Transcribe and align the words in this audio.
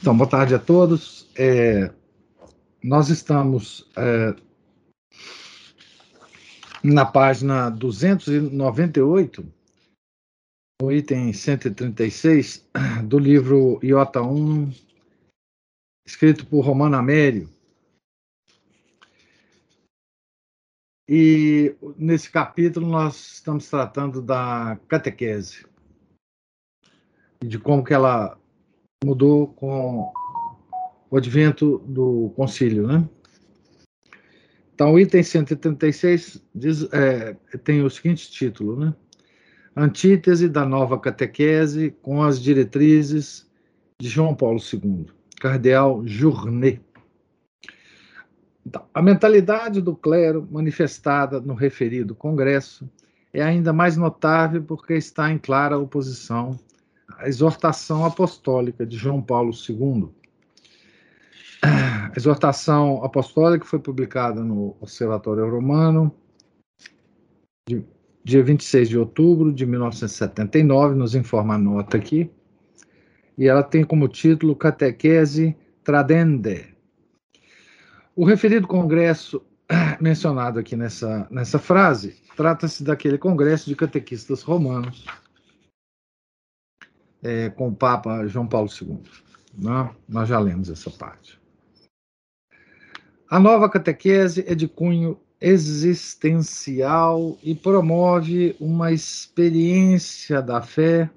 Então, 0.00 0.16
boa 0.16 0.28
tarde 0.28 0.54
a 0.54 0.58
todos. 0.58 1.28
É, 1.34 1.92
nós 2.82 3.08
estamos 3.08 3.90
é, 3.96 4.36
na 6.84 7.04
página 7.04 7.70
298, 7.70 9.52
no 10.80 10.92
item 10.92 11.32
136 11.32 12.68
do 13.04 13.18
livro 13.18 13.80
Iota 13.82 14.20
1, 14.20 14.70
escrito 16.06 16.46
por 16.46 16.60
Romano 16.60 16.96
Amério. 16.96 17.50
E 21.08 21.74
nesse 21.96 22.30
capítulo 22.30 22.86
nós 22.86 23.34
estamos 23.34 23.68
tratando 23.68 24.20
da 24.20 24.78
catequese 24.88 25.64
e 27.42 27.46
de 27.46 27.58
como 27.58 27.84
que 27.84 27.94
ela 27.94 28.38
mudou 29.04 29.48
com 29.48 30.12
o 31.10 31.16
advento 31.16 31.78
do 31.86 32.32
concílio, 32.34 32.86
né? 32.86 33.08
Então, 34.74 34.92
o 34.92 35.00
item 35.00 35.22
136 35.22 36.42
diz, 36.54 36.88
é, 36.92 37.34
tem 37.64 37.82
o 37.82 37.90
seguinte 37.90 38.30
título, 38.30 38.78
né? 38.78 38.94
Antítese 39.74 40.48
da 40.48 40.64
nova 40.64 40.98
catequese 40.98 41.94
com 42.02 42.22
as 42.22 42.40
diretrizes 42.40 43.46
de 44.00 44.08
João 44.08 44.34
Paulo 44.34 44.58
II, 44.58 45.06
Cardeal 45.40 46.06
Journet. 46.06 46.80
Então, 48.66 48.84
a 48.92 49.00
mentalidade 49.00 49.80
do 49.80 49.94
clero 49.94 50.46
manifestada 50.50 51.40
no 51.40 51.54
referido 51.54 52.14
congresso 52.14 52.90
é 53.32 53.42
ainda 53.42 53.72
mais 53.72 53.96
notável 53.96 54.62
porque 54.62 54.94
está 54.94 55.30
em 55.30 55.38
clara 55.38 55.78
oposição 55.78 56.58
à 57.18 57.28
exortação 57.28 58.04
apostólica 58.04 58.86
de 58.86 58.96
João 58.96 59.22
Paulo 59.22 59.52
II, 59.52 60.10
a 61.62 62.12
exortação 62.16 63.02
apostólica 63.02 63.64
foi 63.64 63.78
publicada 63.78 64.42
no 64.42 64.76
Observatório 64.80 65.50
Romano, 65.50 66.14
de, 67.68 67.84
dia 68.22 68.42
26 68.42 68.88
de 68.88 68.98
outubro 68.98 69.52
de 69.52 69.66
1979, 69.66 70.94
nos 70.94 71.14
informa 71.14 71.54
a 71.54 71.58
nota 71.58 71.96
aqui, 71.96 72.30
e 73.36 73.46
ela 73.46 73.62
tem 73.62 73.84
como 73.84 74.08
título 74.08 74.54
Catequese 74.54 75.56
Tradende. 75.82 76.74
O 78.14 78.24
referido 78.24 78.66
congresso 78.66 79.42
mencionado 80.00 80.58
aqui 80.58 80.76
nessa, 80.76 81.26
nessa 81.30 81.58
frase 81.58 82.16
trata-se 82.36 82.84
daquele 82.84 83.18
congresso 83.18 83.68
de 83.68 83.74
catequistas 83.74 84.42
romanos 84.42 85.04
é, 87.22 87.50
com 87.50 87.68
o 87.68 87.74
Papa 87.74 88.26
João 88.26 88.46
Paulo 88.46 88.68
II. 88.68 89.00
Né? 89.56 89.90
Nós 90.08 90.28
já 90.28 90.38
lemos 90.38 90.70
essa 90.70 90.90
parte. 90.90 91.40
A 93.28 93.40
nova 93.40 93.68
catequese 93.68 94.44
é 94.46 94.54
de 94.54 94.68
cunho 94.68 95.18
existencial 95.40 97.36
e 97.42 97.54
promove 97.54 98.56
uma 98.60 98.92
experiência 98.92 100.40
da 100.40 100.62
fé, 100.62 101.10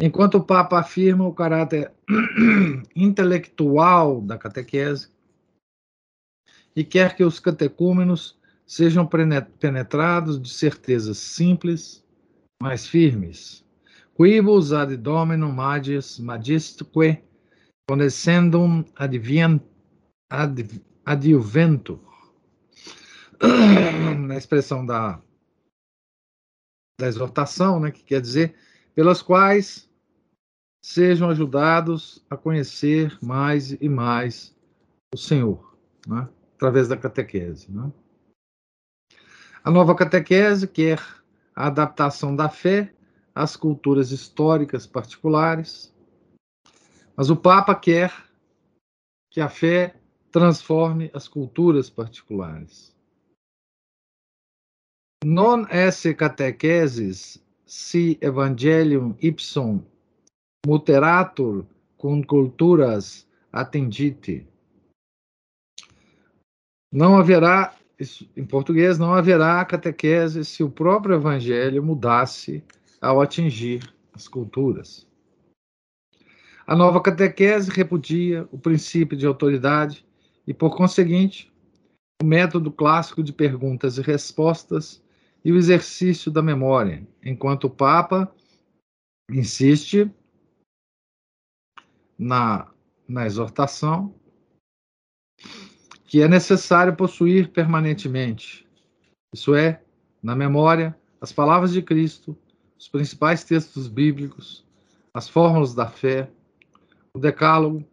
enquanto 0.00 0.36
o 0.36 0.44
Papa 0.44 0.78
afirma 0.78 1.26
o 1.26 1.34
caráter 1.34 1.90
intelectual 2.94 4.20
da 4.20 4.38
catequese 4.38 5.08
e 6.74 6.84
quer 6.84 7.16
que 7.16 7.24
os 7.24 7.38
catecúmenos 7.38 8.38
sejam 8.66 9.08
penetrados 9.58 10.40
de 10.40 10.48
certezas 10.48 11.18
simples, 11.18 12.04
mas 12.62 12.86
firmes. 12.86 13.64
Quibus 14.16 14.72
ad 14.72 14.96
dominum 14.96 15.52
magis 15.52 16.18
magistique, 16.18 17.22
condescendum 17.88 18.84
advient, 18.96 19.60
ad, 20.30 20.68
adjuvento, 21.04 21.98
na 24.26 24.36
expressão 24.36 24.84
da, 24.84 25.20
da 27.00 27.06
exortação, 27.06 27.80
né, 27.80 27.90
que 27.90 28.04
quer 28.04 28.20
dizer, 28.20 28.54
pelas 28.94 29.22
quais 29.22 29.90
sejam 30.84 31.30
ajudados 31.30 32.24
a 32.28 32.36
conhecer 32.36 33.16
mais 33.22 33.72
e 33.72 33.88
mais 33.88 34.54
o 35.14 35.16
Senhor, 35.16 35.76
né, 36.06 36.28
através 36.54 36.86
da 36.86 36.96
catequese. 36.96 37.72
Né. 37.72 37.90
A 39.64 39.70
nova 39.70 39.94
catequese 39.94 40.68
quer 40.68 41.00
a 41.54 41.68
adaptação 41.68 42.36
da 42.36 42.48
fé 42.48 42.92
às 43.34 43.56
culturas 43.56 44.10
históricas 44.10 44.86
particulares, 44.86 45.92
mas 47.16 47.30
o 47.30 47.36
Papa 47.36 47.74
quer 47.74 48.12
que 49.30 49.40
a 49.40 49.48
fé 49.48 49.94
transforme 50.30 51.10
as 51.14 51.28
culturas 51.28 51.90
particulares. 51.90 52.94
Non 55.24 55.66
esse 55.70 56.14
catechesis 56.14 57.42
si 57.64 58.18
evangelium 58.20 59.14
ipsum 59.20 59.82
muteratur 60.66 61.64
cum 61.96 62.22
culturas 62.22 63.26
attendite. 63.52 64.46
Não 66.92 67.16
haverá, 67.16 67.74
em 68.36 68.44
português, 68.44 68.98
não 68.98 69.14
haverá 69.14 69.64
catequese 69.64 70.44
se 70.44 70.62
o 70.62 70.70
próprio 70.70 71.14
evangelho 71.14 71.82
mudasse 71.82 72.64
ao 73.02 73.20
atingir 73.20 73.92
as 74.14 74.28
culturas. 74.28 75.08
A 76.64 76.76
nova 76.76 77.02
catequese 77.02 77.68
repudia 77.68 78.48
o 78.52 78.58
princípio 78.58 79.16
de 79.16 79.26
autoridade 79.26 80.06
e, 80.46 80.54
por 80.54 80.76
conseguinte, 80.76 81.52
o 82.22 82.24
método 82.24 82.70
clássico 82.70 83.20
de 83.20 83.32
perguntas 83.32 83.98
e 83.98 84.02
respostas 84.02 85.02
e 85.44 85.50
o 85.50 85.56
exercício 85.56 86.30
da 86.30 86.40
memória, 86.40 87.04
enquanto 87.24 87.64
o 87.64 87.70
Papa 87.70 88.32
insiste 89.28 90.08
na, 92.16 92.70
na 93.08 93.26
exortação 93.26 94.14
que 96.04 96.20
é 96.22 96.28
necessário 96.28 96.94
possuir 96.94 97.48
permanentemente, 97.50 98.68
isso 99.32 99.54
é, 99.54 99.82
na 100.22 100.36
memória, 100.36 100.94
as 101.20 101.32
palavras 101.32 101.72
de 101.72 101.80
Cristo, 101.80 102.36
os 102.82 102.88
principais 102.88 103.44
textos 103.44 103.86
bíblicos, 103.86 104.66
as 105.14 105.28
fórmulas 105.28 105.72
da 105.72 105.86
fé, 105.86 106.28
o 107.14 107.18
decálogo, 107.20 107.84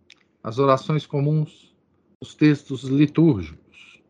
as 0.42 0.58
orações 0.58 1.06
comuns, 1.06 1.76
os 2.20 2.34
textos 2.34 2.86
litúrgicos. 2.86 4.02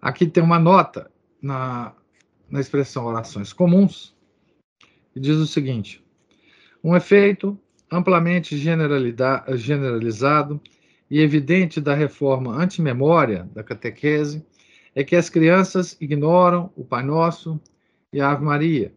Aqui 0.00 0.26
tem 0.26 0.42
uma 0.42 0.58
nota 0.58 1.10
na, 1.42 1.94
na 2.48 2.60
expressão 2.60 3.04
orações 3.04 3.52
comuns, 3.52 4.16
que 5.12 5.20
diz 5.20 5.36
o 5.36 5.46
seguinte: 5.46 6.02
um 6.82 6.96
efeito 6.96 7.60
amplamente 7.92 8.56
generalizado 8.56 10.58
e 11.10 11.20
evidente 11.20 11.78
da 11.78 11.94
reforma 11.94 12.56
antimemória 12.56 13.50
da 13.52 13.62
catequese 13.62 14.42
é 14.94 15.04
que 15.04 15.14
as 15.14 15.28
crianças 15.28 15.94
ignoram 16.00 16.72
o 16.74 16.82
Pai 16.82 17.02
Nosso 17.02 17.60
e 18.14 18.20
a 18.20 18.30
Ave 18.30 18.44
Maria, 18.44 18.94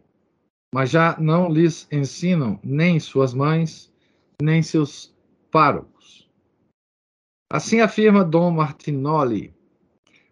mas 0.72 0.90
já 0.90 1.18
não 1.18 1.50
lhes 1.50 1.88
ensinam 1.90 2.60
nem 2.62 3.00
suas 3.00 3.34
mães, 3.34 3.92
nem 4.40 4.62
seus 4.62 5.12
párocos. 5.50 6.30
Assim 7.52 7.80
afirma 7.80 8.24
Dom 8.24 8.52
Martinoli, 8.52 9.52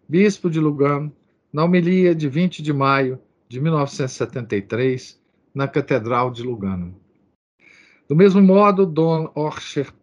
bispo 0.07 0.49
de 0.49 0.61
Lugano, 0.61 1.13
na 1.51 1.65
homilia 1.65 2.15
de 2.15 2.29
20 2.29 2.63
de 2.63 2.71
maio 2.71 3.19
de 3.49 3.59
1973, 3.59 5.21
na 5.53 5.67
Catedral 5.67 6.31
de 6.31 6.43
Lugano. 6.43 6.97
Do 8.07 8.15
mesmo 8.15 8.41
modo, 8.41 8.85
Dom 8.85 9.29
Orchamp, 9.35 9.93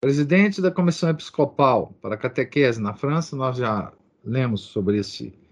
presidente 0.00 0.60
da 0.60 0.72
Comissão 0.72 1.10
Episcopal 1.10 1.96
para 2.02 2.16
a 2.16 2.18
Catequese 2.18 2.82
na 2.82 2.92
França, 2.92 3.36
nós 3.36 3.56
já 3.56 3.92
lemos 4.24 4.62
sobre 4.62 4.98
esse 4.98 5.45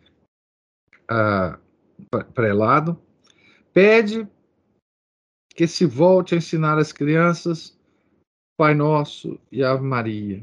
uh, 1.11 1.59
prelado, 2.33 3.01
pede 3.73 4.29
que 5.55 5.67
se 5.67 5.87
volte 5.87 6.35
a 6.35 6.39
ensinar 6.39 6.79
as 6.79 6.93
crianças 6.93 7.79
Pai 8.57 8.75
Nosso 8.75 9.39
e 9.51 9.63
Ave 9.63 9.83
Maria. 9.83 10.43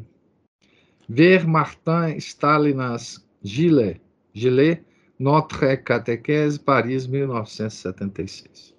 Ver 1.08 1.46
Martin 1.46 2.18
Stalinas 2.18 3.26
Gillet, 3.44 4.02
Gillet 4.34 4.84
Notre 5.18 5.78
Catequese, 5.78 6.60
Paris, 6.60 7.06
1976. 7.06 8.74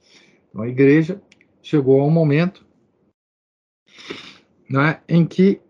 Então, 0.48 0.62
a 0.62 0.68
igreja 0.68 1.22
chegou 1.62 2.00
a 2.00 2.04
um 2.04 2.10
momento 2.10 2.66
né, 4.68 5.00
em 5.08 5.24
que 5.24 5.60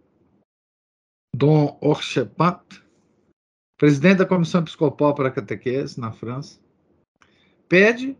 Dom 1.34 1.76
Orchepat, 1.80 2.81
presidente 3.82 4.18
da 4.18 4.26
Comissão 4.26 4.60
Episcopal 4.60 5.12
para 5.12 5.26
a 5.26 5.32
Catequese 5.32 5.98
na 5.98 6.12
França, 6.12 6.56
pede 7.68 8.16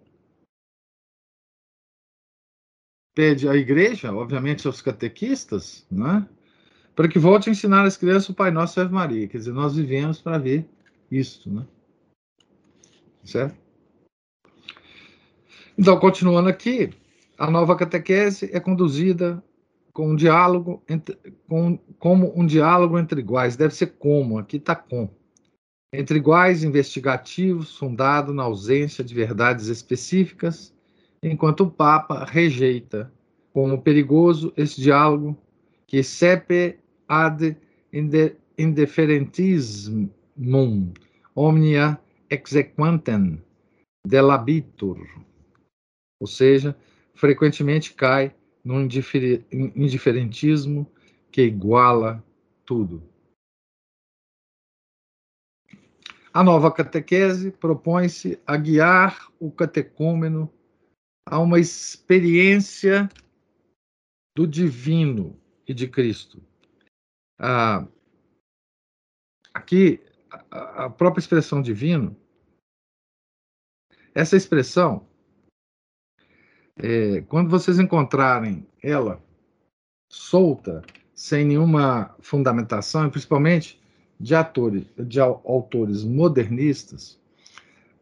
pede 3.15 3.49
à 3.49 3.55
igreja, 3.55 4.13
obviamente 4.13 4.67
aos 4.67 4.83
catequistas, 4.83 5.87
né, 5.89 6.29
para 6.97 7.07
que 7.07 7.17
volte 7.17 7.49
a 7.49 7.53
ensinar 7.53 7.85
às 7.85 7.97
crianças 7.97 8.29
o 8.31 8.35
Pai 8.35 8.51
Nosso 8.51 8.81
e 8.81 8.83
Ave 8.83 8.93
Maria. 8.93 9.29
Quer 9.29 9.39
dizer, 9.39 9.53
nós 9.53 9.77
vivemos 9.77 10.21
para 10.21 10.37
ver 10.37 10.69
isso, 11.09 11.49
né? 11.49 11.65
Certo? 13.23 13.57
Então, 15.79 15.97
continuando 16.01 16.49
aqui, 16.49 16.91
a 17.39 17.49
nova 17.49 17.77
catequese 17.77 18.51
é 18.53 18.59
conduzida 18.59 19.41
com 19.93 20.11
um 20.11 20.17
diálogo 20.17 20.83
entre, 20.89 21.17
com, 21.49 21.79
como 22.01 22.37
um 22.37 22.45
diálogo 22.45 22.99
entre 22.99 23.21
iguais. 23.21 23.55
Deve 23.55 23.77
ser 23.77 23.93
como, 23.93 24.41
aqui 24.41 24.57
está 24.57 24.75
com. 24.75 25.22
Entre 25.95 26.17
iguais 26.17 26.65
investigativos, 26.65 27.77
fundado 27.77 28.33
na 28.33 28.45
ausência 28.45 29.05
de 29.05 29.15
verdades 29.15 29.69
específicas, 29.69 30.75
enquanto 31.23 31.65
o 31.65 31.71
Papa 31.71 32.25
rejeita 32.25 33.13
como 33.53 33.83
perigoso 33.83 34.55
esse 34.57 34.81
diálogo 34.81 35.37
que 35.87 36.03
sepe 36.03 36.79
ad 37.07 37.55
indifferentismum 38.57 40.95
omnia 41.35 42.01
exequantem 42.31 43.43
delabitur, 44.07 45.07
ou 46.19 46.27
seja, 46.27 46.75
frequentemente 47.15 47.93
cai 47.93 48.35
num 48.65 48.81
indiferentismo 48.81 50.91
que 51.31 51.43
iguala 51.43 52.25
tudo. 52.65 53.03
A 56.35 56.43
nova 56.43 56.73
catequese 56.73 57.51
propõe-se 57.51 58.41
a 58.47 58.57
guiar 58.57 59.31
o 59.39 59.51
catecúmeno 59.51 60.51
a 61.27 61.39
uma 61.39 61.61
experiência 61.61 63.09
do 64.35 64.47
divino 64.47 65.39
e 65.67 65.75
de 65.75 65.87
Cristo. 65.87 66.43
Ah, 67.39 67.87
aqui, 69.53 70.01
a 70.51 70.89
própria 70.89 71.21
expressão 71.21 71.61
divino, 71.61 72.17
essa 74.15 74.37
expressão 74.37 75.07
é, 76.77 77.21
quando 77.23 77.51
vocês 77.51 77.79
encontrarem 77.79 78.67
ela 78.83 79.23
solta, 80.11 80.83
sem 81.15 81.45
nenhuma 81.45 82.17
fundamentação, 82.21 83.11
principalmente 83.11 83.82
de 84.23 84.37
atores, 84.37 84.87
de 84.97 85.19
autores 85.19 86.05
modernistas, 86.05 87.21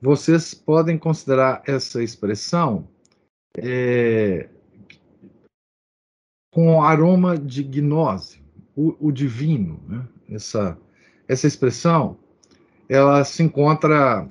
vocês 0.03 0.53
podem 0.53 0.99
considerar 0.99 1.63
essa 1.67 2.03
expressão 2.03 2.87
é, 3.57 4.51
com 6.53 6.83
aroma 6.83 7.39
de 7.39 7.63
gnose, 7.63 8.43
o, 8.77 9.09
o 9.09 9.11
divino. 9.11 9.83
Né? 9.89 10.09
Essa, 10.29 10.79
essa 11.27 11.47
expressão, 11.47 12.19
ela 12.87 13.25
se 13.25 13.43
encontra, 13.43 14.29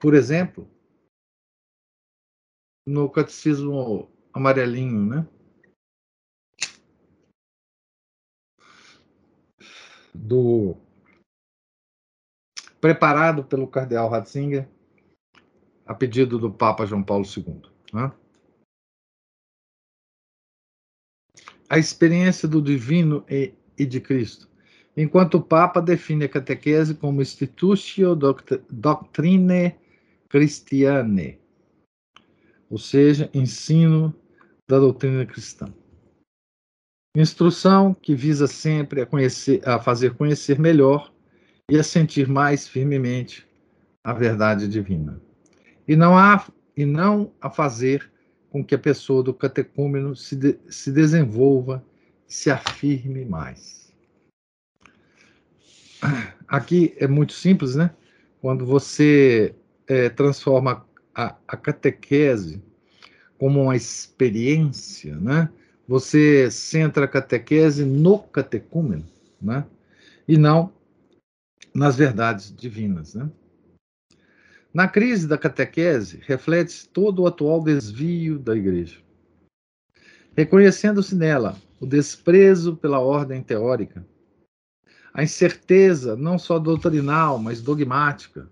por 0.00 0.14
exemplo, 0.14 0.66
no 2.86 3.10
catecismo 3.10 4.08
amarelinho, 4.32 5.04
né? 5.04 5.28
Do 10.14 10.76
preparado 12.80 13.44
pelo 13.44 13.66
cardeal 13.66 14.08
Ratzinger 14.08 14.68
a 15.86 15.94
pedido 15.94 16.38
do 16.38 16.52
Papa 16.52 16.84
João 16.84 17.02
Paulo 17.02 17.24
II. 17.24 17.62
Né? 17.92 18.12
A 21.68 21.78
experiência 21.78 22.46
do 22.46 22.60
divino 22.60 23.24
e, 23.28 23.54
e, 23.76 23.86
de 23.86 24.00
Cristo. 24.00 24.48
Enquanto 24.96 25.34
o 25.34 25.42
Papa 25.42 25.80
define 25.80 26.24
a 26.24 26.28
catequese 26.28 26.94
como 26.94 27.22
Institutio 27.22 28.14
Doctrine 28.70 29.74
Christiane, 30.28 31.40
ou 32.68 32.78
seja, 32.78 33.30
ensino 33.32 34.14
da 34.68 34.78
doutrina 34.78 35.24
cristã. 35.24 35.72
Instrução 37.20 37.92
que 37.92 38.14
visa 38.14 38.46
sempre 38.46 39.00
a, 39.00 39.06
conhecer, 39.06 39.60
a 39.68 39.80
fazer 39.80 40.14
conhecer 40.14 40.56
melhor 40.56 41.12
e 41.68 41.76
a 41.76 41.82
sentir 41.82 42.28
mais 42.28 42.68
firmemente 42.68 43.44
a 44.04 44.12
verdade 44.12 44.68
divina. 44.68 45.20
E 45.88 45.96
não, 45.96 46.16
há, 46.16 46.46
e 46.76 46.86
não 46.86 47.32
a 47.40 47.50
fazer 47.50 48.08
com 48.50 48.64
que 48.64 48.72
a 48.72 48.78
pessoa 48.78 49.20
do 49.20 49.34
catecúmeno 49.34 50.14
se, 50.14 50.36
de, 50.36 50.60
se 50.70 50.92
desenvolva, 50.92 51.84
se 52.24 52.52
afirme 52.52 53.24
mais. 53.24 53.92
Aqui 56.46 56.94
é 56.98 57.08
muito 57.08 57.32
simples, 57.32 57.74
né? 57.74 57.90
Quando 58.40 58.64
você 58.64 59.56
é, 59.88 60.08
transforma 60.08 60.86
a, 61.12 61.34
a 61.48 61.56
catequese 61.56 62.62
como 63.36 63.60
uma 63.60 63.74
experiência, 63.74 65.16
né? 65.16 65.48
Você 65.88 66.50
centra 66.50 67.06
a 67.06 67.08
catequese 67.08 67.82
no 67.82 68.18
catecúmeno, 68.18 69.06
né? 69.40 69.66
E 70.28 70.36
não 70.36 70.70
nas 71.74 71.96
verdades 71.96 72.54
divinas, 72.54 73.14
né? 73.14 73.30
Na 74.72 74.86
crise 74.86 75.26
da 75.26 75.38
catequese, 75.38 76.20
reflete-se 76.26 76.86
todo 76.90 77.22
o 77.22 77.26
atual 77.26 77.64
desvio 77.64 78.38
da 78.38 78.54
igreja. 78.54 78.98
Reconhecendo-se 80.36 81.16
nela 81.16 81.56
o 81.80 81.86
desprezo 81.86 82.76
pela 82.76 83.00
ordem 83.00 83.42
teórica, 83.42 84.06
a 85.14 85.22
incerteza 85.22 86.14
não 86.14 86.38
só 86.38 86.58
doutrinal, 86.58 87.38
mas 87.38 87.62
dogmática, 87.62 88.48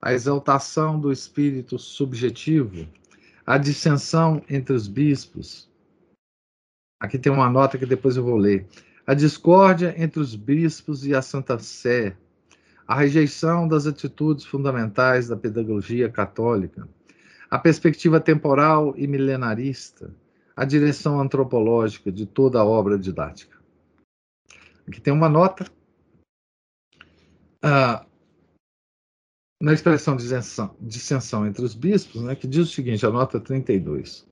a 0.00 0.14
exaltação 0.14 0.98
do 0.98 1.12
espírito 1.12 1.78
subjetivo, 1.78 2.88
a 3.44 3.58
dissensão 3.58 4.42
entre 4.48 4.74
os 4.74 4.88
bispos. 4.88 5.70
Aqui 7.02 7.18
tem 7.18 7.32
uma 7.32 7.50
nota 7.50 7.76
que 7.76 7.84
depois 7.84 8.16
eu 8.16 8.22
vou 8.22 8.36
ler. 8.36 8.64
A 9.04 9.12
discórdia 9.12 9.92
entre 10.00 10.20
os 10.20 10.36
bispos 10.36 11.04
e 11.04 11.12
a 11.12 11.20
Santa 11.20 11.58
Sé, 11.58 12.16
a 12.86 12.94
rejeição 12.94 13.66
das 13.66 13.88
atitudes 13.88 14.44
fundamentais 14.44 15.26
da 15.26 15.36
pedagogia 15.36 16.08
católica, 16.08 16.88
a 17.50 17.58
perspectiva 17.58 18.20
temporal 18.20 18.94
e 18.96 19.08
milenarista, 19.08 20.14
a 20.54 20.64
direção 20.64 21.20
antropológica 21.20 22.12
de 22.12 22.24
toda 22.24 22.60
a 22.60 22.64
obra 22.64 22.96
didática. 22.96 23.58
Aqui 24.86 25.00
tem 25.00 25.12
uma 25.12 25.28
nota. 25.28 25.66
Ah, 27.60 28.06
na 29.60 29.72
expressão 29.72 30.14
de 30.14 30.22
dissensão, 30.22 30.76
dissensão 30.80 31.44
entre 31.48 31.64
os 31.64 31.74
bispos, 31.74 32.22
né, 32.22 32.36
que 32.36 32.46
diz 32.46 32.68
o 32.68 32.72
seguinte, 32.72 33.04
a 33.04 33.10
nota 33.10 33.40
32. 33.40 34.24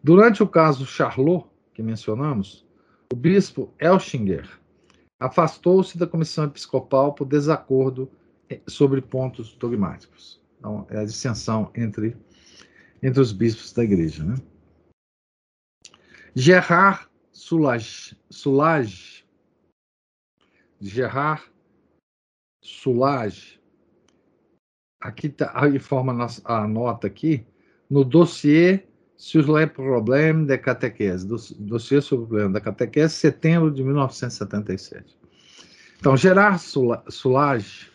Durante 0.00 0.44
o 0.44 0.46
caso 0.46 0.86
Charlot, 0.86 1.57
que 1.78 1.82
mencionamos, 1.84 2.66
o 3.12 3.14
bispo 3.14 3.72
Elchinger 3.78 4.58
afastou-se 5.20 5.96
da 5.96 6.08
comissão 6.08 6.42
episcopal 6.46 7.14
por 7.14 7.24
desacordo 7.24 8.10
sobre 8.66 9.00
pontos 9.00 9.54
dogmáticos. 9.54 10.42
Então, 10.58 10.88
é 10.90 10.98
a 10.98 11.04
dissensão 11.04 11.70
entre, 11.76 12.16
entre 13.00 13.20
os 13.20 13.30
bispos 13.30 13.72
da 13.72 13.84
igreja. 13.84 14.24
Né? 14.24 14.34
Gerard 16.34 17.08
Soulage, 17.30 18.18
Soulage 18.28 19.24
Gerard 20.80 21.44
Soulage 22.60 23.60
aqui 25.00 25.28
tá, 25.28 25.54
informa 25.68 26.26
a 26.42 26.66
nota 26.66 27.06
aqui, 27.06 27.46
no 27.88 28.04
dossiê 28.04 28.87
sur 29.18 29.52
les 29.52 29.66
problèmes 29.66 30.46
de 30.46 30.56
catequese, 30.56 31.26
dossiê 31.26 32.00
sobre 32.00 32.24
o 32.24 32.28
problema 32.28 32.52
da 32.52 32.60
catequese, 32.60 33.14
setembro 33.14 33.68
de 33.68 33.82
1977. 33.82 35.18
Então, 35.98 36.16
Gerard 36.16 36.62
Soulage 37.08 37.90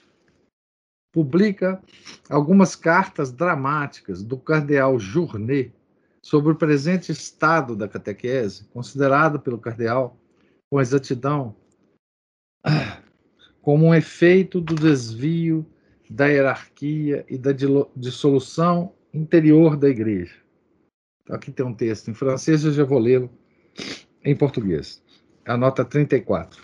publica 1.13 1.81
algumas 2.29 2.75
cartas 2.75 3.31
dramáticas 3.31 4.21
do 4.21 4.37
cardeal 4.37 4.99
Journet 4.99 5.73
sobre 6.21 6.51
o 6.51 6.55
presente 6.55 7.13
estado 7.13 7.73
da 7.73 7.87
catequese, 7.87 8.65
considerado 8.73 9.39
pelo 9.39 9.57
cardeal 9.57 10.19
com 10.69 10.81
exatidão 10.81 11.55
como 13.61 13.85
um 13.85 13.95
efeito 13.95 14.59
do 14.59 14.75
desvio 14.75 15.65
da 16.09 16.27
hierarquia 16.27 17.25
e 17.29 17.37
da 17.37 17.51
dissolução 17.95 18.93
interior 19.13 19.77
da 19.77 19.87
igreja. 19.87 20.42
Aqui 21.29 21.51
tem 21.51 21.65
um 21.65 21.73
texto 21.73 22.09
em 22.11 22.13
francês, 22.13 22.65
eu 22.65 22.73
já 22.73 22.83
vou 22.83 22.99
lê-lo 22.99 23.29
em 24.23 24.35
português. 24.35 25.01
A 25.45 25.55
nota 25.55 25.85
34. 25.85 26.61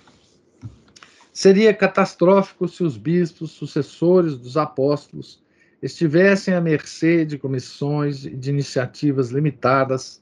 Seria 1.31 1.73
catastrófico 1.73 2.67
se 2.67 2.83
os 2.83 2.97
bispos 2.97 3.51
sucessores 3.51 4.37
dos 4.37 4.57
apóstolos 4.57 5.41
estivessem 5.81 6.53
à 6.53 6.59
mercê 6.59 7.23
de 7.23 7.37
comissões 7.37 8.25
e 8.25 8.35
de 8.35 8.49
iniciativas 8.49 9.29
limitadas 9.29 10.21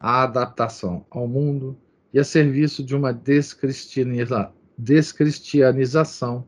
à 0.00 0.24
adaptação 0.24 1.06
ao 1.10 1.28
mundo 1.28 1.78
e 2.12 2.18
a 2.18 2.24
serviço 2.24 2.82
de 2.82 2.96
uma 2.96 3.12
descristianiza 3.12 4.52
descristianização 4.76 6.46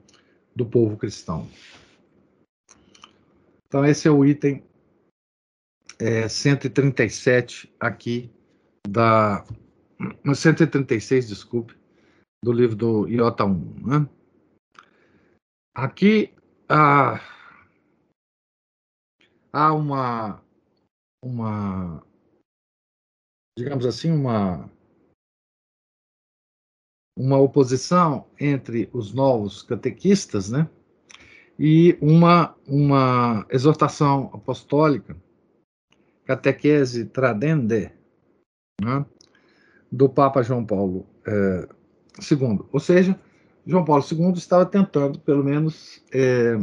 do 0.54 0.64
povo 0.64 0.96
cristão. 0.96 1.49
Então, 3.66 3.84
esse 3.84 4.06
é 4.06 4.10
o 4.10 4.25
item 4.25 4.62
é, 6.00 6.26
137 6.28 7.73
aqui 7.78 8.33
da 8.88 9.45
136, 10.35 11.28
desculpe, 11.28 11.76
do 12.42 12.52
livro 12.52 12.75
do 12.75 13.07
Iota 13.07 13.45
1. 13.45 13.87
Né? 13.87 14.09
Aqui 15.75 16.35
há, 16.69 17.21
há 19.52 19.75
uma, 19.75 20.42
uma, 21.23 22.02
digamos 23.59 23.85
assim, 23.85 24.11
uma, 24.11 24.71
uma 27.16 27.38
oposição 27.38 28.26
entre 28.40 28.88
os 28.92 29.12
novos 29.12 29.62
catequistas, 29.62 30.50
né? 30.50 30.69
E 31.59 31.99
uma, 32.00 32.57
uma 32.66 33.47
exortação 33.50 34.30
apostólica 34.33 35.14
catequese 36.30 37.06
tradende 37.06 37.90
né, 38.80 39.04
do 39.90 40.08
Papa 40.08 40.44
João 40.44 40.64
Paulo 40.64 41.04
é, 41.26 41.68
II. 42.30 42.60
Ou 42.70 42.78
seja, 42.78 43.18
João 43.66 43.84
Paulo 43.84 44.04
II 44.08 44.32
estava 44.34 44.64
tentando, 44.64 45.18
pelo 45.18 45.42
menos, 45.42 46.04
é, 46.12 46.54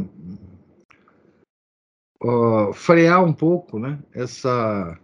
ó, 2.22 2.72
frear 2.72 3.22
um 3.22 3.32
pouco 3.34 3.78
né, 3.78 3.98
essa, 4.14 4.98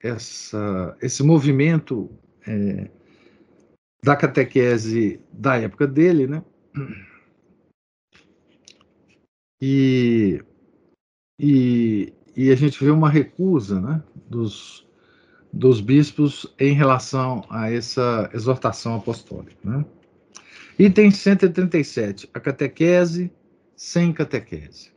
essa, 0.00 0.96
esse 1.00 1.22
movimento 1.22 2.10
é, 2.44 2.90
da 4.04 4.16
catequese 4.16 5.20
da 5.32 5.56
época 5.58 5.86
dele, 5.86 6.26
né? 6.26 6.44
E, 9.60 10.42
e, 11.38 12.12
e 12.36 12.50
a 12.50 12.54
gente 12.54 12.82
vê 12.82 12.90
uma 12.90 13.10
recusa 13.10 13.80
né, 13.80 14.02
dos, 14.28 14.86
dos 15.52 15.80
bispos 15.80 16.52
em 16.58 16.72
relação 16.72 17.44
a 17.50 17.70
essa 17.70 18.30
exortação 18.32 18.96
apostólica. 18.96 19.56
Né? 19.62 19.84
Item 20.78 21.10
137, 21.10 22.30
a 22.32 22.40
catequese 22.40 23.30
sem 23.76 24.12
catequese. 24.12 24.92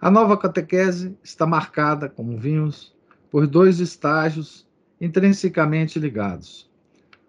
A 0.00 0.10
nova 0.10 0.36
catequese 0.36 1.16
está 1.22 1.46
marcada, 1.46 2.08
como 2.08 2.38
vimos, 2.38 2.94
por 3.30 3.46
dois 3.46 3.80
estágios 3.80 4.66
intrinsecamente 5.00 5.98
ligados. 5.98 6.70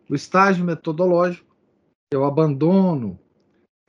O 0.10 0.16
estágio 0.16 0.64
metodológico, 0.64 1.56
que 2.10 2.16
é 2.16 2.18
o 2.18 2.26
abandono 2.26 3.20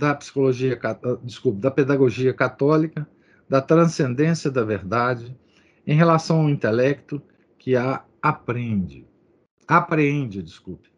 da 0.01 0.15
psicologia, 0.15 0.79
desculpe, 1.23 1.61
da 1.61 1.71
pedagogia 1.71 2.33
católica 2.33 3.09
da 3.53 3.61
transcendência 3.61 4.51
da 4.51 4.65
verdade 4.65 5.39
em 5.87 5.95
relação 5.95 6.41
ao 6.41 6.49
intelecto 6.49 7.21
que 7.59 7.77
a 7.77 8.03
aprende, 8.23 9.07
apreende, 9.69 10.43
desculpe. 10.43 10.89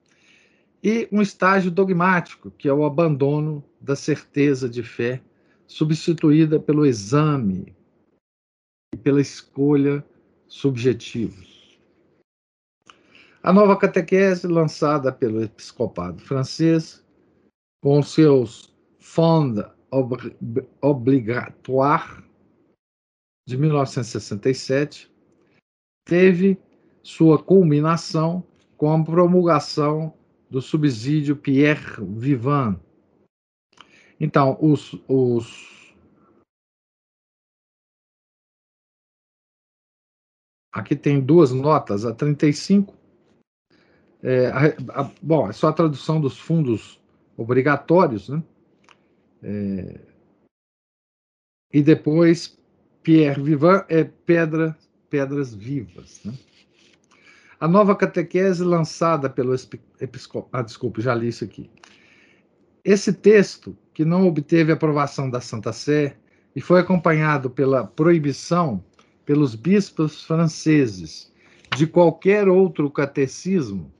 E 0.80 1.08
um 1.11 1.20
estágio 1.20 1.68
dogmático, 1.68 2.52
que 2.52 2.68
é 2.68 2.73
o 2.73 2.84
abandono 2.84 3.64
da 3.80 3.96
certeza 3.96 4.68
de 4.68 4.84
fé, 4.84 5.20
substituída 5.66 6.61
pelo 6.61 6.87
exame 6.87 7.75
e 8.94 8.99
pela 8.99 9.20
escolha 9.20 10.04
subjetivos. 10.46 11.76
A 13.42 13.52
nova 13.52 13.76
catequese, 13.76 14.46
lançada 14.46 15.11
pelo 15.11 15.42
episcopado 15.42 16.23
francês, 16.23 17.04
com 17.82 18.00
seus 18.00 18.73
fonds 19.00 19.64
obligatoires 20.80 22.23
de 23.46 23.56
1967, 23.56 25.12
teve 26.04 26.58
sua 27.02 27.42
culminação 27.42 28.42
com 28.76 28.92
a 28.92 29.04
promulgação 29.04 30.14
do 30.50 30.62
subsídio 30.62 31.36
Pierre 31.36 32.02
Vivant. 32.16 32.78
Então, 34.18 34.56
os, 34.60 34.94
os 35.08 35.74
Aqui 40.74 40.96
tem 40.96 41.20
duas 41.20 41.52
notas, 41.52 42.04
a 42.04 42.12
35. 42.12 42.96
É, 44.20 44.48
a, 44.48 45.02
a, 45.02 45.10
bom, 45.22 45.48
é 45.48 45.52
só 45.52 45.68
a 45.68 45.72
tradução 45.72 46.20
dos 46.20 46.36
fundos 46.36 47.00
obrigatórios, 47.36 48.28
né? 48.28 48.42
É, 49.40 50.00
e 51.72 51.80
depois 51.80 52.58
Pierre 53.04 53.40
Vivant 53.42 53.84
é 53.90 54.02
pedra, 54.02 54.76
pedras 55.11 55.54
vivas. 55.54 56.23
Né? 56.25 56.32
A 57.61 57.68
nova 57.68 57.94
catequese 57.94 58.64
lançada 58.64 59.28
pelo 59.28 59.54
episcopado. 60.00 60.49
Ah, 60.52 60.62
desculpe, 60.62 61.02
já 61.02 61.14
li 61.14 61.28
isso 61.28 61.44
aqui. 61.44 61.70
Esse 62.82 63.12
texto, 63.12 63.76
que 63.92 64.06
não 64.06 64.26
obteve 64.26 64.73
aprovação 64.73 65.28
da 65.28 65.40
Santa 65.40 65.70
Sé 65.70 66.16
e 66.56 66.62
foi 66.62 66.80
acompanhado 66.80 67.50
pela 67.50 67.87
proibição 67.87 68.82
pelos 69.26 69.54
bispos 69.54 70.25
franceses 70.25 71.30
de 71.76 71.87
qualquer 71.87 72.49
outro 72.49 72.90
catecismo. 72.90 73.92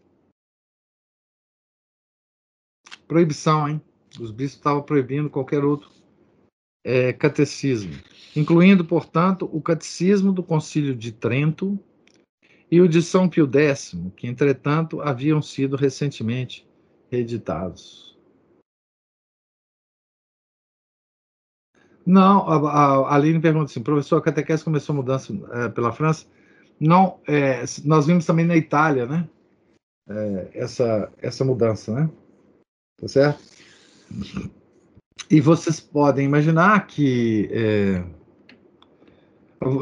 Proibição, 3.07 3.69
hein? 3.69 3.83
Os 4.19 4.31
bispos 4.31 4.59
estavam 4.59 4.83
proibindo 4.83 5.29
qualquer 5.29 5.63
outro 5.63 5.91
é, 6.85 7.13
catecismo, 7.15 7.95
incluindo, 8.37 8.85
portanto, 8.85 9.49
o 9.51 9.61
catecismo 9.63 10.33
do 10.33 10.43
Concílio 10.43 10.95
de 10.95 11.11
Trento 11.11 11.79
e 12.71 12.81
o 12.81 12.89
de 12.89 13.01
São 13.01 13.29
Pio 13.29 13.51
X, 13.51 13.97
que, 14.17 14.27
entretanto, 14.27 15.01
haviam 15.01 15.41
sido 15.41 15.77
recentemente 15.77 16.69
reeditados. 17.11 18.15
Não, 22.07 22.47
a, 22.47 23.09
a 23.09 23.15
Aline 23.15 23.41
pergunta 23.41 23.71
assim, 23.71 23.83
professor, 23.83 24.19
a 24.19 24.23
catequese 24.23 24.63
começou 24.63 24.93
a 24.93 24.97
mudança 24.97 25.33
é, 25.53 25.69
pela 25.71 25.91
França? 25.91 26.27
Não, 26.79 27.19
é, 27.27 27.65
nós 27.85 28.07
vimos 28.07 28.27
também 28.27 28.45
na 28.45 28.57
Itália, 28.57 29.07
né? 29.07 29.27
É, 30.07 30.51
essa, 30.53 31.11
essa 31.17 31.45
mudança, 31.45 31.95
né? 31.95 32.11
Tá 33.01 33.09
certo? 33.09 33.43
E 35.31 35.41
vocês 35.41 35.81
podem 35.81 36.27
imaginar 36.27 36.87
que 36.87 37.49
é, 37.51 38.05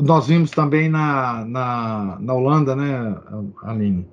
nós 0.03 0.27
vimos 0.27 0.51
também 0.51 0.89
na, 0.89 1.45
na, 1.45 2.19
na 2.21 2.35
Holanda, 2.35 2.77
né, 2.77 3.21
Aline? 3.63 4.07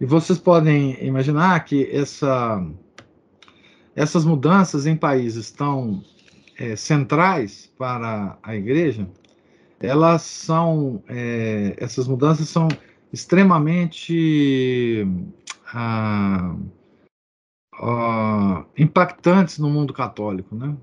E 0.00 0.04
vocês 0.04 0.38
podem 0.38 1.02
imaginar 1.04 1.64
que 1.64 1.88
essa, 1.90 2.64
essas 3.96 4.24
mudanças 4.24 4.86
em 4.86 4.96
países 4.96 5.50
tão 5.50 6.04
é, 6.58 6.76
centrais 6.76 7.72
para 7.78 8.38
a 8.42 8.54
igreja, 8.54 9.08
elas 9.80 10.22
são, 10.22 11.02
é, 11.08 11.74
essas 11.78 12.06
mudanças 12.06 12.48
são 12.48 12.68
extremamente 13.12 15.06
ah, 15.72 16.54
uh, 17.80 18.66
impactantes 18.76 19.58
no 19.58 19.68
mundo 19.68 19.92
católico, 19.92 20.54
né? 20.54 20.76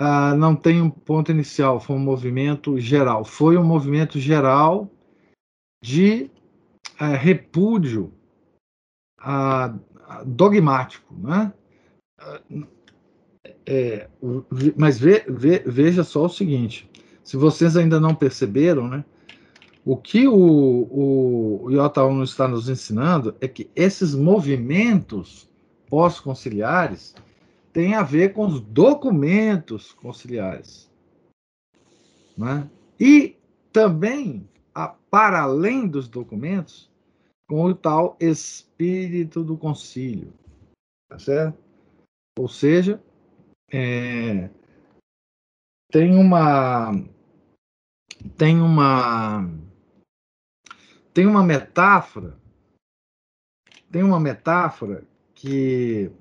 Uh, 0.00 0.36
não 0.36 0.54
tem 0.54 0.80
um 0.80 0.88
ponto 0.88 1.32
inicial, 1.32 1.80
foi 1.80 1.96
um 1.96 2.00
movimento 2.00 2.78
geral. 2.78 3.24
Foi 3.24 3.56
um 3.56 3.64
movimento 3.64 4.18
geral 4.20 4.88
de 5.82 6.30
uh, 7.00 7.16
repúdio 7.18 8.12
uh, 9.20 10.24
dogmático, 10.24 11.12
né? 11.14 11.52
É, 13.66 14.08
mas 14.76 14.98
ve, 14.98 15.24
ve, 15.28 15.58
veja 15.66 16.02
só 16.04 16.24
o 16.24 16.28
seguinte: 16.28 16.88
Se 17.22 17.36
vocês 17.36 17.76
ainda 17.76 18.00
não 18.00 18.14
perceberam, 18.14 18.88
né? 18.88 19.04
O 19.88 19.96
que 19.96 20.28
o, 20.28 20.36
o, 21.64 21.70
Iota 21.70 22.04
Uno 22.04 22.22
está 22.22 22.46
nos 22.46 22.68
ensinando 22.68 23.34
é 23.40 23.48
que 23.48 23.70
esses 23.74 24.14
movimentos 24.14 25.48
pós-conciliares 25.88 27.14
têm 27.72 27.94
a 27.94 28.02
ver 28.02 28.34
com 28.34 28.44
os 28.44 28.60
documentos 28.60 29.92
conciliares. 29.92 30.90
Né? 32.36 32.68
E 33.00 33.38
também, 33.72 34.46
a, 34.74 34.88
para 34.88 35.40
além 35.40 35.88
dos 35.88 36.06
documentos, 36.06 36.92
com 37.48 37.64
o 37.64 37.74
tal 37.74 38.14
espírito 38.20 39.42
do 39.42 39.56
concílio. 39.56 40.34
Tá 41.08 41.18
certo? 41.18 41.58
Ou 42.38 42.46
seja, 42.46 43.02
é, 43.72 44.50
tem 45.90 46.14
uma 46.14 46.92
tem 48.36 48.60
uma 48.60 49.48
tem 51.18 51.26
uma 51.26 51.42
metáfora 51.42 52.38
tem 53.90 54.04
uma 54.04 54.20
metáfora 54.20 55.04
que 55.34 56.12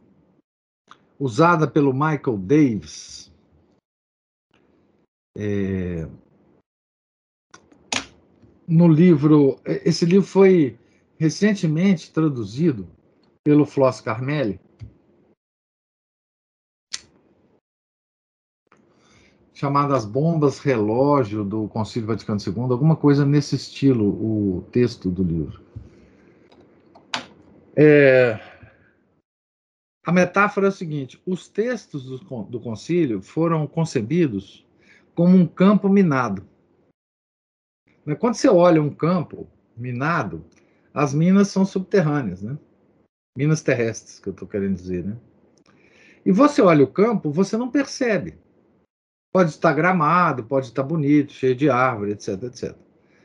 usada 1.20 1.70
pelo 1.70 1.94
Michael 1.94 2.36
Davis 2.40 3.32
é, 5.38 6.10
no 8.68 8.88
livro 8.88 9.62
esse 9.64 10.04
livro 10.04 10.26
foi 10.26 10.80
recentemente 11.20 12.12
traduzido 12.12 12.90
pelo 13.44 13.68
Floss 13.68 14.02
Carmelli 14.02 14.60
chamadas 19.58 20.06
bombas 20.06 20.60
relógio 20.60 21.44
do 21.44 21.68
Concílio 21.70 22.08
Vaticano 22.08 22.40
II, 22.40 22.72
alguma 22.72 22.96
coisa 22.96 23.26
nesse 23.26 23.56
estilo, 23.56 24.06
o 24.06 24.62
texto 24.72 25.10
do 25.10 25.24
livro. 25.24 25.60
É, 27.76 28.40
a 30.06 30.12
metáfora 30.12 30.68
é 30.68 30.70
a 30.70 30.72
seguinte: 30.72 31.20
os 31.26 31.48
textos 31.50 32.04
do, 32.06 32.44
do 32.44 32.60
concílio 32.60 33.20
foram 33.20 33.66
concebidos 33.66 34.64
como 35.16 35.36
um 35.36 35.48
campo 35.48 35.90
minado. 35.90 36.48
Quando 38.20 38.36
você 38.36 38.48
olha 38.48 38.82
um 38.82 38.94
campo 38.94 39.48
minado, 39.76 40.46
as 40.94 41.16
minas 41.16 41.48
são 41.48 41.66
subterrâneas, 41.66 42.44
né? 42.44 42.60
Minas 43.36 43.64
terrestres, 43.64 44.20
que 44.20 44.30
eu 44.30 44.34
estou 44.34 44.48
querendo 44.48 44.76
dizer, 44.76 45.04
né? 45.04 45.18
E 46.24 46.32
você 46.32 46.62
olha 46.62 46.84
o 46.84 46.92
campo, 46.92 47.32
você 47.32 47.58
não 47.58 47.72
percebe. 47.72 48.38
Pode 49.38 49.52
estar 49.52 49.72
gramado, 49.72 50.44
pode 50.44 50.66
estar 50.66 50.82
bonito, 50.82 51.32
cheio 51.32 51.56
de 51.56 51.70
árvore, 51.70 52.14
etc, 52.14 52.42
etc. 52.46 52.76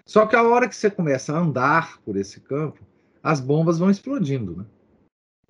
Só 0.05 0.27
que 0.27 0.37
a 0.37 0.43
hora 0.43 0.69
que 0.69 0.77
você 0.77 0.91
começa 0.91 1.33
a 1.33 1.39
andar 1.39 2.03
por 2.03 2.19
esse 2.19 2.39
campo, 2.39 2.85
as 3.23 3.41
bombas 3.41 3.79
vão 3.79 3.91
explodindo, 3.91 4.55
né? 4.55 4.67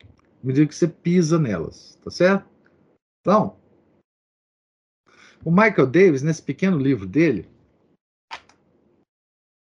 À 0.00 0.46
medida 0.46 0.64
que 0.68 0.72
você 0.76 0.86
pisa 0.86 1.36
nelas, 1.36 1.98
tá 2.04 2.12
certo? 2.12 2.48
Então, 3.20 3.56
o 5.44 5.50
Michael 5.50 5.88
Davis, 5.88 6.22
nesse 6.22 6.40
pequeno 6.40 6.78
livro 6.78 7.08
dele, 7.08 7.48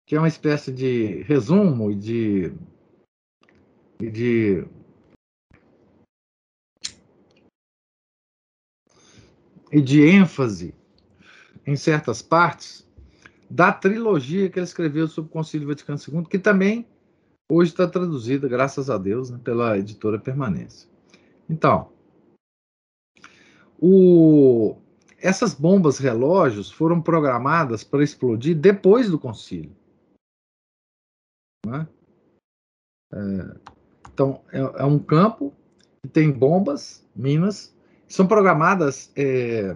que 0.06 0.16
é 0.16 0.20
uma 0.20 0.28
espécie 0.28 0.72
de 0.72 1.24
resumo 1.24 1.90
e 1.90 1.96
de, 1.96 2.54
de 4.00 4.68
e 9.72 9.82
de 9.82 10.04
ênfase 10.04 10.80
em 11.72 11.76
certas 11.78 12.22
partes, 12.22 12.86
da 13.50 13.72
trilogia 13.72 14.50
que 14.50 14.60
ele 14.60 14.66
escreveu 14.66 15.08
sobre 15.08 15.30
o 15.30 15.34
Concílio 15.34 15.68
Vaticano 15.68 16.00
II, 16.00 16.26
que 16.26 16.40
também 16.40 16.88
hoje 17.50 17.72
está 17.72 17.88
traduzida, 17.88 18.48
graças 18.48 18.90
a 18.90 18.98
Deus, 18.98 19.30
né, 19.30 19.40
pela 19.44 19.78
editora 19.78 20.20
Permanência. 20.20 20.90
Então, 21.50 21.92
o, 23.80 24.78
essas 25.18 25.54
bombas 25.54 25.98
relógios 25.98 26.72
foram 26.72 27.02
programadas 27.02 27.84
para 27.84 28.04
explodir 28.04 28.58
depois 28.58 29.10
do 29.10 29.20
concílio. 29.20 29.76
Né? 31.66 31.88
É, 33.14 33.58
então, 34.14 34.42
é, 34.52 34.60
é, 34.60 34.86
um 34.86 35.00
campo 35.00 35.54
que 36.02 36.10
tem 36.10 36.32
bombas, 36.32 37.06
minas, 37.16 37.76
são 38.08 38.28
programadas 38.28 39.12
é, 39.16 39.76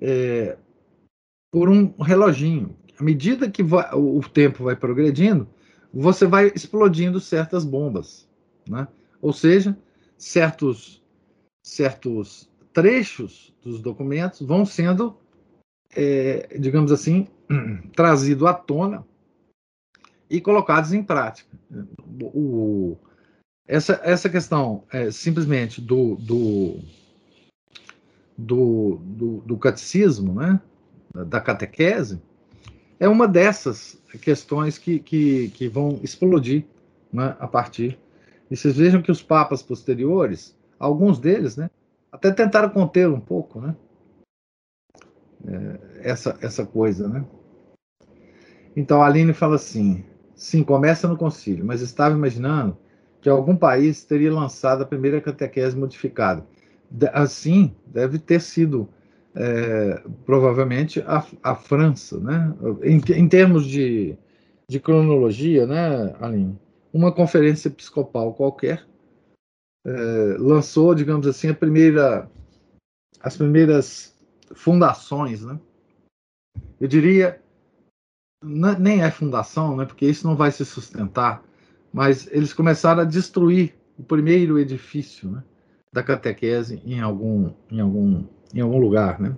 é, 0.00 0.56
por 1.52 1.68
um 1.68 1.94
reloginho. 2.00 2.76
À 2.98 3.02
medida 3.02 3.50
que 3.50 3.62
o 3.62 4.20
tempo 4.28 4.64
vai 4.64 4.76
progredindo, 4.76 5.48
você 5.92 6.26
vai 6.26 6.52
explodindo 6.54 7.18
certas 7.18 7.64
bombas, 7.64 8.28
né? 8.68 8.86
Ou 9.20 9.32
seja, 9.32 9.76
certos 10.16 11.00
certos 11.62 12.48
trechos 12.72 13.54
dos 13.62 13.80
documentos 13.80 14.40
vão 14.40 14.64
sendo, 14.64 15.16
é, 15.94 16.58
digamos 16.58 16.92
assim, 16.92 17.28
trazidos 17.94 18.46
à 18.46 18.54
tona 18.54 19.04
e 20.28 20.40
colocados 20.40 20.92
em 20.92 21.02
prática. 21.02 21.50
O, 22.22 22.96
essa, 23.66 24.00
essa 24.04 24.28
questão 24.28 24.84
é, 24.92 25.10
simplesmente 25.10 25.80
do, 25.80 26.16
do 26.16 26.80
do, 28.40 28.98
do, 29.02 29.40
do 29.40 29.58
catecismo, 29.58 30.34
né, 30.34 30.60
da 31.26 31.40
catequese, 31.40 32.20
é 32.98 33.08
uma 33.08 33.26
dessas 33.26 34.00
questões 34.20 34.78
que, 34.78 34.98
que, 34.98 35.48
que 35.50 35.68
vão 35.68 36.00
explodir 36.02 36.64
né, 37.12 37.36
a 37.38 37.46
partir. 37.46 37.98
E 38.50 38.56
vocês 38.56 38.76
vejam 38.76 39.02
que 39.02 39.10
os 39.10 39.22
papas 39.22 39.62
posteriores, 39.62 40.56
alguns 40.78 41.18
deles, 41.18 41.56
né, 41.56 41.70
até 42.10 42.30
tentaram 42.30 42.70
conter 42.70 43.08
um 43.08 43.20
pouco 43.20 43.60
né, 43.60 43.76
é, 45.46 46.10
essa, 46.10 46.38
essa 46.40 46.64
coisa. 46.64 47.08
Né? 47.08 47.24
Então 48.74 49.02
a 49.02 49.06
Aline 49.06 49.32
fala 49.32 49.56
assim: 49.56 50.04
sim, 50.34 50.62
começa 50.64 51.06
no 51.06 51.16
concílio, 51.16 51.64
mas 51.64 51.80
estava 51.82 52.14
imaginando 52.14 52.76
que 53.20 53.28
algum 53.28 53.54
país 53.54 54.02
teria 54.02 54.32
lançado 54.32 54.82
a 54.82 54.86
primeira 54.86 55.20
catequese 55.20 55.76
modificada 55.76 56.46
assim 57.12 57.74
deve 57.86 58.18
ter 58.18 58.40
sido 58.40 58.88
é, 59.34 60.02
provavelmente 60.24 61.00
a, 61.02 61.24
a, 61.42 61.54
França, 61.54 62.18
né? 62.18 62.54
Em, 62.82 63.00
em 63.14 63.28
termos 63.28 63.64
de, 63.64 64.16
de, 64.68 64.80
cronologia, 64.80 65.66
né, 65.66 66.14
Aline? 66.20 66.58
Uma 66.92 67.12
conferência 67.12 67.68
episcopal 67.68 68.34
qualquer 68.34 68.84
é, 69.86 69.90
lançou, 70.38 70.94
digamos 70.94 71.26
assim, 71.26 71.48
a 71.48 71.54
primeira, 71.54 72.28
as 73.20 73.36
primeiras 73.36 74.16
fundações, 74.54 75.44
né? 75.44 75.58
Eu 76.80 76.88
diria 76.88 77.40
nem 78.42 79.02
é 79.02 79.10
fundação, 79.10 79.76
né? 79.76 79.84
Porque 79.84 80.06
isso 80.06 80.26
não 80.26 80.34
vai 80.34 80.50
se 80.50 80.64
sustentar, 80.64 81.44
mas 81.92 82.26
eles 82.32 82.52
começaram 82.52 83.02
a 83.02 83.04
destruir 83.04 83.74
o 83.98 84.02
primeiro 84.02 84.58
edifício, 84.58 85.30
né? 85.30 85.44
Da 85.92 86.02
catequese 86.02 86.80
em 86.84 87.00
algum, 87.00 87.52
em 87.70 87.80
algum, 87.80 88.24
em 88.54 88.60
algum 88.60 88.78
lugar, 88.78 89.20
né? 89.20 89.36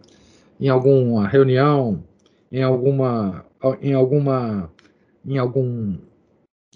Em 0.60 0.68
alguma 0.68 1.26
reunião, 1.26 2.04
em 2.50 2.62
alguma, 2.62 3.44
em 3.80 3.94
alguma, 3.94 4.70
em 5.24 5.38
algum, 5.38 5.98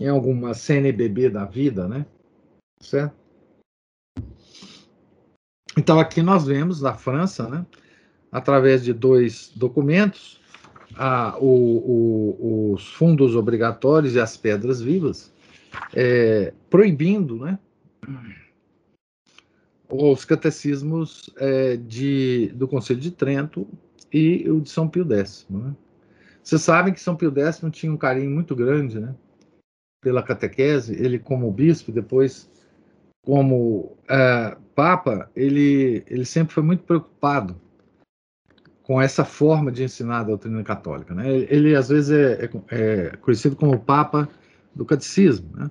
em 0.00 0.08
alguma 0.08 0.54
CNBB 0.54 1.28
da 1.30 1.44
vida, 1.44 1.86
né? 1.86 2.06
Certo? 2.80 3.14
Então 5.76 6.00
aqui 6.00 6.22
nós 6.22 6.46
vemos 6.46 6.80
na 6.80 6.94
França, 6.94 7.48
né? 7.48 7.66
Através 8.32 8.82
de 8.82 8.92
dois 8.92 9.52
documentos, 9.54 10.40
a, 10.96 11.36
o, 11.38 11.44
o, 11.46 12.72
os 12.72 12.86
fundos 12.94 13.36
obrigatórios 13.36 14.14
e 14.14 14.20
as 14.20 14.36
pedras 14.36 14.80
vivas, 14.80 15.32
é, 15.94 16.54
proibindo, 16.70 17.36
né? 17.36 17.58
Os 19.88 20.24
catecismos 20.24 21.30
é, 21.36 21.76
de, 21.76 22.52
do 22.54 22.66
Conselho 22.66 23.00
de 23.00 23.10
Trento 23.10 23.66
e 24.12 24.48
o 24.50 24.60
de 24.60 24.70
São 24.70 24.88
Pio 24.88 25.10
X. 25.12 25.46
Né? 25.48 25.74
Vocês 26.42 26.62
sabem 26.62 26.92
que 26.92 27.00
São 27.00 27.16
Pio 27.16 27.32
X 27.36 27.60
tinha 27.72 27.92
um 27.92 27.96
carinho 27.96 28.30
muito 28.30 28.54
grande 28.54 28.98
né, 28.98 29.14
pela 30.00 30.22
catequese, 30.22 30.94
ele 30.94 31.18
como 31.18 31.50
bispo, 31.50 31.92
depois 31.92 32.50
como 33.22 33.96
é, 34.08 34.56
papa, 34.74 35.28
ele, 35.34 36.04
ele 36.06 36.24
sempre 36.24 36.54
foi 36.54 36.62
muito 36.62 36.84
preocupado 36.84 37.60
com 38.84 39.02
essa 39.02 39.24
forma 39.24 39.72
de 39.72 39.82
ensinar 39.82 40.20
a 40.20 40.24
doutrina 40.24 40.62
católica. 40.62 41.12
Né? 41.12 41.28
Ele, 41.28 41.46
ele 41.50 41.76
às 41.76 41.88
vezes, 41.88 42.10
é, 42.10 42.44
é, 42.44 42.50
é, 42.70 43.16
conhecido 43.16 43.56
como 43.56 43.74
o 43.74 43.80
papa 43.80 44.28
do 44.72 44.84
catecismo. 44.84 45.50
Né? 45.56 45.70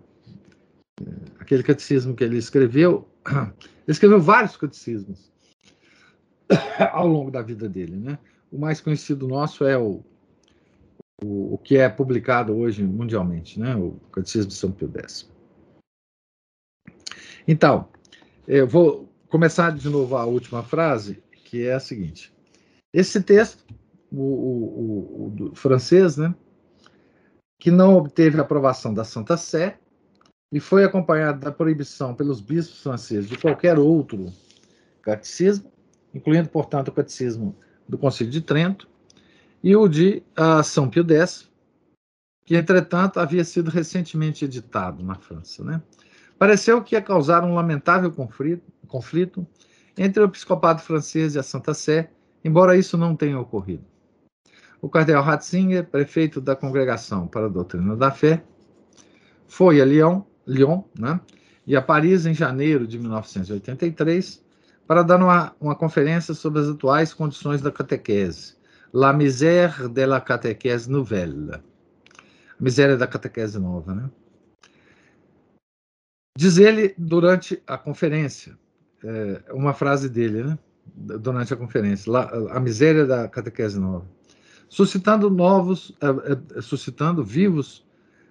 Aquele 1.39 1.63
catecismo 1.63 2.13
que 2.13 2.23
ele 2.23 2.38
escreveu 2.38 3.08
ele 3.27 3.51
escreveu 3.88 4.19
vários 4.19 4.57
catecismos. 4.57 5.31
ao 6.91 7.07
longo 7.07 7.31
da 7.31 7.41
vida 7.41 7.67
dele. 7.67 7.95
Né? 7.95 8.19
O 8.51 8.57
mais 8.57 8.81
conhecido 8.81 9.27
nosso 9.27 9.65
é 9.65 9.77
o, 9.77 10.03
o, 11.23 11.55
o 11.55 11.57
que 11.57 11.77
é 11.77 11.89
publicado 11.89 12.55
hoje 12.55 12.83
mundialmente, 12.83 13.59
né? 13.59 13.75
o 13.75 13.99
Catecismo 14.11 14.49
de 14.49 14.55
São 14.55 14.71
Pio 14.71 14.91
X. 14.95 15.29
Então, 17.47 17.88
eu 18.47 18.67
vou 18.67 19.09
começar 19.29 19.71
de 19.71 19.89
novo 19.89 20.17
a 20.17 20.25
última 20.25 20.63
frase, 20.63 21.23
que 21.31 21.67
é 21.67 21.73
a 21.73 21.79
seguinte. 21.79 22.33
Esse 22.93 23.21
texto, 23.21 23.63
o, 24.11 24.17
o, 24.17 25.35
o 25.51 25.55
francês, 25.55 26.17
né, 26.17 26.33
que 27.59 27.69
não 27.69 27.95
obteve 27.97 28.39
aprovação 28.39 28.93
da 28.93 29.03
Santa 29.03 29.38
Sé 29.38 29.77
e 30.56 30.60
foi 30.62 30.86
acompanhado 30.86 31.41
da 31.41 31.52
proibição 31.52 32.15
pelos 32.15 32.39
bispos 32.39 32.82
franceses 32.82 33.30
de 33.30 33.38
qualquer 33.38 33.78
outro 33.78 34.32
catecismo, 35.02 35.70
incluindo, 36.13 36.48
portanto, 36.48 36.88
o 36.88 36.91
catecismo 36.94 37.54
do 37.86 37.98
Concílio 37.98 38.32
de 38.32 38.39
Trento 38.39 38.88
e 39.62 39.76
o 39.76 39.86
de 39.89 40.24
uh, 40.39 40.63
São 40.63 40.89
Pio 40.89 41.06
X, 41.06 41.52
que, 42.46 42.56
entretanto, 42.56 43.20
havia 43.20 43.44
sido 43.44 43.70
recentemente 43.70 44.46
editado 44.46 45.04
na 45.04 45.15
França. 45.15 45.62
Né? 45.62 45.82
Pareceu 46.39 46.82
que 46.82 46.96
ia 46.96 47.02
causar 47.02 47.44
um 47.44 47.54
lamentável 47.54 48.10
conflito, 48.10 48.63
conflito 48.88 49.46
entre 49.98 50.24
o 50.24 50.26
episcopado 50.26 50.82
francês 50.82 51.36
e 51.36 51.39
a 51.39 51.44
Santa 51.44 51.74
Sé, 51.74 52.10
embora 52.46 52.78
isso 52.78 52.98
não 52.98 53.13
tenha 53.13 53.38
ocorrido. 53.38 53.84
O 54.82 54.88
cardeal 54.88 55.22
Ratzinger, 55.22 55.86
prefeito 55.86 56.39
da 56.39 56.56
Congregação 56.56 57.28
para 57.28 57.48
a 57.48 57.50
Doutrina 57.50 57.98
da 57.98 58.10
Fé, 58.10 58.41
foi 59.46 59.82
a 59.82 59.86
Lyon, 59.86 60.24
Lyon 60.47 60.84
né, 60.97 61.19
e 61.65 61.75
a 61.75 61.81
Paris 61.81 62.25
em 62.25 62.34
janeiro 62.34 62.88
de 62.88 62.99
1983 62.99 64.43
para 64.88 65.03
dar 65.03 65.17
uma, 65.21 65.55
uma 65.60 65.75
conferência 65.75 66.34
sobre 66.34 66.62
as 66.62 66.69
atuais 66.69 67.13
condições 67.13 67.62
da 67.62 67.71
catequese, 67.71 68.55
La 68.93 69.12
misère 69.12 69.89
de 69.89 70.05
la 70.05 70.21
catequese 70.21 70.89
nouvelle, 70.89 71.62
miséria 72.60 72.95
da 72.95 73.08
catequese 73.08 73.60
nova, 73.60 73.93
né? 73.93 74.10
Diz 76.38 76.58
ele 76.58 76.93
durante 76.97 77.62
a 77.65 77.77
conferência, 77.77 78.58
é, 79.03 79.53
uma 79.53 79.73
frase 79.73 80.08
dele, 80.08 80.43
né? 80.43 80.60
Durante 80.95 81.53
a 81.53 81.58
conferência, 81.58 82.12
a 82.51 82.60
miséria 82.60 83.05
da 83.05 83.27
catequese 83.27 83.79
nova, 83.79 84.05
suscitando 84.69 85.29
novos, 85.29 85.93
é, 85.99 86.58
é, 86.58 86.62
suscitando 86.62 87.23
vivos 87.23 87.86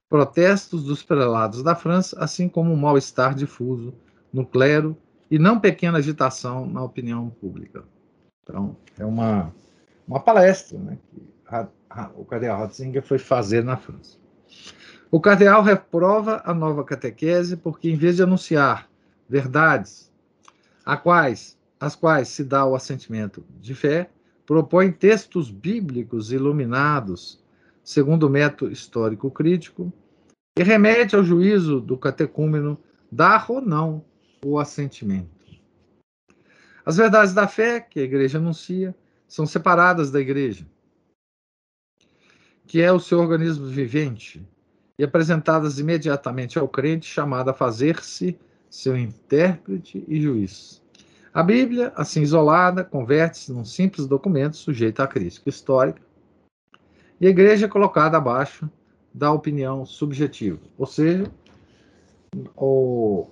protestos 0.08 0.84
dos 0.84 1.02
prelados 1.02 1.62
da 1.62 1.74
França, 1.74 2.16
assim 2.18 2.48
como 2.48 2.72
um 2.72 2.76
mal-estar 2.76 3.34
difuso 3.34 3.94
no 4.32 4.44
clero 4.44 4.96
e 5.30 5.38
não 5.38 5.58
pequena 5.58 5.98
agitação 5.98 6.66
na 6.66 6.82
opinião 6.82 7.30
pública. 7.30 7.84
Então, 8.42 8.76
é 8.98 9.04
uma, 9.04 9.52
uma 10.06 10.20
palestra 10.20 10.78
né, 10.78 10.98
que 11.10 11.22
a, 11.46 11.66
a, 11.88 12.10
o 12.14 12.24
cardeal 12.24 12.58
Ratzinger 12.58 13.02
foi 13.02 13.18
fazer 13.18 13.64
na 13.64 13.76
França. 13.76 14.18
O 15.10 15.20
cardeal 15.20 15.62
reprova 15.62 16.42
a 16.44 16.52
nova 16.52 16.84
catequese 16.84 17.56
porque, 17.56 17.88
em 17.88 17.96
vez 17.96 18.16
de 18.16 18.22
anunciar 18.22 18.90
verdades 19.28 20.12
a 20.84 20.96
quais, 20.96 21.58
às 21.78 21.94
quais 21.94 22.28
se 22.28 22.44
dá 22.44 22.66
o 22.66 22.74
assentimento 22.74 23.44
de 23.60 23.74
fé, 23.74 24.10
propõe 24.44 24.92
textos 24.92 25.50
bíblicos 25.50 26.32
iluminados, 26.32 27.43
segundo 27.84 28.26
o 28.26 28.30
método 28.30 28.72
histórico 28.72 29.30
crítico, 29.30 29.92
e 30.58 30.62
remete 30.62 31.14
ao 31.14 31.22
juízo 31.22 31.80
do 31.80 31.98
catecúmeno 31.98 32.78
dar 33.12 33.50
ou 33.50 33.60
não 33.60 34.04
o 34.44 34.58
assentimento. 34.58 35.28
As 36.84 36.96
verdades 36.96 37.34
da 37.34 37.46
fé 37.46 37.80
que 37.80 38.00
a 38.00 38.02
igreja 38.02 38.38
anuncia 38.38 38.94
são 39.28 39.46
separadas 39.46 40.10
da 40.10 40.20
igreja, 40.20 40.66
que 42.66 42.80
é 42.80 42.90
o 42.90 43.00
seu 43.00 43.20
organismo 43.20 43.66
vivente, 43.66 44.46
e 44.98 45.04
apresentadas 45.04 45.78
imediatamente 45.78 46.58
ao 46.58 46.68
crente, 46.68 47.06
chamado 47.06 47.50
a 47.50 47.54
fazer-se 47.54 48.38
seu 48.70 48.96
intérprete 48.96 50.04
e 50.06 50.20
juiz. 50.20 50.82
A 51.32 51.42
Bíblia, 51.42 51.92
assim 51.96 52.22
isolada, 52.22 52.84
converte-se 52.84 53.52
num 53.52 53.64
simples 53.64 54.06
documento 54.06 54.56
sujeito 54.56 55.00
à 55.00 55.06
crítica 55.06 55.48
histórica, 55.48 56.00
e 57.24 57.26
a 57.26 57.30
igreja 57.30 57.64
é 57.64 57.68
colocada 57.70 58.18
abaixo 58.18 58.70
da 59.14 59.32
opinião 59.32 59.86
subjetiva. 59.86 60.60
Ou 60.76 60.84
seja, 60.84 61.24
o, 62.54 63.26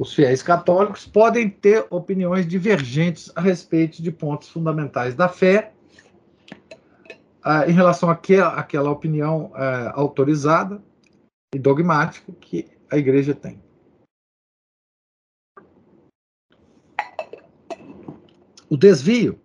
os 0.00 0.14
fiéis 0.14 0.44
católicos 0.44 1.06
podem 1.06 1.50
ter 1.50 1.84
opiniões 1.90 2.46
divergentes 2.46 3.32
a 3.34 3.40
respeito 3.40 4.00
de 4.00 4.12
pontos 4.12 4.48
fundamentais 4.48 5.16
da 5.16 5.28
fé, 5.28 5.72
em 7.66 7.72
relação 7.72 8.08
àquela, 8.08 8.50
àquela 8.50 8.92
opinião 8.92 9.50
é, 9.56 9.90
autorizada 9.92 10.80
e 11.52 11.58
dogmática 11.58 12.32
que 12.40 12.68
a 12.88 12.96
igreja 12.96 13.34
tem. 13.34 13.60
O 18.70 18.76
desvio 18.76 19.40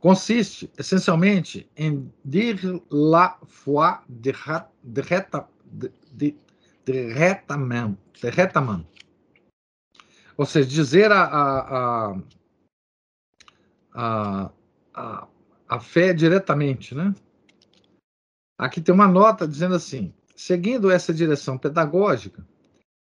consiste 0.00 0.70
essencialmente 0.78 1.70
em 1.76 2.10
dire 2.24 2.82
la 2.90 3.38
foi 3.46 3.98
retament. 8.30 8.86
Ou 10.36 10.46
seja, 10.46 10.68
dizer 10.68 11.12
a, 11.12 11.22
a, 11.24 12.18
a, 13.92 14.50
a, 14.94 15.28
a 15.68 15.80
fé 15.80 16.14
diretamente, 16.14 16.94
né? 16.94 17.14
Aqui 18.58 18.80
tem 18.80 18.94
uma 18.94 19.06
nota 19.06 19.46
dizendo 19.46 19.74
assim: 19.74 20.14
seguindo 20.34 20.90
essa 20.90 21.12
direção 21.12 21.58
pedagógica, 21.58 22.46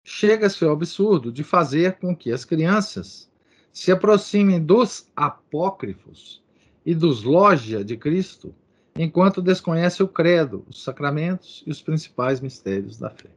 chega-se 0.04 0.64
ao 0.64 0.72
absurdo 0.72 1.32
de 1.32 1.44
fazer 1.44 1.98
com 1.98 2.16
que 2.16 2.32
as 2.32 2.46
crianças 2.46 3.30
se 3.74 3.92
aproximem 3.92 4.64
dos 4.64 5.12
apócrifos 5.16 6.45
e 6.86 6.94
dos 6.94 7.24
loja 7.24 7.84
de 7.84 7.98
Cristo, 7.98 8.54
enquanto 8.96 9.42
desconhece 9.42 10.04
o 10.04 10.08
credo, 10.08 10.64
os 10.70 10.84
sacramentos 10.84 11.64
e 11.66 11.72
os 11.72 11.82
principais 11.82 12.40
mistérios 12.40 12.98
da 12.98 13.10
fé. 13.10 13.30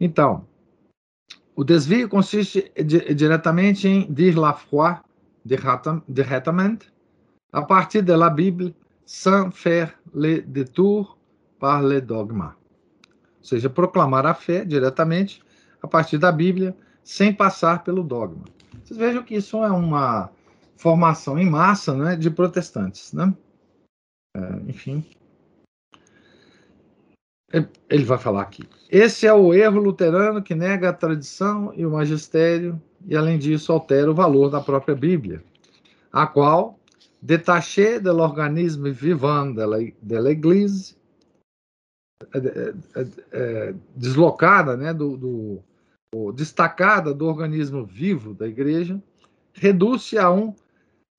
Então, 0.00 0.46
o 1.56 1.64
desvio 1.64 2.08
consiste 2.08 2.70
diretamente 3.16 3.88
em 3.88 4.12
dire 4.12 4.38
la 4.38 4.52
foi 4.52 4.96
directement 5.44 6.78
a 7.52 7.62
partir 7.62 8.02
da 8.02 8.30
Bíblia 8.30 8.74
sans 9.04 9.50
faire 9.50 9.98
le 10.14 10.42
détour 10.42 11.16
par 11.58 11.82
le 11.82 12.00
dogma. 12.00 12.54
Ou 13.38 13.44
seja, 13.44 13.70
proclamar 13.70 14.26
a 14.26 14.34
fé 14.34 14.64
diretamente 14.64 15.42
a 15.82 15.88
partir 15.88 16.18
da 16.18 16.30
Bíblia, 16.30 16.76
sem 17.02 17.32
passar 17.32 17.82
pelo 17.82 18.02
dogma. 18.02 18.44
Vocês 18.84 18.98
vejam 18.98 19.22
que 19.22 19.34
isso 19.34 19.64
é 19.64 19.70
uma 19.70 20.30
formação 20.78 21.38
em 21.38 21.48
massa 21.48 21.94
né, 21.94 22.16
de 22.16 22.30
protestantes. 22.30 23.12
Né? 23.12 23.34
É, 24.34 24.40
enfim. 24.68 25.04
Ele 27.88 28.04
vai 28.04 28.18
falar 28.18 28.42
aqui. 28.42 28.68
Esse 28.90 29.26
é 29.26 29.32
o 29.32 29.52
erro 29.52 29.80
luterano 29.80 30.42
que 30.42 30.54
nega 30.54 30.90
a 30.90 30.92
tradição 30.92 31.72
e 31.74 31.84
o 31.84 31.90
magistério, 31.90 32.80
e 33.06 33.16
além 33.16 33.38
disso 33.38 33.72
altera 33.72 34.10
o 34.10 34.14
valor 34.14 34.50
da 34.50 34.60
própria 34.60 34.94
Bíblia, 34.94 35.42
a 36.12 36.26
qual 36.26 36.78
détaché 37.20 37.98
de 37.98 38.10
l'organisme 38.10 38.90
vivant 38.92 39.54
de 39.54 39.66
la, 39.66 39.78
de 39.78 40.94
é, 42.34 42.74
é, 42.94 43.06
é, 43.32 43.74
deslocada, 43.96 44.76
né, 44.76 44.92
do, 44.92 45.16
do, 45.16 46.32
destacada 46.32 47.14
do 47.14 47.26
organismo 47.26 47.84
vivo 47.84 48.34
da 48.34 48.46
igreja, 48.46 49.00
reduz-se 49.52 50.18
a 50.18 50.30
um, 50.30 50.54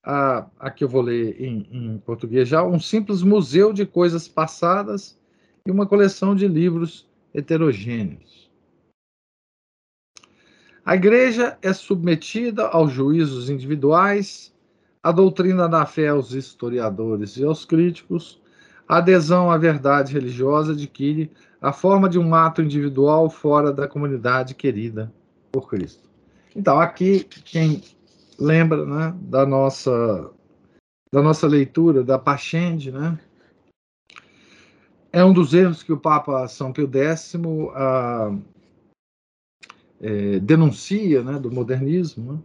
a, 0.10 0.48
aqui 0.60 0.84
eu 0.84 0.90
vou 0.90 1.04
ler 1.04 1.40
em, 1.40 1.68
em 1.72 1.98
português 2.00 2.50
já, 2.50 2.64
um 2.64 2.80
simples 2.80 3.22
museu 3.22 3.72
de 3.72 3.86
coisas 3.86 4.28
passadas 4.28 5.16
e 5.64 5.70
uma 5.70 5.86
coleção 5.86 6.36
de 6.36 6.48
livros 6.48 7.08
heterogêneos. 7.32 8.50
A 10.84 10.96
igreja 10.96 11.60
é 11.62 11.72
submetida 11.74 12.66
aos 12.66 12.92
juízos 12.92 13.52
individuais 13.52 14.52
a 15.04 15.12
doutrina 15.12 15.70
da 15.70 15.86
fé 15.86 16.08
aos 16.08 16.34
historiadores 16.34 17.38
e 17.38 17.44
aos 17.44 17.64
críticos, 17.64 18.42
a 18.88 18.98
adesão 18.98 19.52
à 19.52 19.60
verdade 19.60 20.12
religiosa 20.12 20.72
adquire 20.72 21.32
a 21.62 21.72
forma 21.72 22.10
de 22.10 22.18
um 22.18 22.34
ato 22.34 22.64
individual 22.64 23.30
fora 23.30 23.72
da 23.72 23.88
comunidade 23.88 24.56
querida 24.56 25.14
por 25.52 25.70
Cristo. 25.70 26.10
Então, 26.56 26.80
aqui, 26.80 27.24
quem 27.46 27.84
lembra 28.40 28.86
né, 28.86 29.16
da, 29.22 29.46
nossa, 29.46 30.32
da 31.12 31.22
nossa 31.22 31.48
leitura 31.48 32.04
da 32.04 32.18
Pachende, 32.18 32.92
né, 32.92 33.20
é 35.12 35.24
um 35.24 35.34
dos 35.34 35.54
erros 35.54 35.84
que 35.84 35.92
o 35.92 36.00
Papa 36.00 36.48
São 36.48 36.72
Pio 36.72 36.90
X 36.92 37.34
ah, 37.74 38.38
é, 40.00 40.40
denuncia 40.40 41.24
né, 41.24 41.40
do 41.40 41.52
modernismo, 41.52 42.34
né, 42.34 42.40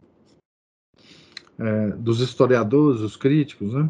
é, 1.58 1.90
dos 1.96 2.20
historiadores, 2.20 3.00
dos 3.00 3.16
críticos, 3.16 3.72
né? 3.72 3.88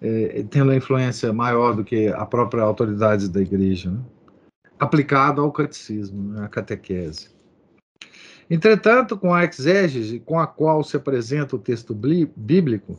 É, 0.00 0.42
tendo 0.50 0.70
a 0.72 0.76
influência 0.76 1.32
maior 1.32 1.74
do 1.74 1.82
que 1.82 2.08
a 2.08 2.26
própria 2.26 2.62
autoridade 2.62 3.30
da 3.30 3.40
igreja, 3.40 3.90
né? 3.90 4.04
aplicado 4.78 5.40
ao 5.40 5.50
catecismo, 5.50 6.32
né? 6.32 6.44
à 6.44 6.48
catequese. 6.48 7.30
Entretanto, 8.48 9.18
com 9.18 9.34
a 9.34 9.44
exégese 9.44 10.20
com 10.20 10.38
a 10.38 10.46
qual 10.46 10.84
se 10.84 10.96
apresenta 10.96 11.56
o 11.56 11.58
texto 11.58 11.94
bíblico, 11.94 12.98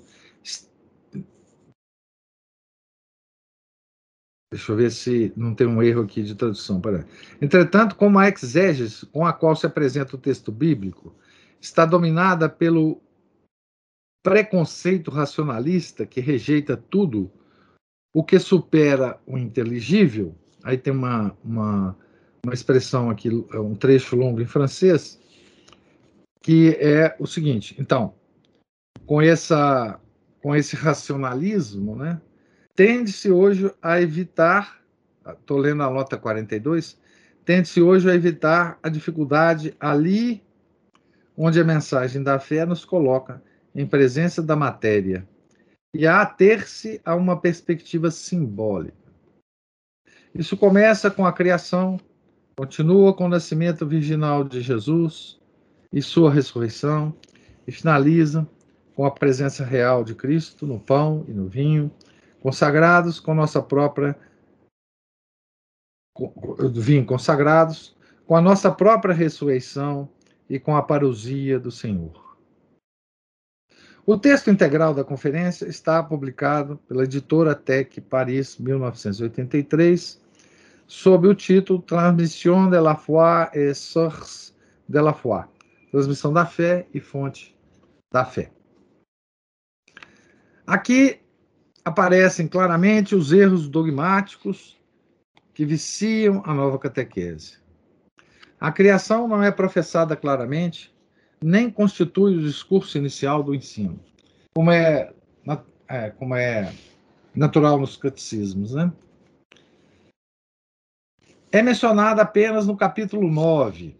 Deixa 4.49 4.71
eu 4.71 4.77
ver 4.77 4.91
se 4.91 5.33
não 5.36 5.53
tem 5.53 5.67
um 5.67 5.83
erro 5.83 6.03
aqui 6.03 6.23
de 6.23 6.33
tradução. 6.33 6.79
Peraí. 6.79 7.03
Entretanto, 7.41 7.95
como 7.95 8.17
a 8.17 8.29
exégese 8.29 9.05
com 9.07 9.25
a 9.25 9.33
qual 9.33 9.55
se 9.55 9.65
apresenta 9.65 10.15
o 10.15 10.19
texto 10.19 10.53
bíblico 10.53 11.13
está 11.60 11.86
dominada 11.86 12.47
pelo 12.47 13.01
preconceito 14.23 15.12
racionalista 15.12 16.05
que 16.05 16.21
rejeita 16.21 16.77
tudo 16.77 17.31
o 18.13 18.23
que 18.23 18.39
supera 18.39 19.19
o 19.27 19.38
inteligível, 19.38 20.33
aí 20.63 20.77
tem 20.77 20.93
uma, 20.93 21.38
uma, 21.43 21.97
uma 22.43 22.53
expressão 22.53 23.10
aqui, 23.10 23.29
um 23.29 23.75
trecho 23.75 24.15
longo 24.15 24.41
em 24.41 24.45
francês, 24.45 25.19
que 26.47 26.77
é 26.79 27.13
o 27.19 27.27
seguinte: 27.27 27.75
então, 27.77 28.13
com, 29.05 29.21
essa, 29.21 29.99
com 30.41 30.55
esse 30.55 30.77
racionalismo, 30.77 31.93
né, 31.93 32.21
tende-se 32.73 33.29
hoje 33.29 33.69
a 33.81 34.01
evitar, 34.01 34.81
estou 35.27 35.57
lendo 35.57 35.83
a 35.83 35.89
nota 35.89 36.15
42, 36.15 36.97
tende-se 37.43 37.81
hoje 37.81 38.10
a 38.10 38.15
evitar 38.15 38.79
a 38.81 38.88
dificuldade 38.88 39.75
ali 39.77 40.41
onde 41.36 41.60
a 41.60 41.65
mensagem 41.65 42.23
da 42.23 42.39
fé 42.39 42.65
nos 42.65 42.86
coloca 42.86 43.43
em 43.75 43.86
presença 43.86 44.41
da 44.41 44.55
matéria 44.55 45.27
e 45.93 46.07
a 46.07 46.21
ater-se 46.21 47.01
a 47.03 47.13
uma 47.13 47.41
perspectiva 47.41 48.10
simbólica. 48.10 48.95
Isso 50.33 50.55
começa 50.55 51.12
com 51.12 51.25
a 51.25 51.33
criação, 51.33 51.99
continua 52.55 53.13
com 53.13 53.25
o 53.25 53.29
nascimento 53.29 53.86
virginal 53.86 54.45
de 54.45 54.62
Jesus, 54.62 55.37
e 55.91 56.02
sua 56.02 56.32
ressurreição, 56.32 57.15
e 57.67 57.71
finaliza 57.71 58.47
com 58.95 59.06
a 59.06 59.12
presença 59.12 59.63
real 59.63 60.04
de 60.04 60.15
Cristo 60.15 60.65
no 60.65 60.80
pão 60.80 61.23
e 61.28 61.32
no 61.32 61.47
vinho, 61.47 61.91
consagrados 62.41 63.19
com 63.19 63.34
nossa 63.34 63.62
própria 63.62 64.17
vinho 66.73 67.06
consagrados 67.06 67.95
com 68.26 68.36
a 68.36 68.41
nossa 68.41 68.71
própria 68.71 69.13
ressurreição 69.13 70.10
e 70.50 70.60
com 70.60 70.76
a 70.76 70.82
parousia 70.82 71.60
do 71.60 71.69
Senhor. 71.69 72.36
O 74.06 74.17
texto 74.17 74.50
integral 74.50 74.93
da 74.93 75.04
conferência 75.04 75.67
está 75.67 76.02
publicado 76.02 76.78
pela 76.88 77.04
editora 77.04 77.54
Tech 77.54 78.00
Paris 78.02 78.58
1983, 78.58 80.19
sob 80.88 81.28
o 81.28 81.36
título 81.36 81.82
Transmission 81.82 82.69
de 82.69 82.80
la 82.80 82.95
foi 82.95 83.50
et 83.54 83.76
source 83.76 84.54
de 84.88 85.02
la 85.02 85.13
foi 85.13 85.56
transmissão 85.91 86.32
da 86.34 86.45
fé 86.45 86.88
e 86.93 87.00
fonte 87.00 87.58
da 88.12 88.26
fé. 88.26 88.52
Aqui 90.65 91.19
aparecem 91.84 92.47
claramente 92.47 93.15
os 93.15 93.32
erros 93.32 93.69
dogmáticos 93.69 94.78
que 95.54 95.65
viciam 95.65 96.43
a 96.45 96.54
nova 96.54 96.78
catequese. 96.78 97.58
A 98.60 98.71
criação 98.71 99.28
não 99.28 99.41
é 99.41 99.52
professada 99.52 100.15
claramente, 100.15 100.93
nem 101.41 101.69
constitui 101.69 102.36
o 102.36 102.41
discurso 102.41 102.97
inicial 102.97 103.41
do 103.41 103.56
ensino, 103.56 104.00
como 104.54 104.71
é, 104.71 105.13
é 105.88 106.10
como 106.10 106.36
é 106.36 106.73
natural 107.34 107.80
nos 107.80 107.95
catecismos. 107.95 108.73
Né? 108.73 108.91
É 111.52 111.62
mencionada 111.62 112.23
apenas 112.23 112.67
no 112.67 112.76
capítulo 112.76 113.32
9, 113.32 113.95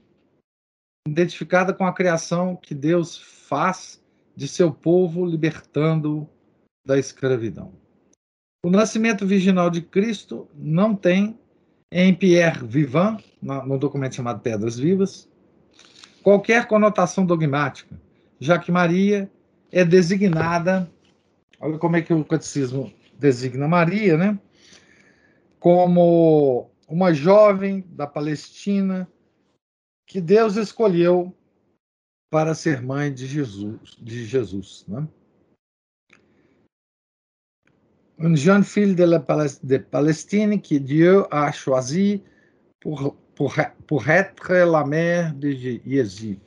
identificada 1.10 1.74
com 1.74 1.86
a 1.86 1.94
criação 1.94 2.56
que 2.56 2.76
Deus 2.76 3.18
faz 3.18 4.02
de 4.36 4.48
seu 4.48 4.72
povo, 4.72 5.26
libertando 5.26 6.28
da 6.86 6.98
escravidão. 6.98 7.74
O 8.64 8.70
nascimento 8.70 9.26
virginal 9.26 9.70
de 9.70 9.82
Cristo 9.82 10.48
não 10.54 10.96
tem, 10.96 11.40
em 11.92 12.14
Pierre 12.14 12.66
Vivant, 12.66 13.22
no 13.42 13.78
documento 13.78 14.16
chamado 14.16 14.42
Pedras 14.42 14.78
Vivas, 14.78 15.30
qualquer 16.22 16.68
conotação 16.68 17.26
dogmática, 17.26 18.00
já 18.40 18.60
que 18.60 18.72
Maria 18.72 19.32
é 19.72 19.86
designada, 19.86 20.90
olha 21.60 21.78
como 21.78 21.96
é 21.96 22.02
que 22.02 22.14
o 22.14 22.26
catecismo 22.26 22.92
designa 23.18 23.68
Maria, 23.68 24.18
né? 24.18 24.38
Como 25.60 26.70
uma 26.88 27.14
jovem 27.14 27.84
da 27.90 28.06
Palestina 28.06 29.08
que 30.08 30.22
Deus 30.22 30.56
escolheu 30.56 31.36
para 32.32 32.56
ser 32.56 32.82
mãe 32.82 33.14
de 33.14 33.28
Jesus, 33.28 33.96
de 34.02 34.26
Jesus, 34.26 34.86
né? 34.88 35.08
Un 38.18 38.36
jeune 38.36 38.64
fille 38.64 38.96
de, 38.96 39.06
la 39.06 39.24
de 39.62 39.78
Palestine 39.78 40.60
que 40.60 40.80
Dieu 40.80 41.28
a 41.30 41.52
choisi 41.52 42.24
pour, 42.80 43.16
pour, 43.36 43.54
pour 43.86 44.10
être 44.10 44.52
la 44.66 44.84
mère 44.84 45.36
de 45.36 45.52
Jésus. 45.52 46.40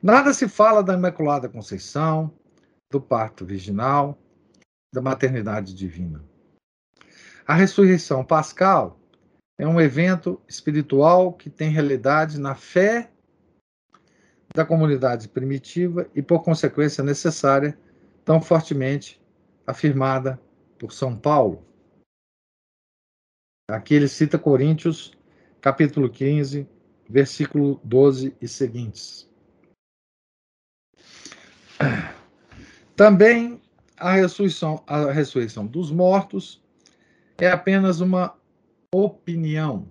Nada 0.00 0.32
se 0.32 0.48
fala 0.48 0.82
da 0.82 0.94
Imaculada 0.94 1.48
Conceição, 1.48 2.32
do 2.90 3.00
parto 3.00 3.44
virginal, 3.44 4.16
da 4.94 5.02
maternidade 5.02 5.74
divina. 5.74 6.24
A 7.44 7.54
ressurreição 7.54 8.24
pascal 8.24 8.99
é 9.60 9.66
um 9.66 9.78
evento 9.78 10.40
espiritual 10.48 11.34
que 11.34 11.50
tem 11.50 11.68
realidade 11.68 12.40
na 12.40 12.54
fé 12.54 13.10
da 14.54 14.64
comunidade 14.64 15.28
primitiva 15.28 16.08
e, 16.14 16.22
por 16.22 16.42
consequência, 16.42 17.04
necessária, 17.04 17.78
tão 18.24 18.40
fortemente 18.40 19.20
afirmada 19.66 20.40
por 20.78 20.94
São 20.94 21.14
Paulo. 21.14 21.62
Aqui 23.70 23.92
ele 23.92 24.08
cita 24.08 24.38
Coríntios, 24.38 25.12
capítulo 25.60 26.08
15, 26.08 26.66
versículo 27.06 27.78
12 27.84 28.34
e 28.40 28.48
seguintes. 28.48 29.28
Também 32.96 33.60
a 33.94 34.12
ressurreição, 34.12 34.82
a 34.86 35.12
ressurreição 35.12 35.66
dos 35.66 35.90
mortos 35.90 36.64
é 37.36 37.50
apenas 37.50 38.00
uma 38.00 38.39
opinião. 38.92 39.88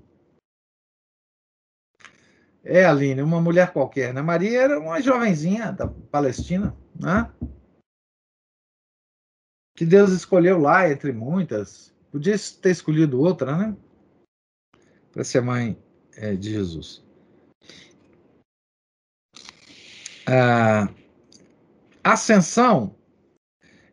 É, 2.63 2.85
Aline, 2.85 3.21
uma 3.21 3.39
mulher 3.39 3.71
qualquer, 3.71 4.13
né? 4.13 4.21
Maria 4.21 4.61
era 4.61 4.79
uma 4.79 5.01
jovenzinha 5.01 5.71
da 5.71 5.87
Palestina, 5.87 6.75
né? 6.93 7.31
Que 9.75 9.85
Deus 9.85 10.11
escolheu 10.11 10.59
lá 10.59 10.89
entre 10.89 11.13
muitas. 11.13 11.95
Podia 12.11 12.35
ter 12.61 12.71
escolhido 12.71 13.21
outra, 13.21 13.57
né? 13.57 13.77
Para 15.11 15.23
ser 15.23 15.41
mãe 15.41 15.81
é, 16.13 16.35
de 16.35 16.51
Jesus. 16.51 17.01
A 20.27 20.93
ascensão 22.03 22.95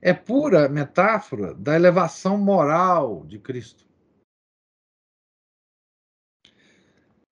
é 0.02 0.12
pura 0.12 0.68
metáfora 0.68 1.54
da 1.54 1.74
elevação 1.74 2.36
moral 2.36 3.24
de 3.24 3.38
Cristo. 3.38 3.85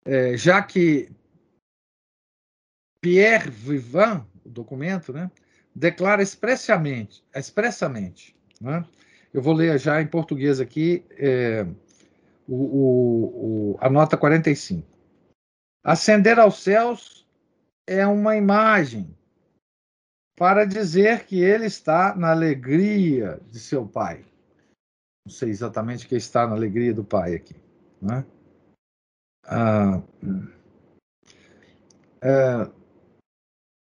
É, 0.08 0.38
já 0.38 0.62
que 0.62 1.12
Pierre 3.02 3.52
Vivant, 3.52 4.26
o 4.46 4.50
documento, 4.50 5.12
né, 5.12 5.30
declara 5.76 6.24
expressamente, 6.24 7.24
expressamente 7.36 8.36
né, 8.62 8.84
eu 9.34 9.42
vou 9.42 9.54
ler 9.54 9.78
já 9.78 10.02
em 10.02 10.08
português 10.08 10.60
aqui 10.60 11.06
é, 11.12 11.64
o, 12.48 12.56
o, 12.56 13.72
o, 13.74 13.78
a 13.80 13.90
nota 13.90 14.18
45. 14.18 14.88
Ascender 15.84 16.40
aos 16.40 16.64
céus 16.64 17.28
é 17.86 18.08
uma 18.08 18.36
imagem 18.36 19.14
para 20.38 20.66
dizer 20.66 21.26
que 21.26 21.42
ele 21.42 21.66
está 21.66 22.16
na 22.16 22.32
alegria 22.32 23.40
de 23.52 23.60
seu 23.60 23.86
pai. 23.86 24.26
Não 25.26 25.34
sei 25.34 25.50
exatamente 25.50 26.06
o 26.06 26.10
que 26.10 26.16
está 26.16 26.48
na 26.48 26.54
alegria 26.54 26.94
do 26.94 27.04
pai 27.04 27.36
aqui. 27.36 27.56
Né? 28.02 28.26
Ah, 29.48 30.02
é, 32.22 32.70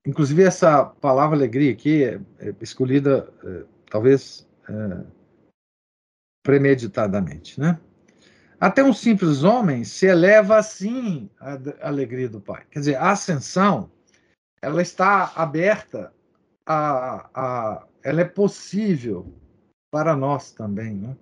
inclusive, 0.06 0.42
essa 0.42 0.84
palavra 0.84 1.36
alegria 1.36 1.72
aqui 1.72 2.04
é, 2.04 2.20
é 2.38 2.54
escolhida, 2.60 3.32
é, 3.44 3.64
talvez, 3.90 4.48
é, 4.68 5.06
premeditadamente, 6.42 7.60
né? 7.60 7.78
Até 8.58 8.82
um 8.82 8.92
simples 8.92 9.42
homem 9.42 9.84
se 9.84 10.06
eleva 10.06 10.58
assim 10.58 11.30
à 11.38 11.58
alegria 11.88 12.28
do 12.28 12.40
Pai. 12.40 12.66
Quer 12.70 12.80
dizer, 12.80 12.96
a 12.96 13.10
ascensão, 13.10 13.90
ela 14.62 14.82
está 14.82 15.32
aberta 15.34 16.12
a, 16.66 17.30
a, 17.34 17.86
ela 18.02 18.20
é 18.20 18.24
possível 18.24 19.34
para 19.90 20.14
nós 20.14 20.52
também, 20.52 20.94
né? 20.94 21.16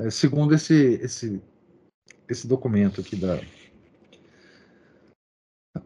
É, 0.00 0.10
segundo 0.10 0.54
esse, 0.54 0.94
esse, 1.02 1.42
esse 2.28 2.46
documento 2.46 3.00
aqui 3.00 3.16
da. 3.16 3.40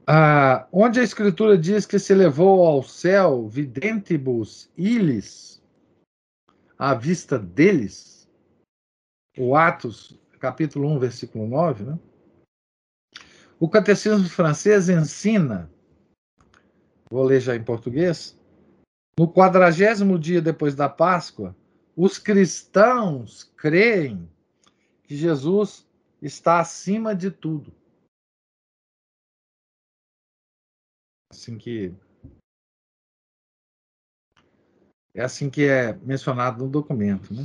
Ah, 0.06 0.66
onde 0.72 1.00
a 1.00 1.02
escritura 1.02 1.58
diz 1.58 1.84
que 1.84 1.98
se 1.98 2.14
levou 2.14 2.66
ao 2.66 2.82
céu 2.82 3.48
videntibus 3.48 4.70
ilis 4.76 5.60
à 6.78 6.94
vista 6.94 7.38
deles, 7.38 8.28
o 9.36 9.54
Atos, 9.54 10.18
capítulo 10.38 10.88
1, 10.88 10.98
versículo 10.98 11.46
9, 11.46 11.84
né? 11.84 11.98
O 13.58 13.68
catecismo 13.68 14.26
francês 14.28 14.88
ensina, 14.88 15.70
vou 17.10 17.22
ler 17.24 17.40
já 17.40 17.54
em 17.54 17.62
português, 17.62 18.38
no 19.18 19.30
quadragésimo 19.30 20.18
dia 20.18 20.40
depois 20.40 20.74
da 20.74 20.88
Páscoa, 20.88 21.54
os 21.94 22.18
cristãos 22.18 23.52
creem 23.54 24.26
que 25.02 25.14
Jesus 25.14 25.86
está 26.20 26.60
acima 26.60 27.14
de 27.14 27.30
tudo. 27.30 27.72
Assim 31.30 31.56
que 31.56 31.94
é 35.14 35.22
assim 35.22 35.50
que 35.50 35.66
é 35.66 35.92
mencionado 35.94 36.64
no 36.64 36.70
documento, 36.70 37.32
né? 37.32 37.42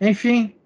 Enfim, 0.00 0.56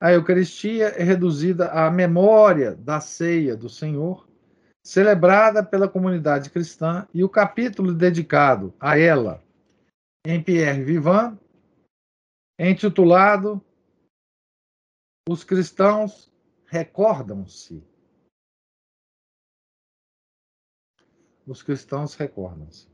a 0.00 0.12
Eucaristia 0.12 0.88
é 0.88 1.02
reduzida 1.02 1.70
à 1.70 1.90
memória 1.90 2.74
da 2.74 3.00
ceia 3.00 3.56
do 3.56 3.68
Senhor, 3.68 4.28
celebrada 4.84 5.64
pela 5.64 5.88
comunidade 5.88 6.50
cristã, 6.50 7.06
e 7.14 7.22
o 7.22 7.28
capítulo 7.28 7.94
dedicado 7.94 8.74
a 8.80 8.98
ela, 8.98 9.42
em 10.26 10.42
Pierre 10.42 10.82
Vivant, 10.82 11.38
é 12.58 12.68
intitulado 12.68 13.64
Os 15.28 15.44
Cristãos 15.44 16.31
Recordam-se. 16.72 17.84
Os 21.46 21.62
cristãos 21.62 22.14
recordam-se. 22.14 22.88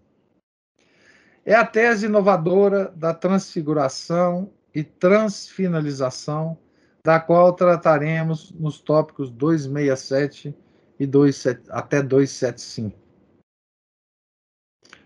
É 1.45 1.55
a 1.55 1.65
tese 1.65 2.07
inovadora 2.07 2.89
da 2.89 3.15
transfiguração 3.15 4.53
e 4.75 4.83
transfinalização 4.83 6.59
da 7.05 7.21
qual 7.21 7.53
trataremos 7.53 8.51
nos 8.51 8.81
tópicos 8.81 9.31
267 9.31 10.53
e 10.99 11.07
27, 11.07 11.71
até 11.71 12.03
275. 12.03 12.99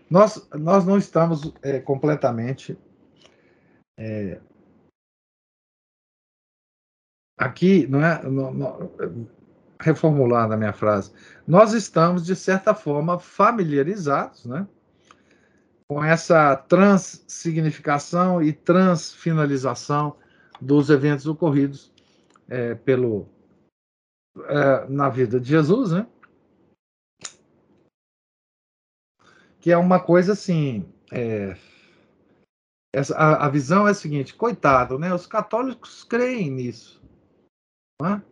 Nós, 0.09 0.49
nós 0.49 0.83
não 0.83 0.97
estamos 0.97 1.53
é, 1.61 1.79
completamente 1.79 2.75
é, 3.99 4.41
aqui, 7.43 7.87
não 7.87 8.03
é, 8.03 8.23
não, 8.23 8.53
não, 8.53 8.91
reformulando 9.79 10.53
a 10.53 10.57
minha 10.57 10.73
frase, 10.73 11.11
nós 11.47 11.73
estamos 11.73 12.25
de 12.25 12.35
certa 12.35 12.73
forma 12.73 13.19
familiarizados, 13.19 14.45
né, 14.45 14.67
com 15.87 16.03
essa 16.03 16.55
transsignificação 16.55 18.41
e 18.41 18.53
transfinalização 18.53 20.15
dos 20.59 20.89
eventos 20.89 21.27
ocorridos 21.27 21.91
é, 22.47 22.75
pelo 22.75 23.27
é, 24.47 24.87
na 24.89 25.09
vida 25.09 25.39
de 25.39 25.49
Jesus, 25.49 25.91
né? 25.91 26.07
Que 29.59 29.71
é 29.71 29.77
uma 29.77 29.99
coisa 29.99 30.33
assim. 30.33 30.85
É, 31.11 31.55
essa, 32.93 33.15
a, 33.15 33.45
a, 33.45 33.49
visão 33.49 33.87
é 33.87 33.91
a 33.91 33.93
seguinte: 33.93 34.33
coitado, 34.33 34.97
né? 34.97 35.13
Os 35.13 35.27
católicos 35.27 36.03
creem 36.03 36.49
nisso. 36.49 37.01
Não 38.01 38.15
é? 38.15 38.23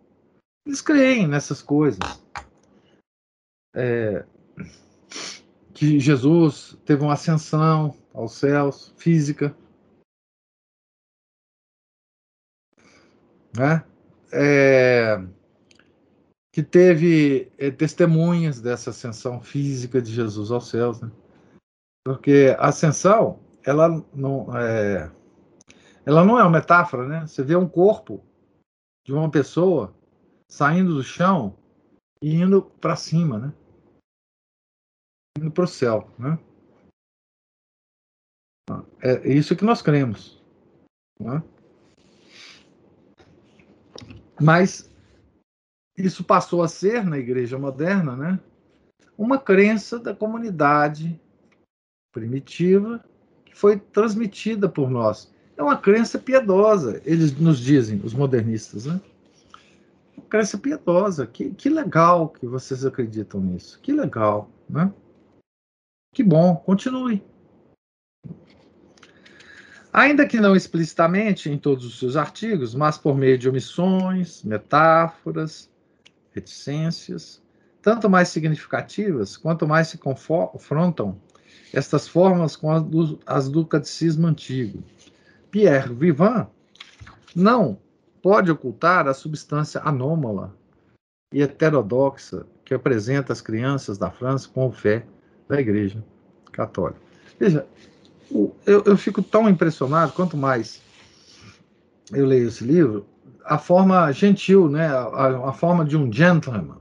Eles 0.65 0.81
creem 0.81 1.27
nessas 1.27 1.61
coisas. 1.61 1.99
É, 3.75 4.25
que 5.73 5.99
Jesus 5.99 6.77
teve 6.85 7.03
uma 7.03 7.13
ascensão 7.13 7.97
aos 8.13 8.33
céus, 8.33 8.93
física. 8.97 9.55
Né? 13.57 13.83
É, 14.31 15.17
que 16.53 16.61
teve 16.61 17.51
é, 17.57 17.71
testemunhas 17.71 18.61
dessa 18.61 18.89
ascensão 18.89 19.41
física 19.41 20.01
de 20.01 20.13
Jesus 20.13 20.51
aos 20.51 20.69
céus, 20.69 21.01
né? 21.01 21.09
Porque 22.03 22.55
a 22.57 22.67
ascensão, 22.67 23.39
ela 23.63 23.89
não 24.13 24.57
é, 24.57 25.11
ela 26.05 26.25
não 26.25 26.37
é 26.37 26.43
uma 26.43 26.49
metáfora, 26.49 27.07
né? 27.07 27.27
Você 27.27 27.43
vê 27.43 27.55
um 27.55 27.67
corpo 27.67 28.23
de 29.05 29.13
uma 29.13 29.29
pessoa 29.29 29.95
saindo 30.49 30.95
do 30.95 31.03
chão 31.03 31.57
e 32.21 32.35
indo 32.35 32.61
para 32.61 32.95
cima, 32.95 33.39
né? 33.39 33.53
Indo 35.37 35.51
para 35.51 35.63
o 35.63 35.67
céu, 35.67 36.09
né? 36.19 36.37
É 39.01 39.33
isso 39.33 39.55
que 39.55 39.65
nós 39.65 39.81
cremos, 39.81 40.41
né? 41.19 41.43
Mas 44.39 44.89
isso 45.97 46.23
passou 46.23 46.63
a 46.63 46.67
ser, 46.67 47.05
na 47.05 47.17
igreja 47.17 47.57
moderna, 47.59 48.15
né, 48.15 48.39
uma 49.17 49.37
crença 49.37 49.99
da 49.99 50.15
comunidade 50.15 51.19
primitiva 52.11 53.03
que 53.45 53.55
foi 53.55 53.79
transmitida 53.79 54.67
por 54.67 54.89
nós. 54.89 55.33
É 55.61 55.63
uma 55.63 55.77
crença 55.77 56.17
piedosa, 56.17 56.99
eles 57.05 57.37
nos 57.37 57.59
dizem, 57.59 58.01
os 58.03 58.15
modernistas, 58.15 58.87
né? 58.87 58.99
Uma 60.17 60.25
crença 60.25 60.57
piedosa. 60.57 61.27
Que, 61.27 61.51
que 61.51 61.69
legal 61.69 62.29
que 62.29 62.47
vocês 62.47 62.83
acreditam 62.83 63.39
nisso. 63.39 63.79
Que 63.79 63.93
legal, 63.93 64.49
né? 64.67 64.91
Que 66.15 66.23
bom, 66.23 66.55
continue. 66.55 67.23
Ainda 69.93 70.25
que 70.25 70.39
não 70.39 70.55
explicitamente 70.55 71.47
em 71.47 71.59
todos 71.59 71.85
os 71.85 71.99
seus 71.99 72.15
artigos, 72.15 72.73
mas 72.73 72.97
por 72.97 73.15
meio 73.15 73.37
de 73.37 73.47
omissões, 73.47 74.41
metáforas, 74.41 75.69
reticências, 76.33 77.39
tanto 77.83 78.09
mais 78.09 78.29
significativas 78.29 79.37
quanto 79.37 79.67
mais 79.67 79.89
se 79.89 79.99
confrontam 79.99 81.21
estas 81.71 82.07
formas 82.07 82.55
com 82.55 82.71
as 82.71 82.81
do, 82.81 83.19
as 83.27 83.47
do 83.47 83.63
catecismo 83.63 84.25
antigo. 84.25 84.83
Pierre 85.51 85.93
Vivant 85.93 86.47
não 87.35 87.77
pode 88.21 88.49
ocultar 88.49 89.07
a 89.07 89.13
substância 89.13 89.81
anômala 89.83 90.55
e 91.33 91.41
heterodoxa 91.41 92.45
que 92.63 92.73
apresenta 92.73 93.33
as 93.33 93.41
crianças 93.41 93.97
da 93.97 94.09
França 94.09 94.49
com 94.49 94.71
fé 94.71 95.05
da 95.47 95.59
Igreja 95.59 96.03
Católica. 96.51 97.01
Veja, 97.39 97.67
eu, 98.65 98.83
eu 98.85 98.97
fico 98.97 99.21
tão 99.21 99.49
impressionado, 99.49 100.13
quanto 100.13 100.37
mais 100.37 100.81
eu 102.13 102.25
leio 102.25 102.47
esse 102.47 102.63
livro, 102.63 103.05
a 103.43 103.57
forma 103.57 104.11
gentil, 104.11 104.69
né, 104.69 104.87
a, 104.87 105.49
a 105.49 105.53
forma 105.53 105.83
de 105.83 105.97
um 105.97 106.11
gentleman, 106.11 106.77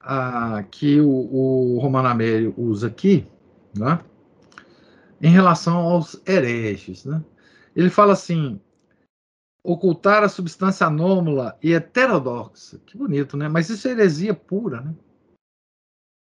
a, 0.00 0.62
que 0.70 1.00
o, 1.00 1.08
o 1.08 1.78
Romano 1.80 2.08
Amério 2.08 2.54
usa 2.56 2.86
aqui, 2.86 3.26
né, 3.76 3.98
em 5.20 5.30
relação 5.30 5.76
aos 5.76 6.20
hereges. 6.26 7.04
Né? 7.04 7.22
Ele 7.78 7.90
fala 7.90 8.12
assim: 8.12 8.60
ocultar 9.62 10.24
a 10.24 10.28
substância 10.28 10.84
anômala 10.84 11.56
e 11.62 11.72
heterodoxa. 11.72 12.80
Que 12.84 12.98
bonito, 12.98 13.36
né? 13.36 13.48
Mas 13.48 13.70
isso 13.70 13.86
é 13.86 13.92
heresia 13.92 14.34
pura, 14.34 14.80
né? 14.80 14.92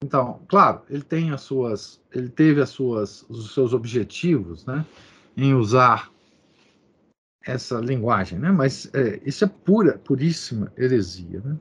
Então, 0.03 0.39
claro, 0.47 0.84
ele 0.88 1.01
tem 1.01 1.32
as 1.32 1.41
suas, 1.41 1.99
ele 2.11 2.30
teve 2.30 2.61
as 2.61 2.70
suas, 2.70 3.24
os 3.28 3.53
seus 3.53 3.74
objetivos, 3.74 4.65
né, 4.65 4.84
em 5.38 5.53
usar 5.53 6.11
essa 7.43 7.80
linguagem, 7.80 8.38
né? 8.38 8.51
Mas 8.51 8.91
é, 8.93 9.20
isso 9.26 9.43
é 9.43 9.47
pura, 9.47 9.97
puríssima 9.97 10.72
heresia, 10.78 11.41
né? 11.41 11.57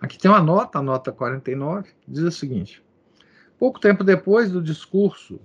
Aqui 0.00 0.18
tem 0.18 0.30
uma 0.30 0.42
nota, 0.42 0.78
a 0.78 0.82
nota 0.82 1.12
49, 1.12 1.90
que 1.90 2.10
diz 2.10 2.22
o 2.22 2.30
seguinte: 2.30 2.82
pouco 3.58 3.78
tempo 3.78 4.02
depois 4.02 4.50
do 4.50 4.62
discurso 4.62 5.38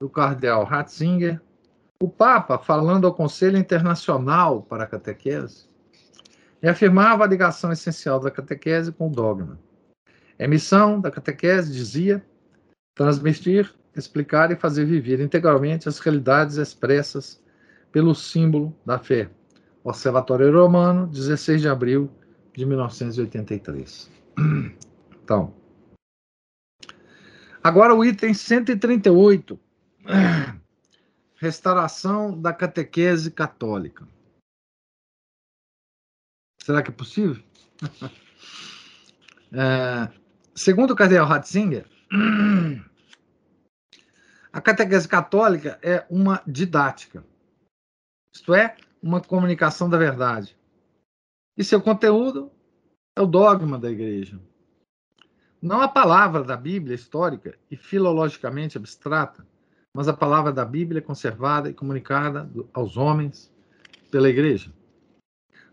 do 0.00 0.08
cardeal 0.08 0.64
Ratzinger, 0.64 1.40
o 2.02 2.08
Papa, 2.08 2.58
falando 2.58 3.06
ao 3.06 3.14
Conselho 3.14 3.58
Internacional 3.58 4.62
para 4.62 4.84
a 4.84 4.86
Catequese, 4.86 5.68
reafirmava 6.62 7.24
a 7.24 7.26
ligação 7.26 7.72
essencial 7.72 8.20
da 8.20 8.30
catequese 8.30 8.92
com 8.92 9.08
o 9.08 9.10
dogma 9.10 9.58
é 10.40 10.46
missão 10.48 10.98
da 10.98 11.10
catequese, 11.10 11.70
dizia, 11.70 12.24
transmitir, 12.94 13.74
explicar 13.94 14.50
e 14.50 14.56
fazer 14.56 14.86
viver 14.86 15.20
integralmente 15.20 15.86
as 15.86 15.98
realidades 15.98 16.56
expressas 16.56 17.44
pelo 17.92 18.14
símbolo 18.14 18.74
da 18.86 18.98
fé. 18.98 19.28
Observatório 19.84 20.50
Romano, 20.50 21.06
16 21.08 21.60
de 21.60 21.68
abril 21.68 22.10
de 22.56 22.64
1983. 22.64 24.10
Então, 25.22 25.54
Agora 27.62 27.94
o 27.94 28.04
item 28.04 28.34
138. 28.34 29.60
Restauração 31.40 32.38
da 32.38 32.52
catequese 32.52 33.30
católica. 33.30 34.06
Será 36.62 36.82
que 36.82 36.90
é 36.90 36.92
possível? 36.92 37.42
é, 39.50 40.12
segundo 40.54 40.90
o 40.90 40.94
cardeal 40.94 41.26
Ratzinger, 41.26 41.86
a 44.52 44.60
catequese 44.60 45.08
católica 45.08 45.78
é 45.82 46.06
uma 46.10 46.42
didática, 46.46 47.24
isto 48.34 48.52
é, 48.52 48.76
uma 49.02 49.22
comunicação 49.22 49.88
da 49.88 49.96
verdade. 49.96 50.54
E 51.56 51.64
seu 51.64 51.80
conteúdo 51.80 52.52
é 53.16 53.22
o 53.22 53.26
dogma 53.26 53.78
da 53.78 53.90
igreja. 53.90 54.38
Não 55.62 55.80
a 55.80 55.88
palavra 55.88 56.44
da 56.44 56.54
Bíblia 56.54 56.94
histórica 56.94 57.58
e 57.70 57.78
filologicamente 57.78 58.76
abstrata, 58.76 59.46
mas 59.94 60.08
a 60.08 60.12
palavra 60.12 60.52
da 60.52 60.64
Bíblia 60.64 61.02
conservada 61.02 61.68
e 61.68 61.74
comunicada 61.74 62.48
aos 62.72 62.96
homens 62.96 63.50
pela 64.10 64.28
igreja. 64.28 64.72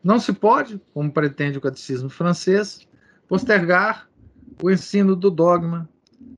Não 0.03 0.19
se 0.19 0.33
pode, 0.33 0.81
como 0.93 1.11
pretende 1.11 1.57
o 1.57 1.61
catecismo 1.61 2.09
francês, 2.09 2.87
postergar 3.27 4.09
o 4.61 4.71
ensino 4.71 5.15
do 5.15 5.29
dogma 5.29 5.89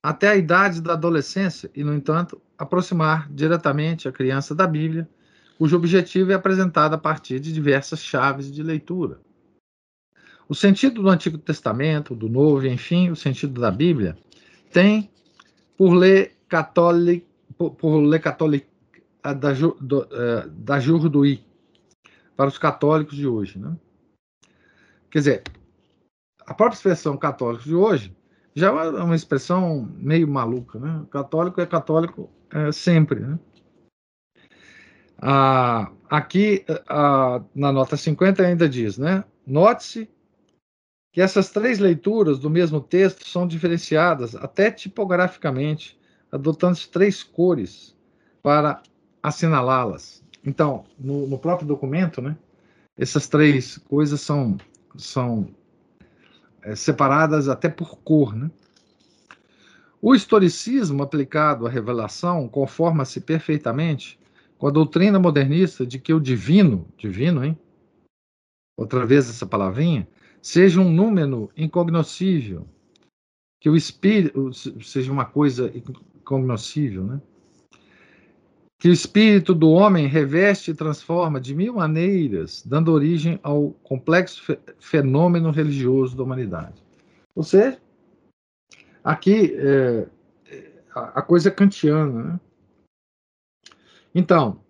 até 0.01 0.29
a 0.29 0.35
idade 0.35 0.81
da 0.81 0.93
adolescência 0.93 1.69
e, 1.75 1.83
no 1.83 1.93
entanto, 1.93 2.41
aproximar 2.57 3.29
diretamente 3.31 4.07
a 4.07 4.11
criança 4.11 4.55
da 4.55 4.65
Bíblia, 4.65 5.07
cujo 5.57 5.75
objetivo 5.75 6.31
é 6.31 6.35
apresentado 6.35 6.93
a 6.93 6.97
partir 6.97 7.39
de 7.39 7.53
diversas 7.53 7.99
chaves 7.99 8.51
de 8.51 8.63
leitura. 8.63 9.19
O 10.47 10.55
sentido 10.55 11.03
do 11.03 11.09
Antigo 11.09 11.37
Testamento, 11.37 12.15
do 12.15 12.27
Novo, 12.27 12.65
enfim, 12.65 13.11
o 13.11 13.15
sentido 13.15 13.61
da 13.61 13.69
Bíblia, 13.69 14.17
tem, 14.71 15.11
por 15.77 15.93
ler 15.93 16.37
católico, 16.47 17.28
por, 17.59 17.71
por 17.71 17.99
ler 17.99 18.21
católico 18.21 18.67
da, 19.21 19.51
do, 19.81 20.07
da 20.47 20.79
Jurduí, 20.79 21.43
para 22.37 22.47
os 22.47 22.57
católicos 22.57 23.17
de 23.17 23.27
hoje. 23.27 23.59
Né? 23.59 23.75
Quer 25.11 25.19
dizer, 25.19 25.43
a 26.45 26.53
própria 26.53 26.77
expressão 26.77 27.17
católico 27.17 27.65
de 27.65 27.75
hoje 27.75 28.15
já 28.55 28.69
é 28.69 29.03
uma 29.03 29.15
expressão 29.15 29.91
meio 29.97 30.25
maluca. 30.25 30.79
Né? 30.79 31.05
Católico 31.11 31.59
é 31.59 31.65
católico 31.65 32.29
é, 32.49 32.71
sempre. 32.71 33.19
Né? 33.19 33.39
Ah, 35.21 35.91
aqui, 36.09 36.65
ah, 36.87 37.43
na 37.53 37.73
nota 37.73 37.97
50, 37.97 38.41
ainda 38.41 38.69
diz: 38.69 38.97
né? 38.97 39.25
note-se 39.45 40.09
que 41.11 41.19
essas 41.19 41.49
três 41.49 41.77
leituras 41.77 42.39
do 42.39 42.49
mesmo 42.49 42.79
texto 42.79 43.27
são 43.27 43.45
diferenciadas 43.45 44.33
até 44.33 44.71
tipograficamente, 44.71 45.98
adotando-se 46.31 46.89
três 46.89 47.23
cores 47.23 47.95
para 48.41 48.81
assinalá-las. 49.21 50.23
Então, 50.45 50.85
no, 50.97 51.27
no, 51.27 51.37
próprio 51.37 51.67
documento, 51.67 52.21
né, 52.21 52.37
essas 52.97 53.27
três 53.27 53.77
coisas 53.77 54.21
são, 54.21 54.57
são 54.95 55.49
é, 56.61 56.75
separadas 56.75 57.49
até 57.49 57.67
por 57.69 57.97
cor. 57.99 58.35
Né? 58.35 58.49
O 60.01 60.15
historicismo 60.15 61.03
aplicado 61.03 61.67
à 61.67 61.69
revelação 61.69 62.47
conforma-se 62.47 63.19
perfeitamente 63.19 64.19
com 64.57 64.67
a 64.67 64.71
doutrina 64.71 65.19
modernista 65.19 65.85
de 65.85 65.99
que 65.99 66.13
o 66.13 66.19
divino, 66.19 66.87
divino, 66.97 67.43
hein? 67.43 67.57
Outra 68.77 69.05
vez 69.05 69.29
essa 69.29 69.45
palavrinha, 69.45 70.07
seja 70.41 70.79
um 70.79 70.89
número 70.89 71.49
incognoscível, 71.55 72.65
que 73.59 73.69
o 73.69 73.75
espírito 73.75 74.51
seja 74.53 75.11
uma 75.11 75.25
coisa 75.25 75.69
incognoscível, 76.29 77.03
né? 77.03 77.21
que 78.77 78.87
o 78.87 78.93
espírito 78.93 79.53
do 79.53 79.71
homem 79.71 80.07
reveste 80.07 80.71
e 80.71 80.75
transforma 80.75 81.41
de 81.41 81.53
mil 81.53 81.73
maneiras, 81.73 82.63
dando 82.65 82.93
origem 82.93 83.37
ao 83.43 83.71
complexo 83.83 84.57
fenômeno 84.79 85.51
religioso 85.51 86.15
da 86.15 86.23
humanidade. 86.23 86.81
Ou 87.35 87.43
seja, 87.43 87.77
aqui 89.03 89.53
é, 89.57 90.07
a 90.95 91.21
coisa 91.21 91.49
é 91.49 91.51
kantiana. 91.51 92.23
Né? 92.23 92.39
Então, 94.15 94.61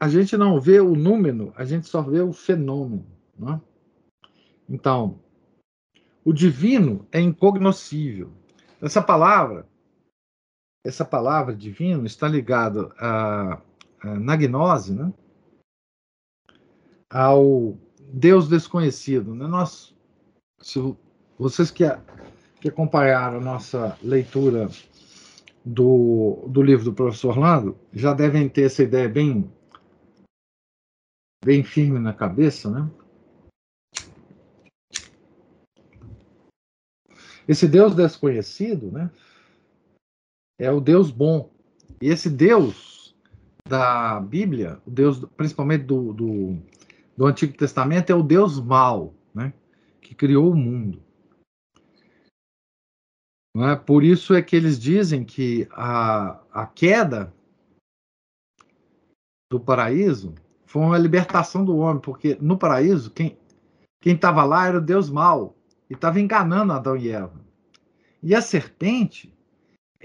a 0.00 0.08
gente 0.08 0.36
não 0.36 0.60
vê 0.60 0.80
o 0.80 0.96
número, 0.96 1.52
a 1.56 1.64
gente 1.64 1.86
só 1.86 2.02
vê 2.02 2.20
o 2.20 2.32
fenômeno. 2.32 3.06
Né? 3.38 3.60
Então, 4.68 5.20
o 6.24 6.32
divino 6.32 7.06
é 7.12 7.20
incognoscível. 7.20 8.32
Essa 8.82 9.00
palavra 9.00 9.64
essa 10.86 11.04
palavra 11.04 11.54
divino 11.54 12.06
está 12.06 12.28
ligada 12.28 12.92
à, 12.98 13.60
na 14.04 14.36
gnose, 14.36 14.94
né? 14.94 15.12
ao 17.10 17.76
Deus 18.12 18.48
desconhecido. 18.48 19.34
Né? 19.34 19.46
Nós, 19.46 19.94
se 20.60 20.78
vocês 21.36 21.70
que, 21.70 21.84
que 22.60 22.68
acompanharam 22.68 23.38
a 23.38 23.44
nossa 23.44 23.98
leitura 24.02 24.68
do, 25.64 26.44
do 26.48 26.62
livro 26.62 26.84
do 26.84 26.94
professor 26.94 27.30
Orlando 27.30 27.76
já 27.92 28.14
devem 28.14 28.48
ter 28.48 28.62
essa 28.62 28.84
ideia 28.84 29.08
bem, 29.08 29.50
bem 31.44 31.64
firme 31.64 31.98
na 31.98 32.12
cabeça, 32.12 32.70
né? 32.70 32.88
Esse 37.48 37.68
Deus 37.68 37.94
desconhecido, 37.94 38.90
né? 38.90 39.08
É 40.58 40.70
o 40.70 40.80
Deus 40.80 41.10
bom. 41.10 41.50
E 42.00 42.08
esse 42.08 42.28
Deus 42.28 43.14
da 43.68 44.20
Bíblia, 44.20 44.80
o 44.86 44.90
Deus 44.90 45.24
principalmente 45.36 45.84
do, 45.84 46.12
do, 46.12 46.58
do 47.16 47.26
Antigo 47.26 47.56
Testamento, 47.56 48.10
é 48.10 48.14
o 48.14 48.22
Deus 48.22 48.60
mau, 48.60 49.14
né? 49.34 49.52
que 50.00 50.14
criou 50.14 50.50
o 50.50 50.56
mundo. 50.56 51.02
Não 53.54 53.68
é? 53.68 53.76
Por 53.76 54.04
isso 54.04 54.34
é 54.34 54.42
que 54.42 54.54
eles 54.54 54.78
dizem 54.78 55.24
que 55.24 55.66
a, 55.72 56.40
a 56.52 56.66
queda 56.66 57.32
do 59.50 59.58
paraíso 59.58 60.34
foi 60.66 60.82
uma 60.82 60.98
libertação 60.98 61.64
do 61.64 61.76
homem, 61.76 62.00
porque 62.02 62.36
no 62.40 62.58
paraíso 62.58 63.10
quem 63.10 63.38
quem 64.00 64.14
estava 64.14 64.44
lá 64.44 64.68
era 64.68 64.78
o 64.78 64.80
Deus 64.80 65.10
mau 65.10 65.56
e 65.90 65.94
estava 65.94 66.20
enganando 66.20 66.72
Adão 66.72 66.96
e 66.96 67.08
Eva. 67.08 67.40
E 68.22 68.34
a 68.34 68.40
serpente 68.40 69.35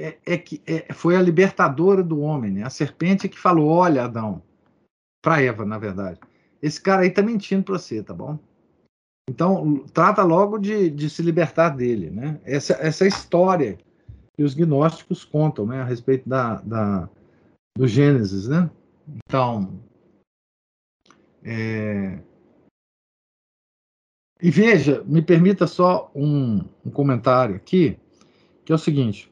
é, 0.01 0.17
é 0.25 0.37
que 0.37 0.61
é, 0.65 0.91
foi 0.93 1.15
a 1.15 1.21
libertadora 1.21 2.03
do 2.03 2.21
homem, 2.21 2.51
né? 2.51 2.63
A 2.63 2.69
serpente 2.69 3.29
que 3.29 3.37
falou: 3.37 3.67
olha, 3.67 4.05
Adão, 4.05 4.41
para 5.21 5.41
Eva, 5.41 5.63
na 5.65 5.77
verdade, 5.77 6.19
esse 6.61 6.81
cara 6.81 7.03
aí 7.03 7.11
tá 7.11 7.21
mentindo 7.21 7.63
para 7.63 7.77
você, 7.77 8.01
tá 8.01 8.13
bom? 8.13 8.39
Então, 9.29 9.85
trata 9.93 10.23
logo 10.23 10.57
de, 10.57 10.89
de 10.89 11.09
se 11.09 11.21
libertar 11.21 11.69
dele, 11.69 12.09
né? 12.09 12.41
Essa, 12.43 12.73
essa 12.73 13.05
história 13.05 13.77
que 14.35 14.43
os 14.43 14.53
gnósticos 14.53 15.23
contam, 15.23 15.65
né? 15.65 15.81
A 15.81 15.85
respeito 15.85 16.27
da, 16.27 16.55
da 16.61 17.09
do 17.77 17.87
Gênesis, 17.87 18.47
né? 18.47 18.69
Então, 19.25 19.79
é... 21.43 22.19
e 24.41 24.51
veja, 24.51 25.03
me 25.05 25.21
permita 25.21 25.67
só 25.67 26.11
um, 26.13 26.59
um 26.85 26.91
comentário 26.91 27.55
aqui, 27.55 27.97
que 28.65 28.71
é 28.71 28.75
o 28.75 28.79
seguinte: 28.79 29.30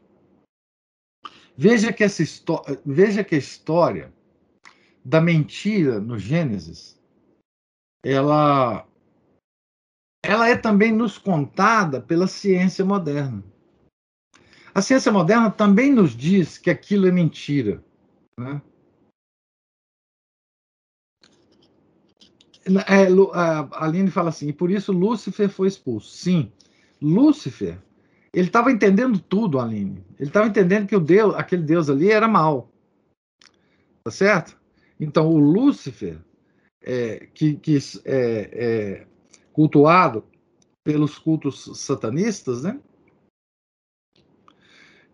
Veja 1.61 1.91
que, 1.91 2.05
essa 2.05 2.23
veja 2.85 3.21
que 3.21 3.35
a 3.35 3.37
história 3.37 4.13
da 5.03 5.19
mentira 5.19 5.99
no 5.99 6.17
Gênesis, 6.17 6.97
ela, 8.01 8.87
ela 10.23 10.47
é 10.47 10.55
também 10.55 10.93
nos 10.93 11.17
contada 11.17 11.99
pela 11.99 12.27
ciência 12.27 12.85
moderna. 12.85 13.43
A 14.73 14.81
ciência 14.81 15.11
moderna 15.11 15.51
também 15.51 15.91
nos 15.91 16.15
diz 16.15 16.57
que 16.57 16.69
aquilo 16.69 17.09
é 17.09 17.11
mentira. 17.11 17.83
Né? 18.39 18.61
É, 22.87 23.07
a 23.33 23.83
Aline 23.83 24.09
fala 24.09 24.29
assim, 24.29 24.47
e 24.47 24.53
por 24.53 24.71
isso 24.71 24.93
Lúcifer 24.93 25.49
foi 25.49 25.67
expulso. 25.67 26.09
Sim, 26.09 26.53
Lúcifer 27.01 27.83
ele 28.33 28.47
estava 28.47 28.71
entendendo 28.71 29.19
tudo, 29.19 29.59
Aline. 29.59 30.03
Ele 30.19 30.29
estava 30.29 30.47
entendendo 30.47 30.87
que 30.87 30.95
o 30.95 30.99
Deus, 30.99 31.35
aquele 31.35 31.63
Deus 31.63 31.89
ali 31.89 32.11
era 32.11 32.27
mal. 32.27 32.69
Tá 34.03 34.11
certo? 34.11 34.57
Então, 34.99 35.27
o 35.27 35.37
Lúcifer, 35.37 36.19
é, 36.81 37.27
que, 37.33 37.55
que 37.55 37.77
é, 38.05 38.49
é 38.51 39.07
cultuado 39.53 40.23
pelos 40.83 41.17
cultos 41.17 41.69
satanistas, 41.75 42.63
né? 42.63 42.79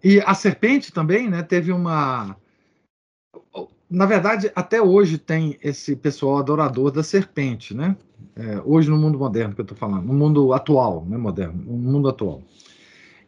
E 0.03 0.21
a 0.21 0.33
serpente 0.35 0.91
também, 0.91 1.29
né? 1.29 1.41
Teve 1.41 1.71
uma. 1.71 2.37
Na 3.89 4.05
verdade, 4.05 4.51
até 4.55 4.81
hoje 4.81 5.17
tem 5.17 5.57
esse 5.63 5.95
pessoal 5.95 6.37
adorador 6.37 6.91
da 6.91 7.01
serpente, 7.01 7.73
né? 7.73 7.97
É, 8.35 8.61
hoje 8.63 8.89
no 8.89 8.97
mundo 8.97 9.17
moderno 9.17 9.55
que 9.55 9.61
eu 9.61 9.63
estou 9.63 9.77
falando, 9.77 10.05
no 10.05 10.13
mundo 10.13 10.53
atual, 10.53 11.05
né? 11.05 11.17
Moderno, 11.17 11.61
no 11.63 11.73
mundo 11.77 12.07
atual. 12.07 12.43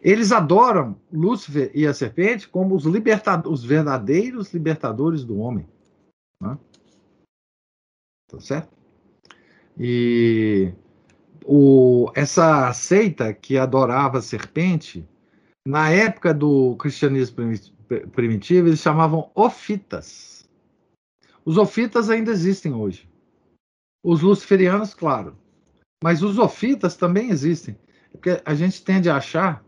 Eles 0.02 0.32
adoram 0.32 1.00
Lúcifer 1.12 1.72
e 1.74 1.86
a 1.86 1.94
serpente 1.94 2.48
como 2.48 2.76
os, 2.76 2.86
os 2.86 3.64
verdadeiros 3.64 4.54
libertadores 4.54 5.24
do 5.24 5.40
homem. 5.40 5.68
Né? 6.42 6.58
Tá 8.30 8.40
certo? 8.40 8.76
E 9.80 10.74
o, 11.46 12.12
essa 12.16 12.72
seita 12.74 13.34
que 13.34 13.58
adorava 13.58 14.20
a 14.20 14.22
serpente, 14.22 15.08
na 15.66 15.90
época 15.90 16.34
do 16.34 16.76
cristianismo 16.76 17.38
primitivo, 18.12 18.68
eles 18.68 18.80
chamavam 18.80 19.32
ofitas. 19.34 20.48
Os 21.46 21.58
ofitas 21.58 22.10
ainda 22.10 22.32
existem 22.32 22.74
hoje. 22.74 23.10
Os 24.04 24.22
luciferianos, 24.22 24.94
claro. 24.94 25.38
Mas 26.04 26.22
os 26.22 26.38
ofitas 26.38 26.96
também 26.96 27.30
existem. 27.30 27.78
Porque 28.12 28.42
a 28.44 28.54
gente 28.54 28.84
tende 28.84 29.10
a 29.10 29.18
achar 29.18 29.64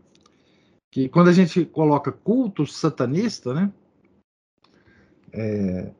que 0.90 1.08
quando 1.08 1.28
a 1.28 1.32
gente 1.32 1.64
coloca 1.64 2.10
culto 2.10 2.66
satanista, 2.66 3.54
né? 3.54 3.72
É, 5.32 5.92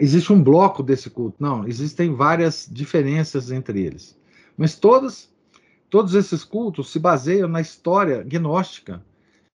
existe 0.00 0.32
um 0.32 0.42
bloco 0.42 0.82
desse 0.82 1.10
culto. 1.10 1.36
Não, 1.38 1.66
existem 1.66 2.14
várias 2.14 2.68
diferenças 2.70 3.50
entre 3.50 3.82
eles. 3.82 4.18
Mas 4.56 4.76
todos, 4.76 5.30
todos 5.90 6.14
esses 6.14 6.42
cultos 6.42 6.90
se 6.90 6.98
baseiam 6.98 7.48
na 7.48 7.60
história 7.60 8.22
gnóstica 8.22 9.04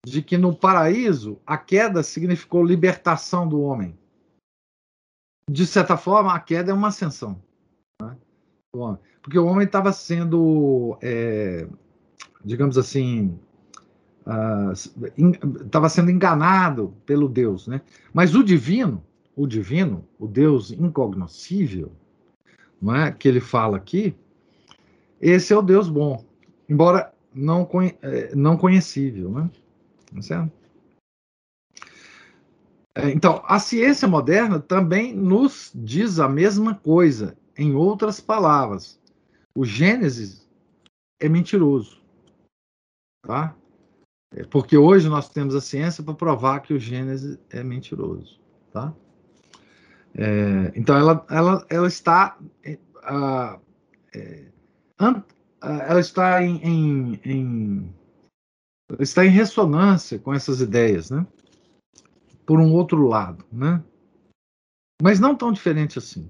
de 0.05 0.21
que 0.21 0.37
no 0.37 0.55
paraíso 0.55 1.39
a 1.45 1.57
queda 1.57 2.03
significou 2.03 2.63
libertação 2.63 3.47
do 3.47 3.61
homem. 3.61 3.97
De 5.49 5.65
certa 5.65 5.97
forma, 5.97 6.33
a 6.33 6.39
queda 6.39 6.71
é 6.71 6.73
uma 6.73 6.87
ascensão. 6.87 7.41
Né? 8.01 8.17
Porque 9.21 9.37
o 9.37 9.45
homem 9.45 9.65
estava 9.65 9.91
sendo, 9.91 10.97
é, 11.01 11.67
digamos 12.43 12.77
assim, 12.77 13.37
estava 15.63 15.87
uh, 15.87 15.89
sendo 15.89 16.11
enganado 16.11 16.93
pelo 17.05 17.27
Deus, 17.27 17.67
né? 17.67 17.81
Mas 18.13 18.35
o 18.35 18.43
divino, 18.43 19.03
o 19.35 19.47
divino, 19.47 20.05
o 20.19 20.27
Deus 20.27 20.71
incognoscível, 20.71 21.91
não 22.81 22.95
é? 22.95 23.11
Que 23.11 23.27
ele 23.27 23.39
fala 23.39 23.77
aqui, 23.77 24.15
esse 25.19 25.53
é 25.53 25.57
o 25.57 25.61
Deus 25.61 25.89
bom, 25.89 26.23
embora 26.69 27.13
não, 27.33 27.67
é, 28.01 28.35
não 28.35 28.57
conhecível, 28.57 29.29
né? 29.31 29.49
Tá 30.13 30.21
certo? 30.21 30.51
É, 32.95 33.09
então, 33.09 33.41
a 33.45 33.57
ciência 33.57 34.07
moderna 34.07 34.59
também 34.59 35.15
nos 35.15 35.71
diz 35.73 36.19
a 36.19 36.27
mesma 36.27 36.75
coisa, 36.75 37.37
em 37.57 37.73
outras 37.73 38.19
palavras. 38.19 38.99
O 39.55 39.65
Gênesis 39.65 40.47
é 41.19 41.29
mentiroso, 41.29 42.01
tá? 43.25 43.55
É, 44.33 44.43
porque 44.45 44.77
hoje 44.77 45.09
nós 45.09 45.29
temos 45.29 45.53
a 45.55 45.61
ciência 45.61 46.03
para 46.03 46.13
provar 46.13 46.61
que 46.61 46.73
o 46.73 46.79
Gênesis 46.79 47.37
é 47.49 47.63
mentiroso, 47.63 48.39
tá? 48.71 48.93
É, 50.15 50.71
então 50.75 50.97
ela, 50.97 51.25
ela, 51.29 51.65
ela 51.69 51.87
está 51.87 52.37
uh, 52.39 53.61
é, 54.13 54.45
uh, 55.01 55.23
ela 55.61 55.99
está 55.99 56.43
em, 56.43 56.57
em, 56.57 57.21
em, 57.23 57.95
está 58.99 59.25
em 59.25 59.29
ressonância 59.29 60.17
com 60.19 60.33
essas 60.33 60.59
ideias, 60.59 61.11
né? 61.11 61.25
Por 62.45 62.59
um 62.59 62.73
outro 62.73 63.07
lado, 63.07 63.45
né? 63.51 63.83
Mas 65.01 65.19
não 65.19 65.35
tão 65.35 65.51
diferente 65.51 65.97
assim. 65.97 66.29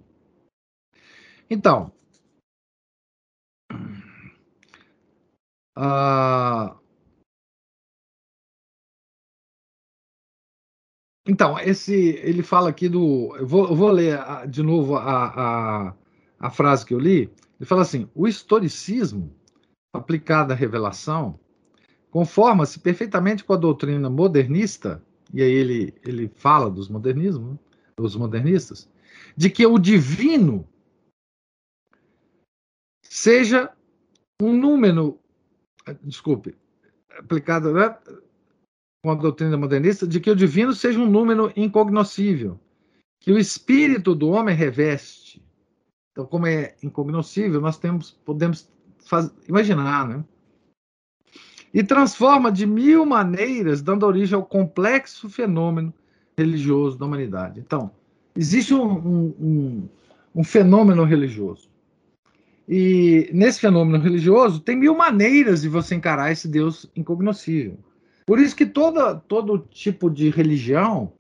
Então, 1.50 1.92
uh, 5.78 6.81
Então, 11.28 11.60
esse, 11.60 11.94
ele 11.94 12.42
fala 12.42 12.70
aqui 12.70 12.90
do. 12.90 13.36
Eu 13.38 13.48
vou, 13.48 13.70
eu 13.70 13.76
vou 13.76 13.92
ler 13.92 14.20
de 14.50 14.64
novo 14.64 14.96
a, 14.96 15.26
a, 15.90 15.96
a 16.40 16.50
frase 16.50 16.86
que 16.86 16.94
eu 16.94 17.00
li. 17.00 17.30
Ele 17.60 17.68
fala 17.68 17.84
assim: 17.84 18.10
o 18.16 18.28
historicismo 18.28 19.36
aplicado 19.94 20.54
à 20.54 20.56
revelação 20.56 21.40
conforma-se 22.10 22.80
perfeitamente 22.80 23.44
com 23.44 23.54
a 23.54 23.58
doutrina 23.58 24.10
modernista, 24.10 25.02
e 25.34 25.42
aí 25.42 25.52
ele, 25.52 25.94
ele 26.04 26.32
fala 26.36 26.70
dos 26.70 26.90
modernismos, 26.90 27.58
dos 27.96 28.16
modernistas, 28.16 28.90
de 29.38 29.50
que 29.50 29.66
o 29.66 29.78
divino 29.78 30.68
seja 33.04 33.72
um 34.42 34.54
número, 34.54 35.20
desculpe, 36.04 36.56
aplicado, 37.18 37.74
né? 37.74 37.96
Com 39.04 39.12
a 39.12 39.16
doutrina 39.16 39.58
modernista, 39.58 40.08
de 40.08 40.20
que 40.20 40.30
o 40.30 40.36
divino 40.36 40.74
seja 40.74 41.00
um 41.00 41.10
número 41.10 41.52
incognoscível, 41.56 42.60
que 43.20 43.32
o 43.32 43.38
espírito 43.38 44.14
do 44.14 44.30
homem 44.30 44.56
reveste. 44.56 45.44
Então, 46.12 46.26
como 46.26 46.46
é 46.46 46.76
incognoscível, 46.84 47.60
nós 47.60 47.78
temos, 47.78 48.12
podemos 48.24 48.70
faz, 49.06 49.34
imaginar, 49.48 50.08
né? 50.08 50.24
E 51.74 51.84
transforma 51.84 52.52
de 52.52 52.66
mil 52.66 53.06
maneiras, 53.06 53.82
dando 53.82 54.06
origem 54.06 54.36
ao 54.36 54.46
complexo 54.46 55.30
fenômeno 55.30 55.94
religioso 56.38 56.98
da 56.98 57.06
humanidade. 57.06 57.60
Então, 57.60 57.92
existe 58.36 58.74
um, 58.74 58.84
um, 58.84 59.36
um, 59.40 59.90
um 60.36 60.44
fenômeno 60.44 61.06
religioso. 61.06 61.70
E 62.68 63.30
nesse 63.34 63.60
fenômeno 63.60 64.04
religioso, 64.04 64.60
tem 64.60 64.76
mil 64.76 64.96
maneiras 64.96 65.62
de 65.62 65.70
você 65.70 65.96
encarar 65.96 66.32
esse 66.32 66.48
Deus 66.48 66.90
incognoscível. 66.96 67.78
Por 68.32 68.40
isso 68.40 68.56
que 68.56 68.66
toda, 68.66 69.14
todo 69.14 69.60
tipo 69.60 70.10
de 70.10 70.30
religião 70.30 71.12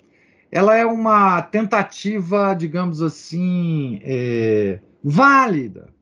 ela 0.49 0.77
é 0.77 0.85
uma 0.85 1.41
tentativa, 1.41 2.53
digamos 2.53 3.01
assim, 3.01 3.99
é, 4.01 4.79
válida 5.03 5.93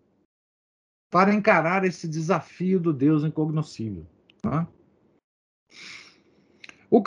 para 1.10 1.34
encarar 1.34 1.84
esse 1.84 2.08
desafio 2.08 2.80
do 2.80 2.94
Deus 2.94 3.24
incognoscível. 3.24 4.06
Tá? 4.40 4.68
O, 6.92 7.02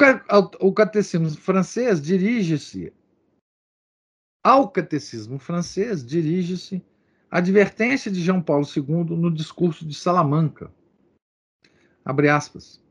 o 0.66 0.72
catecismo 0.72 1.30
francês 1.30 2.02
dirige-se 2.02 2.92
ao 4.42 4.68
catecismo 4.68 5.38
francês 5.38 6.04
dirige-se 6.04 6.84
a 7.30 7.38
advertência 7.38 8.10
de 8.10 8.20
João 8.20 8.42
Paulo 8.42 8.66
II 8.66 9.16
no 9.16 9.32
discurso 9.32 9.86
de 9.86 9.94
Salamanca. 9.94 10.72
Abre 12.04 12.28
aspas. 12.28 12.81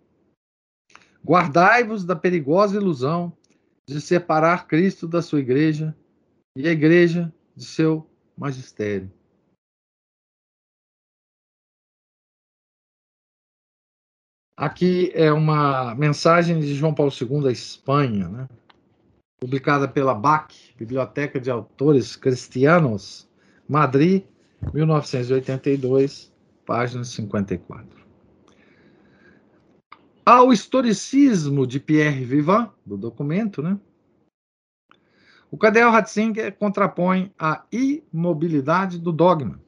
Guardai-vos 1.24 2.03
da 2.03 2.15
perigosa 2.15 2.76
ilusão 2.76 3.36
de 3.88 4.01
separar 4.01 4.67
Cristo 4.67 5.07
da 5.07 5.22
sua 5.22 5.39
igreja 5.39 5.95
e 6.55 6.67
a 6.67 6.72
igreja 6.72 7.34
de 7.55 7.65
seu 7.65 8.09
magistério. 8.38 9.11
Aqui 14.57 15.11
é 15.15 15.32
uma 15.32 15.95
mensagem 15.95 16.59
de 16.59 16.76
João 16.76 16.93
Paulo 16.93 17.11
II 17.11 17.41
da 17.41 17.51
Espanha, 17.51 18.28
né? 18.28 18.47
publicada 19.39 19.88
pela 19.88 20.13
BAC, 20.13 20.76
Biblioteca 20.78 21.39
de 21.39 21.49
Autores 21.49 22.15
Cristianos, 22.15 23.28
Madrid, 23.67 24.24
1982, 24.72 26.32
página 26.63 27.03
54 27.03 28.01
ao 30.26 30.53
historicismo 30.53 31.65
de 31.65 31.80
Pierre 31.80 32.24
Vivant, 32.24 32.72
do 32.86 32.97
documento, 32.97 33.61
né? 33.61 33.80
O 35.49 35.57
Cadel 35.57 35.91
Ratzinger 35.91 36.55
contrapõe 36.55 37.34
a 37.38 37.65
imobilidade 37.72 38.97
do 38.97 39.11
dogma, 39.11 39.61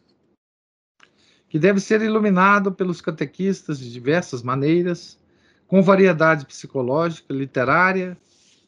que 1.49 1.59
deve 1.59 1.79
ser 1.79 2.01
iluminado 2.01 2.71
pelos 2.71 3.01
catequistas 3.01 3.79
de 3.79 3.91
diversas 3.91 4.41
maneiras, 4.41 5.19
com 5.67 5.81
variedade 5.81 6.45
psicológica, 6.45 7.33
literária 7.33 8.17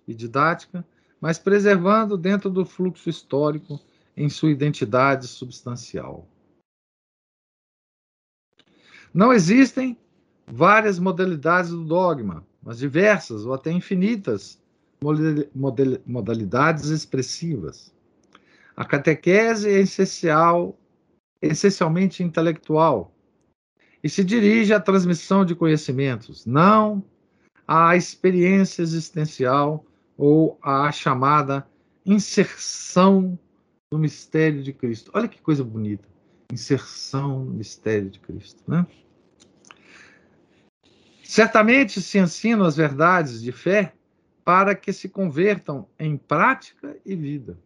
e 0.08 0.14
didática, 0.14 0.86
mas 1.22 1.40
preservando 1.40 2.18
dentro 2.18 2.50
do 2.50 2.66
fluxo 2.66 3.10
histórico 3.10 3.80
em 4.18 4.30
sua 4.30 4.52
identidade 4.52 5.28
substancial. 5.28 6.28
Não 9.14 9.32
existem 9.32 9.98
várias 10.48 11.00
modalidades 11.00 11.72
do 11.72 11.84
dogma, 11.84 12.46
mas 12.62 12.78
diversas 12.78 13.46
ou 13.46 13.54
até 13.54 13.72
infinitas 13.72 14.62
modalidades 16.06 16.86
expressivas. 16.90 17.94
A 18.76 18.84
catequese 18.84 19.70
é 19.70 19.80
essencial, 19.80 20.78
essencialmente 21.42 22.24
intelectual 22.24 23.14
e 24.04 24.10
se 24.10 24.24
dirige 24.24 24.74
à 24.74 24.80
transmissão 24.80 25.46
de 25.46 25.56
conhecimentos, 25.56 26.46
não 26.46 27.04
à 27.68 27.96
experiência 27.96 28.82
existencial 28.82 29.86
ou 30.18 30.58
à 30.62 30.92
chamada 30.92 31.68
inserção 32.06 33.38
no 33.92 33.98
mistério 33.98 34.62
de 34.62 34.72
Cristo. 34.74 35.12
Olha 35.14 35.28
que 35.28 35.42
coisa 35.42 35.64
bonita. 35.64 36.08
Inserção 36.52 37.46
no 37.46 37.54
mistério 37.54 38.10
de 38.10 38.20
Cristo, 38.20 38.64
né? 38.68 38.86
Certamente 41.28 42.02
se 42.02 42.20
ensinam 42.20 42.66
as 42.66 42.78
verdades 42.78 43.42
de 43.42 43.52
fé 43.52 43.94
para 44.44 44.76
que 44.76 44.94
se 44.94 45.10
convertam 45.10 45.90
em 45.98 46.16
prática 46.16 46.96
e 47.04 47.16
vida. 47.16 47.58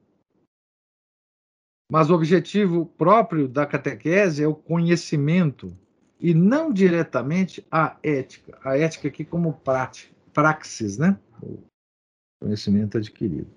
Mas 1.92 2.10
o 2.10 2.16
objetivo 2.16 2.86
próprio 2.86 3.48
da 3.48 3.66
catequese 3.66 4.44
é 4.44 4.48
o 4.48 4.56
conhecimento 4.56 5.78
e 6.20 6.34
não 6.34 6.72
diretamente 6.72 7.66
a 7.70 7.98
ética. 8.02 8.58
A 8.64 8.78
ética 8.78 9.10
aqui 9.10 9.26
como 9.26 9.54
prática, 9.54 10.16
praxis, 10.34 10.98
né? 10.98 11.20
O 11.44 11.60
conhecimento 12.42 12.98
adquirido. 12.98 13.50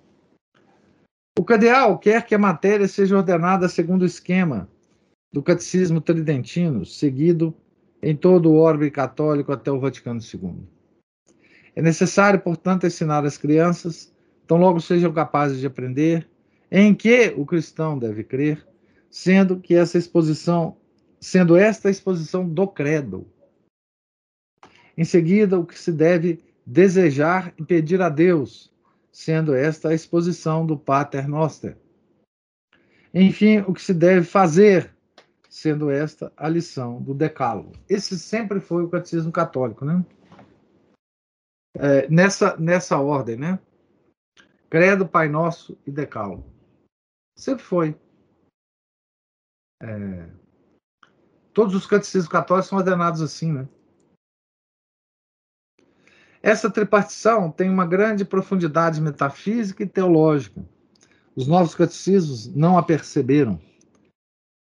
O 1.38 1.44
cadeal 1.44 1.98
quer 1.98 2.26
que 2.26 2.34
a 2.34 2.38
matéria 2.38 2.88
seja 2.88 3.16
ordenada 3.16 3.68
segundo 3.68 4.02
o 4.02 4.06
esquema 4.06 4.68
do 5.32 5.42
catecismo 5.42 6.00
tridentino, 6.00 6.84
seguido 6.84 7.54
em 8.02 8.16
todo 8.16 8.50
o 8.50 8.56
orbe 8.56 8.90
católico 8.90 9.52
até 9.52 9.70
o 9.70 9.78
Vaticano 9.78 10.20
II. 10.20 10.66
É 11.74 11.80
necessário, 11.80 12.40
portanto, 12.40 12.86
ensinar 12.86 13.24
as 13.24 13.38
crianças, 13.38 14.12
tão 14.46 14.58
logo 14.58 14.80
sejam 14.80 15.12
capazes 15.12 15.60
de 15.60 15.66
aprender, 15.66 16.28
em 16.70 16.94
que 16.94 17.32
o 17.36 17.46
cristão 17.46 17.98
deve 17.98 18.24
crer, 18.24 18.66
sendo 19.08 19.60
que 19.60 19.74
essa 19.74 19.98
exposição, 19.98 20.76
sendo 21.20 21.56
esta 21.56 21.88
a 21.88 21.90
exposição 21.90 22.48
do 22.48 22.66
credo. 22.66 23.26
Em 24.96 25.04
seguida, 25.04 25.58
o 25.58 25.64
que 25.64 25.78
se 25.78 25.92
deve 25.92 26.40
desejar 26.66 27.54
e 27.58 27.64
pedir 27.64 28.00
a 28.02 28.08
Deus, 28.08 28.72
sendo 29.10 29.54
esta 29.54 29.90
a 29.90 29.94
exposição 29.94 30.66
do 30.66 30.76
Pater 30.76 31.28
Noster. 31.28 31.76
Enfim, 33.14 33.58
o 33.66 33.74
que 33.74 33.82
se 33.82 33.92
deve 33.92 34.24
fazer, 34.24 34.90
sendo 35.52 35.90
esta 35.90 36.32
a 36.34 36.48
lição 36.48 37.02
do 37.02 37.12
Decálogo. 37.12 37.72
Esse 37.86 38.18
sempre 38.18 38.58
foi 38.58 38.82
o 38.82 38.88
catecismo 38.88 39.30
católico, 39.30 39.84
né? 39.84 40.02
É, 41.76 42.08
nessa, 42.08 42.56
nessa 42.56 42.98
ordem, 42.98 43.36
né? 43.36 43.58
Credo, 44.70 45.06
Pai 45.06 45.28
Nosso 45.28 45.78
e 45.86 45.90
Decálogo. 45.90 46.50
Sempre 47.36 47.62
foi. 47.62 48.00
É... 49.82 50.30
Todos 51.52 51.74
os 51.74 51.86
catecismos 51.86 52.32
católicos 52.32 52.70
são 52.70 52.78
ordenados 52.78 53.20
assim, 53.20 53.52
né? 53.52 53.68
Essa 56.42 56.70
tripartição 56.70 57.52
tem 57.52 57.68
uma 57.68 57.86
grande 57.86 58.24
profundidade 58.24 59.02
metafísica 59.02 59.82
e 59.82 59.86
teológica. 59.86 60.64
Os 61.36 61.46
novos 61.46 61.74
catecismos 61.74 62.46
não 62.54 62.78
a 62.78 62.82
perceberam, 62.82 63.60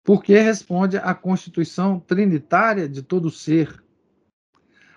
porque 0.04 0.38
responde 0.38 0.98
à 0.98 1.14
constituição 1.14 1.98
trinitária 1.98 2.86
de 2.86 3.02
todo 3.02 3.30
ser, 3.30 3.82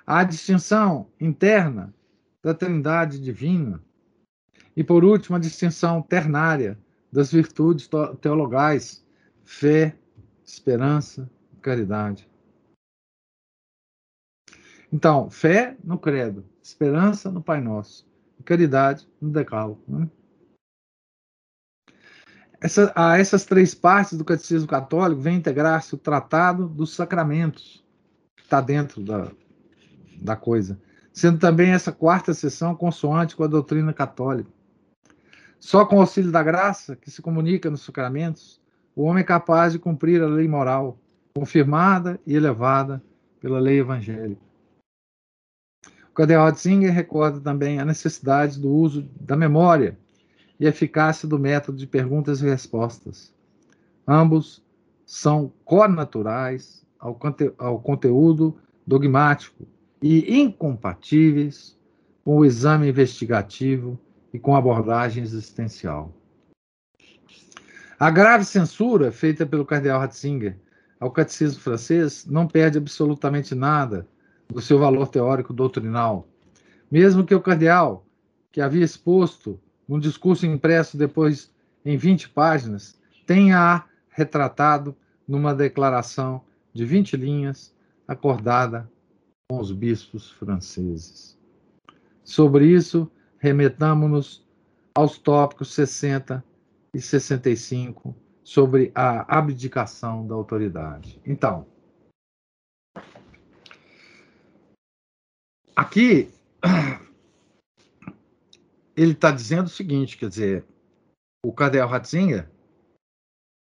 à 0.05 0.23
distinção 0.25 1.09
interna 1.19 1.93
da 2.43 2.53
trindade 2.53 3.19
divina, 3.19 3.81
e 4.75 4.83
por 4.83 5.03
último, 5.03 5.37
a 5.37 5.39
distinção 5.39 6.03
ternária 6.03 6.77
das 7.11 7.31
virtudes 7.31 7.89
teologais, 8.21 9.03
fé, 9.43 9.97
esperança, 10.45 11.27
caridade. 11.61 12.29
Então, 14.91 15.29
fé 15.29 15.75
no 15.83 15.97
credo, 15.97 16.45
esperança 16.61 17.31
no 17.31 17.41
Pai 17.41 17.59
Nosso, 17.59 18.07
caridade 18.45 19.09
no 19.19 19.31
decálogo. 19.31 19.83
Né? 19.87 20.09
Essa, 22.59 22.91
a 22.95 23.17
essas 23.17 23.45
três 23.45 23.75
partes 23.75 24.17
do 24.17 24.25
catecismo 24.25 24.67
católico 24.67 25.21
vem 25.21 25.37
integrar-se 25.37 25.93
o 25.93 25.97
tratado 25.97 26.67
dos 26.67 26.95
sacramentos, 26.95 27.85
que 28.35 28.43
está 28.43 28.59
dentro 28.59 29.01
da, 29.03 29.31
da 30.19 30.35
coisa, 30.35 30.79
sendo 31.13 31.37
também 31.37 31.71
essa 31.71 31.91
quarta 31.91 32.33
sessão 32.33 32.75
consoante 32.75 33.35
com 33.35 33.43
a 33.43 33.47
doutrina 33.47 33.93
católica. 33.93 34.49
Só 35.59 35.85
com 35.85 35.97
o 35.97 36.01
auxílio 36.01 36.31
da 36.31 36.41
graça, 36.41 36.95
que 36.95 37.11
se 37.11 37.21
comunica 37.21 37.69
nos 37.69 37.83
sacramentos, 37.83 38.59
o 38.95 39.03
homem 39.03 39.21
é 39.21 39.25
capaz 39.25 39.73
de 39.73 39.79
cumprir 39.79 40.21
a 40.23 40.27
lei 40.27 40.47
moral, 40.47 40.99
confirmada 41.35 42.19
e 42.25 42.35
elevada 42.35 43.03
pela 43.39 43.59
lei 43.59 43.79
evangélica. 43.79 44.41
O 46.09 46.13
Cardeal 46.13 46.45
Ratzinger 46.45 46.91
recorda 46.91 47.39
também 47.39 47.79
a 47.79 47.85
necessidade 47.85 48.59
do 48.59 48.69
uso 48.69 49.03
da 49.21 49.35
memória 49.35 49.95
e 50.59 50.65
a 50.65 50.69
eficácia 50.69 51.27
do 51.27 51.37
método 51.37 51.77
de 51.77 51.87
perguntas 51.87 52.41
e 52.41 52.45
respostas. 52.45 53.33
Ambos 54.07 54.63
são 55.05 55.51
connaturais 55.63 56.85
ao, 56.99 57.15
conte 57.15 57.51
ao 57.57 57.79
conteúdo 57.79 58.57
dogmático 58.85 59.67
e 60.01 60.39
incompatíveis 60.39 61.77
com 62.23 62.37
o 62.37 62.45
exame 62.45 62.89
investigativo 62.89 63.99
e 64.33 64.39
com 64.39 64.55
abordagem 64.55 65.23
existencial. 65.23 66.13
A 67.99 68.11
grave 68.11 68.45
censura 68.45 69.11
feita 69.11 69.45
pelo 69.45 69.65
cardeal 69.65 69.99
Ratzinger 69.99 70.57
ao 70.99 71.11
catecismo 71.11 71.61
francês 71.61 72.25
não 72.25 72.47
perde 72.47 72.77
absolutamente 72.77 73.55
nada 73.55 74.07
do 74.47 74.61
seu 74.61 74.79
valor 74.79 75.07
teórico 75.07 75.53
doutrinal, 75.53 76.27
mesmo 76.91 77.25
que 77.25 77.35
o 77.35 77.41
cardeal, 77.41 78.05
que 78.51 78.61
havia 78.61 78.83
exposto 78.83 79.59
num 79.87 79.99
discurso 79.99 80.45
impresso 80.45 80.97
depois 80.97 81.51
em 81.85 81.95
20 81.95 82.29
páginas, 82.29 82.99
tenha 83.25 83.85
retratado 84.09 84.95
numa 85.27 85.53
declaração 85.53 86.41
de 86.73 86.85
20 86.85 87.15
linhas 87.15 87.73
acordada 88.07 88.89
com 89.49 89.59
os 89.59 89.71
bispos 89.71 90.29
franceses. 90.31 91.37
Sobre 92.23 92.65
isso, 92.67 93.09
remetamos-nos 93.39 94.45
aos 94.93 95.17
tópicos 95.17 95.73
60 95.73 96.43
e 96.93 96.99
65 96.99 98.15
sobre 98.43 98.91
a 98.95 99.37
abdicação 99.37 100.25
da 100.25 100.33
autoridade. 100.33 101.21
Então, 101.25 101.65
aqui 105.75 106.31
ele 108.97 109.11
está 109.11 109.29
dizendo 109.31 109.67
o 109.67 109.69
seguinte, 109.69 110.17
quer 110.17 110.27
dizer, 110.27 110.65
o 111.45 111.53
Cardeal 111.53 111.87
Ratzinger, 111.87 112.49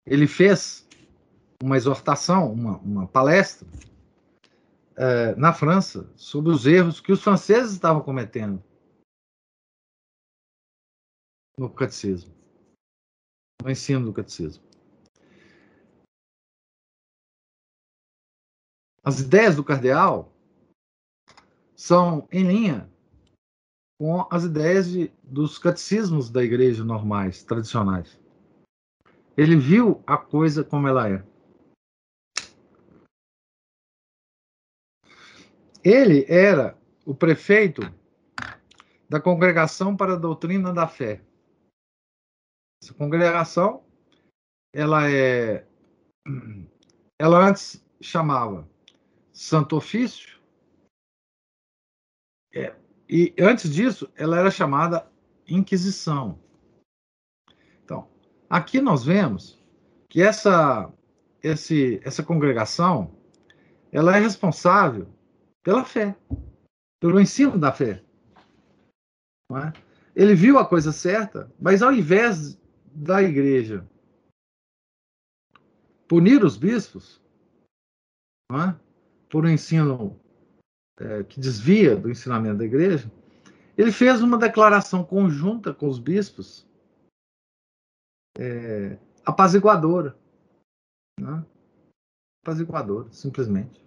ele 0.06 0.28
fez 0.28 0.88
uma 1.64 1.76
exortação, 1.76 2.54
uma, 2.54 2.78
uma 2.78 3.08
palestra 3.08 3.68
é, 4.96 5.36
na 5.36 5.52
França 5.52 6.08
sobre 6.16 6.52
os 6.52 6.68
erros 6.68 7.02
que 7.02 7.12
os 7.12 7.24
franceses 7.24 7.74
estavam 7.74 8.04
cometendo 8.04 8.64
no 11.58 11.74
catecismo, 11.74 12.32
no 13.64 13.72
ensino 13.72 14.06
do 14.06 14.14
catecismo. 14.14 14.64
As 19.04 19.20
ideias 19.20 19.56
do 19.56 19.64
cardeal 19.64 20.32
são 21.76 22.28
em 22.32 22.44
linha 22.44 22.95
com 23.98 24.28
as 24.30 24.44
ideias 24.44 24.90
de, 24.90 25.12
dos 25.24 25.58
catecismos 25.58 26.30
da 26.30 26.44
igreja 26.44 26.84
normais, 26.84 27.44
tradicionais. 27.44 28.20
Ele 29.38 29.56
viu 29.56 30.04
a 30.06 30.18
coisa 30.18 30.64
como 30.64 30.88
ela 30.88 31.10
é. 31.10 31.24
Ele 35.84 36.26
era 36.28 36.78
o 37.06 37.14
prefeito 37.14 37.82
da 39.08 39.22
Congregação 39.22 39.96
para 39.96 40.14
a 40.14 40.18
Doutrina 40.18 40.74
da 40.74 40.88
Fé. 40.88 41.22
Essa 42.82 42.94
congregação, 42.94 43.86
ela 44.74 45.10
é, 45.10 45.66
ela 47.20 47.48
antes 47.48 47.84
chamava 48.02 48.68
Santo 49.32 49.76
Ofício, 49.76 50.40
é, 52.54 52.76
e 53.08 53.34
antes 53.40 53.70
disso 53.70 54.12
ela 54.16 54.38
era 54.38 54.50
chamada 54.50 55.10
Inquisição. 55.48 56.40
Então, 57.84 58.10
aqui 58.50 58.82
nós 58.82 59.04
vemos 59.04 59.64
que 60.10 60.22
essa, 60.22 60.92
esse, 61.44 62.02
essa 62.04 62.24
congregação, 62.24 63.16
ela 63.92 64.16
é 64.16 64.20
responsável 64.20 65.08
pela 65.62 65.86
fé, 65.86 66.16
pelo 67.00 67.20
ensino 67.20 67.60
da 67.60 67.72
fé. 67.72 68.04
É? 69.52 69.74
Ele 70.16 70.34
viu 70.34 70.58
a 70.58 70.68
coisa 70.68 70.92
certa, 70.92 71.54
mas 71.60 71.84
ao 71.84 71.94
invés 71.94 72.60
da 72.86 73.22
igreja 73.22 73.88
punir 76.08 76.44
os 76.44 76.58
bispos 76.58 77.22
é? 78.52 78.74
por 79.30 79.46
um 79.46 79.50
ensino 79.50 80.20
é, 81.00 81.24
que 81.24 81.40
desvia 81.40 81.96
do 81.96 82.10
ensinamento 82.10 82.58
da 82.58 82.66
igreja, 82.66 83.12
ele 83.78 83.92
fez 83.92 84.22
uma 84.22 84.38
declaração 84.38 85.04
conjunta 85.04 85.74
com 85.74 85.88
os 85.88 86.00
bispos 86.00 86.66
é, 88.38 88.98
apaziguadora. 89.26 90.18
Né? 91.20 91.46
Apaziguadora, 92.44 93.12
simplesmente. 93.12 93.84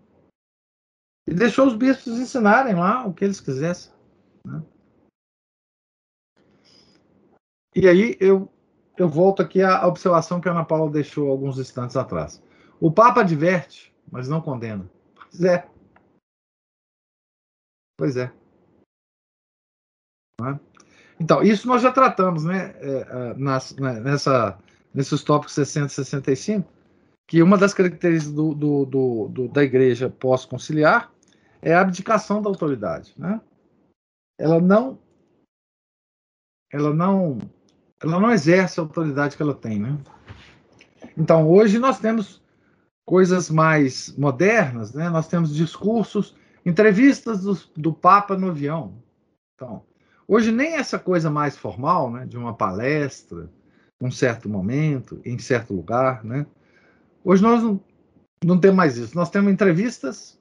E 1.27 1.35
deixou 1.35 1.67
os 1.67 1.75
bispos 1.75 2.19
ensinarem 2.19 2.75
lá 2.75 3.07
o 3.07 3.15
que 3.15 3.25
eles 3.25 3.41
quisessem. 3.41 3.93
Né? 4.47 4.63
E 7.75 7.87
aí 7.87 8.17
eu, 8.19 8.51
eu 8.97 9.09
volto 9.09 9.43
aqui 9.43 9.63
à 9.63 9.87
observação 9.87 10.41
que 10.41 10.49
a 10.49 10.53
Ana 10.53 10.65
Paula 10.65 10.91
deixou 10.91 11.31
alguns 11.31 11.59
instantes 11.59 11.97
atrás. 11.97 12.43
O 12.81 12.91
Papa 12.91 13.21
adverte, 13.21 13.95
mas 14.11 14.29
não 14.29 14.41
condena. 14.41 14.91
Pois 15.15 15.43
é. 15.43 15.69
Pois 17.99 18.17
é. 18.17 18.33
é? 20.41 20.61
Então, 21.19 21.43
isso 21.43 21.67
nós 21.67 21.83
já 21.83 21.91
tratamos, 21.91 22.45
né? 22.45 22.73
É, 22.77 23.01
é 23.01 23.35
nas, 23.35 23.75
né, 23.75 23.99
nessa, 23.99 24.57
nesses 24.95 25.25
tópicos 25.25 25.55
60 25.55 25.87
e 25.87 25.91
65, 25.91 26.73
que 27.27 27.43
uma 27.43 27.59
das 27.59 27.75
características 27.75 28.33
do, 28.33 28.55
do, 28.55 28.85
do, 28.87 29.29
do 29.29 29.49
da 29.49 29.65
igreja 29.65 30.09
pós-conciliar 30.09 31.13
é 31.61 31.75
a 31.75 31.81
abdicação 31.81 32.41
da 32.41 32.49
autoridade, 32.49 33.13
né? 33.19 33.41
Ela 34.39 34.61
não 34.61 34.97
ela 36.73 36.95
não 36.95 37.39
ela 38.01 38.21
não 38.21 38.31
exerce 38.31 38.79
a 38.79 38.85
autoridade 38.85 39.37
que 39.37 39.43
ela 39.43 39.55
tem, 39.55 39.81
né? 39.81 39.99
Então, 41.17 41.49
hoje 41.49 41.81
nós 41.81 41.99
temos 41.99 42.41
coisas 43.05 43.51
mais 43.51 44.17
modernas, 44.17 44.95
né? 44.95 45.11
Nós 45.11 45.27
temos 45.27 45.53
discursos, 45.53 46.37
entrevistas 46.69 47.43
do, 47.43 47.55
do 47.77 47.93
Papa 47.93 48.37
no 48.37 48.51
avião. 48.51 49.03
Então, 49.55 49.83
hoje 50.27 50.53
nem 50.53 50.75
essa 50.75 50.99
coisa 50.99 51.31
mais 51.31 51.57
formal, 51.57 52.11
né, 52.11 52.27
de 52.27 52.37
uma 52.37 52.55
palestra, 52.55 53.51
um 54.01 54.11
certo 54.11 54.49
momento, 54.49 55.21
em 55.25 55.39
certo 55.39 55.75
lugar, 55.75 56.23
né? 56.25 56.47
Hoje 57.25 57.43
nós 57.43 57.63
não, 57.63 57.81
não 58.45 58.61
temos 58.61 58.77
mais 58.77 58.97
isso. 58.97 59.17
Nós 59.17 59.31
temos 59.31 59.53
entrevistas 59.53 60.39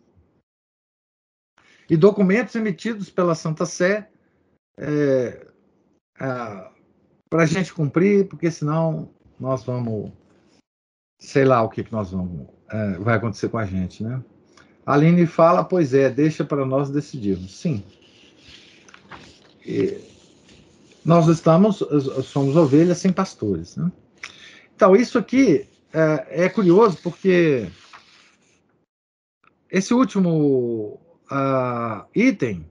e 1.90 1.96
documentos 1.96 2.54
emitidos 2.56 3.10
pela 3.10 3.34
Santa 3.34 3.66
Sé 3.66 4.10
é, 4.78 5.48
é, 6.20 6.72
para 7.30 7.44
a 7.44 7.46
gente 7.46 7.74
cumprir, 7.74 8.28
porque 8.28 8.52
senão 8.52 9.10
nós 9.40 9.64
vamos, 9.64 10.12
sei 11.20 11.46
lá 11.46 11.64
o 11.64 11.70
que, 11.70 11.84
que 11.84 11.92
nós 11.92 12.12
vamos, 12.12 12.48
é, 12.70 13.00
vai 13.00 13.16
acontecer 13.16 13.50
com 13.50 13.58
a 13.58 13.66
gente, 13.66 14.04
né? 14.04 14.24
Aline 14.88 15.28
fala, 15.28 15.66
pois 15.66 15.94
é, 15.94 16.10
deixa 16.10 16.46
para 16.46 16.66
nós 16.66 16.90
decidirmos. 16.90 17.60
Sim. 17.60 17.84
E 19.66 20.00
nós 21.04 21.28
estamos, 21.28 21.84
somos 22.24 22.56
ovelhas 22.56 22.98
sem 22.98 23.12
pastores, 23.12 23.76
né? 23.76 23.92
Então, 24.74 24.96
isso 24.96 25.18
aqui 25.18 25.68
é, 25.92 26.46
é 26.46 26.50
curioso 26.50 26.98
porque 27.04 27.68
esse 29.70 29.94
último 29.94 30.98
uh, 31.30 32.06
item 32.16 32.66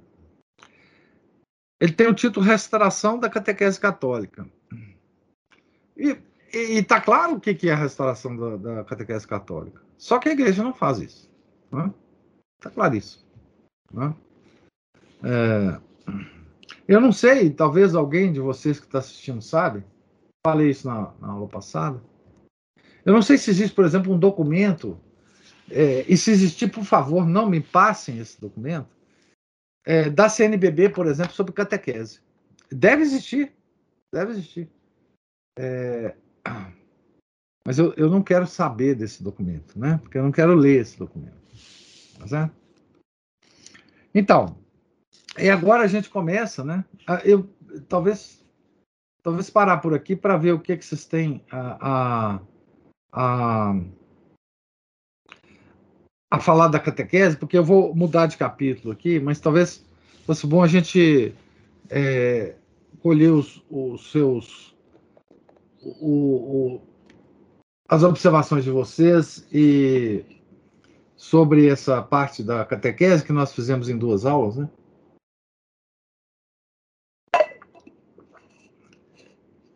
ele 1.79 1.93
tem 1.93 2.07
o 2.07 2.15
título 2.15 2.47
Restauração 2.47 3.19
da 3.19 3.29
Catequese 3.29 3.79
Católica. 3.79 4.49
E 5.95 6.19
está 6.51 6.99
claro 6.99 7.35
o 7.35 7.41
que, 7.41 7.55
que 7.55 7.69
é 7.69 7.73
a 7.73 7.77
restauração 7.77 8.35
da, 8.35 8.57
da, 8.57 8.85
catequese 8.85 9.27
católica. 9.27 9.83
Só 9.99 10.19
que 10.19 10.31
a 10.31 10.33
igreja 10.33 10.63
não 10.63 10.73
faz 10.73 10.99
isso. 11.01 11.31
Está 12.59 12.71
claríssimo. 12.71 13.25
Né? 13.93 14.15
É, 15.23 15.81
eu 16.89 17.01
não 17.01 17.13
sei, 17.13 17.51
talvez 17.51 17.95
alguém 17.95 18.33
de 18.33 18.41
vocês 18.41 18.79
que 18.79 18.87
está 18.87 18.99
assistindo 18.99 19.43
sabe. 19.43 19.85
Falei 20.47 20.71
isso 20.71 20.87
na, 20.87 21.13
na, 21.21 21.29
aula 21.29 21.49
passada. 21.49 22.01
Eu 23.05 23.13
não 23.13 23.23
sei 23.23 23.39
se 23.39 23.51
existe, 23.51 23.75
por 23.75 23.85
exemplo, 23.85 24.13
um 24.13 24.19
documento. 24.19 24.99
É, 25.71 26.05
e 26.09 26.17
se 26.17 26.31
existir, 26.31 26.71
por 26.71 26.85
favor, 26.85 27.27
não 27.27 27.49
me 27.49 27.61
passem 27.61 28.19
esse 28.19 28.41
documento 28.41 28.97
é, 29.85 30.09
da 30.09 30.29
CNBB, 30.29 30.91
por 30.91 31.07
exemplo, 31.07 31.33
sobre 31.33 31.53
catequese. 31.53 32.21
Deve 32.71 33.03
existir, 33.03 33.53
deve 34.13 34.33
existir. 34.33 34.69
É, 35.59 36.15
mas 37.67 37.79
eu, 37.79 37.93
eu 37.97 38.09
não 38.09 38.23
quero 38.23 38.47
saber 38.47 38.95
desse 38.95 39.23
documento, 39.23 39.79
né? 39.79 39.99
Porque 40.03 40.19
eu 40.19 40.23
não 40.23 40.31
quero 40.31 40.55
ler 40.55 40.81
esse 40.81 40.97
documento. 40.97 41.46
Tá? 42.29 42.51
Então, 44.15 44.57
e 45.39 45.51
agora 45.51 45.85
a 45.85 45.87
gente 45.87 46.09
começa, 46.09 46.65
né? 46.65 46.85
Eu 47.25 47.49
talvez 47.89 48.45
talvez 49.23 49.51
parar 49.51 49.79
por 49.79 49.93
aqui 49.93 50.15
para 50.15 50.37
ver 50.37 50.53
o 50.53 50.61
que, 50.61 50.77
que 50.77 50.85
vocês 50.85 51.05
têm 51.05 51.45
a, 51.51 51.77
a, 51.81 52.41
a, 53.13 53.75
a 56.31 56.41
falar 56.41 56.69
da 56.69 56.79
catequese, 56.79 57.37
porque 57.37 57.59
eu 57.59 57.65
vou 57.65 57.93
mudar 57.95 58.27
de 58.27 58.37
capítulo 58.37 58.93
aqui, 58.93 59.19
mas 59.19 59.41
talvez 59.41 59.85
fosse 60.25 60.47
bom 60.47 60.63
a 60.63 60.69
gente 60.69 61.35
é, 61.91 62.55
colher 63.01 63.33
os, 63.33 63.63
os 63.69 64.13
seus. 64.13 64.77
O, 65.83 66.11
o, 66.11 66.83
as 67.89 68.03
observações 68.03 68.65
de 68.65 68.71
vocês 68.71 69.47
e 69.53 70.25
sobre 71.17 71.69
essa 71.69 72.03
parte 72.03 72.43
da 72.43 72.65
catequese 72.65 73.25
que 73.25 73.33
nós 73.33 73.53
fizemos 73.53 73.89
em 73.89 73.97
duas 73.97 74.27
aulas, 74.27 74.57
né? 74.57 74.69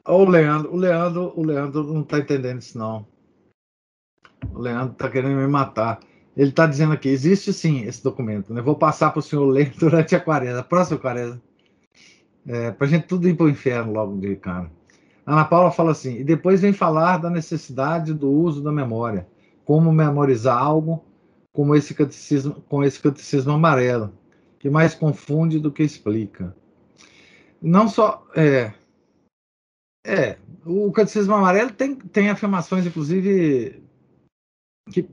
O 0.07 0.24
Leandro, 0.24 0.74
o 0.74 0.76
Leandro, 0.76 1.32
o 1.36 1.45
Leandro 1.45 1.84
não 1.84 2.03
está 2.03 2.18
entendendo 2.18 2.61
isso 2.61 2.76
não. 2.76 3.07
O 4.53 4.59
Leandro 4.59 4.93
está 4.93 5.09
querendo 5.09 5.36
me 5.36 5.47
matar. 5.47 6.01
Ele 6.36 6.51
está 6.51 6.66
dizendo 6.66 6.93
aqui, 6.93 7.09
existe 7.09 7.53
sim 7.53 7.82
esse 7.82 8.03
documento. 8.03 8.53
Né? 8.53 8.61
Vou 8.61 8.74
passar 8.74 9.11
para 9.11 9.20
o 9.20 9.22
senhor 9.22 9.45
ler 9.47 9.72
durante 9.78 10.16
a 10.16 10.20
quaresma, 10.20 10.61
a 10.61 10.64
próxima 10.64 10.99
quaresma. 10.99 11.41
É, 12.47 12.72
para 12.72 12.86
a 12.86 12.91
gente 12.91 13.07
tudo 13.07 13.28
ir 13.28 13.36
para 13.36 13.47
o 13.47 13.51
inferno 13.51 13.93
logo 13.93 14.16
de 14.18 14.34
cara. 14.36 14.70
Ana 15.24 15.45
Paula 15.45 15.70
fala 15.70 15.93
assim, 15.93 16.16
e 16.16 16.24
depois 16.24 16.61
vem 16.61 16.72
falar 16.72 17.18
da 17.18 17.30
necessidade 17.30 18.12
do 18.12 18.30
uso 18.30 18.62
da 18.62 18.72
memória. 18.72 19.28
Como 19.64 19.93
memorizar 19.93 20.59
algo 20.59 21.05
como 21.53 21.74
esse 21.74 21.94
catecismo, 21.94 22.55
com 22.68 22.82
esse 22.84 23.01
catecismo 23.01 23.53
amarelo, 23.53 24.12
que 24.59 24.70
mais 24.70 24.94
confunde 24.94 25.59
do 25.59 25.72
que 25.72 25.82
explica. 25.82 26.55
Não 27.61 27.88
só. 27.88 28.26
É, 28.34 28.72
é 30.07 30.38
o 30.64 30.92
catecismo 30.92 31.34
amarelo 31.34 31.72
tem, 31.72 31.94
tem 31.94 32.30
afirmações, 32.30 32.86
inclusive, 32.86 33.82
que 34.90 35.09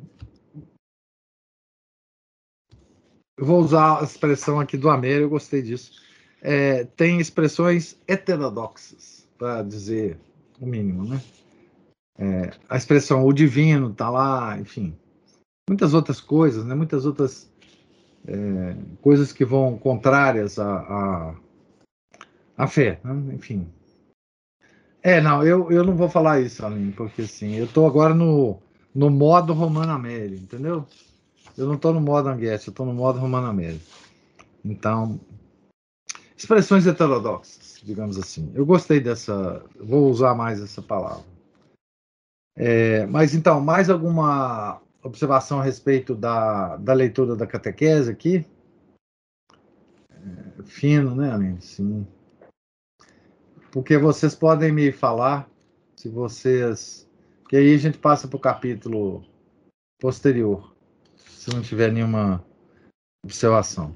eu 3.38 3.46
vou 3.46 3.60
usar 3.60 4.00
a 4.00 4.04
expressão 4.04 4.60
aqui 4.60 4.78
do 4.78 4.90
Américo, 4.90 5.26
eu 5.26 5.30
gostei 5.30 5.62
disso. 5.62 6.02
É, 6.42 6.84
tem 6.84 7.20
expressões 7.20 7.98
heterodoxas, 8.08 9.28
para 9.38 9.62
dizer 9.62 10.18
o 10.60 10.66
mínimo, 10.66 11.06
né? 11.06 11.22
É, 12.18 12.52
a 12.68 12.76
expressão 12.76 13.24
o 13.24 13.32
divino 13.32 13.92
está 13.92 14.10
lá, 14.10 14.58
enfim. 14.60 14.98
Muitas 15.70 15.94
outras 15.94 16.22
coisas, 16.22 16.66
né? 16.66 16.74
Muitas 16.74 17.06
outras 17.06 17.52
é, 18.28 18.76
coisas 19.02 19.32
que 19.32 19.46
vão 19.46 19.78
contrárias 19.78 20.58
à, 20.60 21.36
à 22.58 22.68
fé, 22.68 23.00
né? 23.04 23.34
enfim. 23.34 23.68
É, 25.02 25.22
não, 25.22 25.46
eu, 25.46 25.72
eu 25.72 25.84
não 25.84 25.96
vou 25.96 26.10
falar 26.10 26.42
isso, 26.42 26.66
Aline, 26.66 26.92
porque 26.92 27.22
assim, 27.22 27.56
eu 27.56 27.66
estou 27.66 27.88
agora 27.88 28.14
no, 28.14 28.60
no 28.94 29.10
modo 29.10 29.54
Romano 29.54 29.92
Amélia, 29.92 30.38
entendeu? 30.38 30.86
Eu 31.58 31.66
não 31.66 31.76
estou 31.76 31.94
no 31.94 32.02
modo 32.02 32.28
Anguete, 32.30 32.68
eu 32.68 32.72
estou 32.72 32.86
no 32.86 32.94
modo 32.94 33.20
Romano 33.20 33.48
Amélia. 33.48 33.80
Então, 34.66 35.20
expressões 36.36 36.86
heterodoxas, 36.86 37.80
digamos 37.84 38.18
assim. 38.18 38.52
Eu 38.54 38.66
gostei 38.66 39.00
dessa, 39.00 39.64
vou 39.80 40.10
usar 40.10 40.36
mais 40.36 40.62
essa 40.62 40.82
palavra. 40.82 41.26
É, 42.56 43.06
mas 43.06 43.34
então, 43.34 43.62
mais 43.62 43.90
alguma 43.90 44.82
observação 45.08 45.60
a 45.60 45.64
respeito 45.64 46.14
da, 46.14 46.78
da 46.78 46.94
leitura 46.94 47.36
da 47.36 47.48
catequese 47.48 48.12
aqui? 48.12 48.46
É, 50.12 50.64
fino, 50.64 51.16
né, 51.16 51.34
Aline? 51.34 51.62
Sim. 51.62 52.08
Porque 53.72 53.98
vocês 53.98 54.36
podem 54.36 54.72
me 54.72 54.92
falar, 54.92 55.50
se 55.96 56.10
vocês. 56.10 57.08
Que 57.50 57.56
aí 57.56 57.74
a 57.74 57.78
gente 57.78 57.98
passa 57.98 58.28
para 58.28 58.38
o 58.38 58.42
capítulo 58.42 59.26
posterior 60.00 60.76
se 61.16 61.50
não 61.54 61.62
tiver 61.62 61.92
nenhuma 61.92 62.46
observação. 63.24 63.96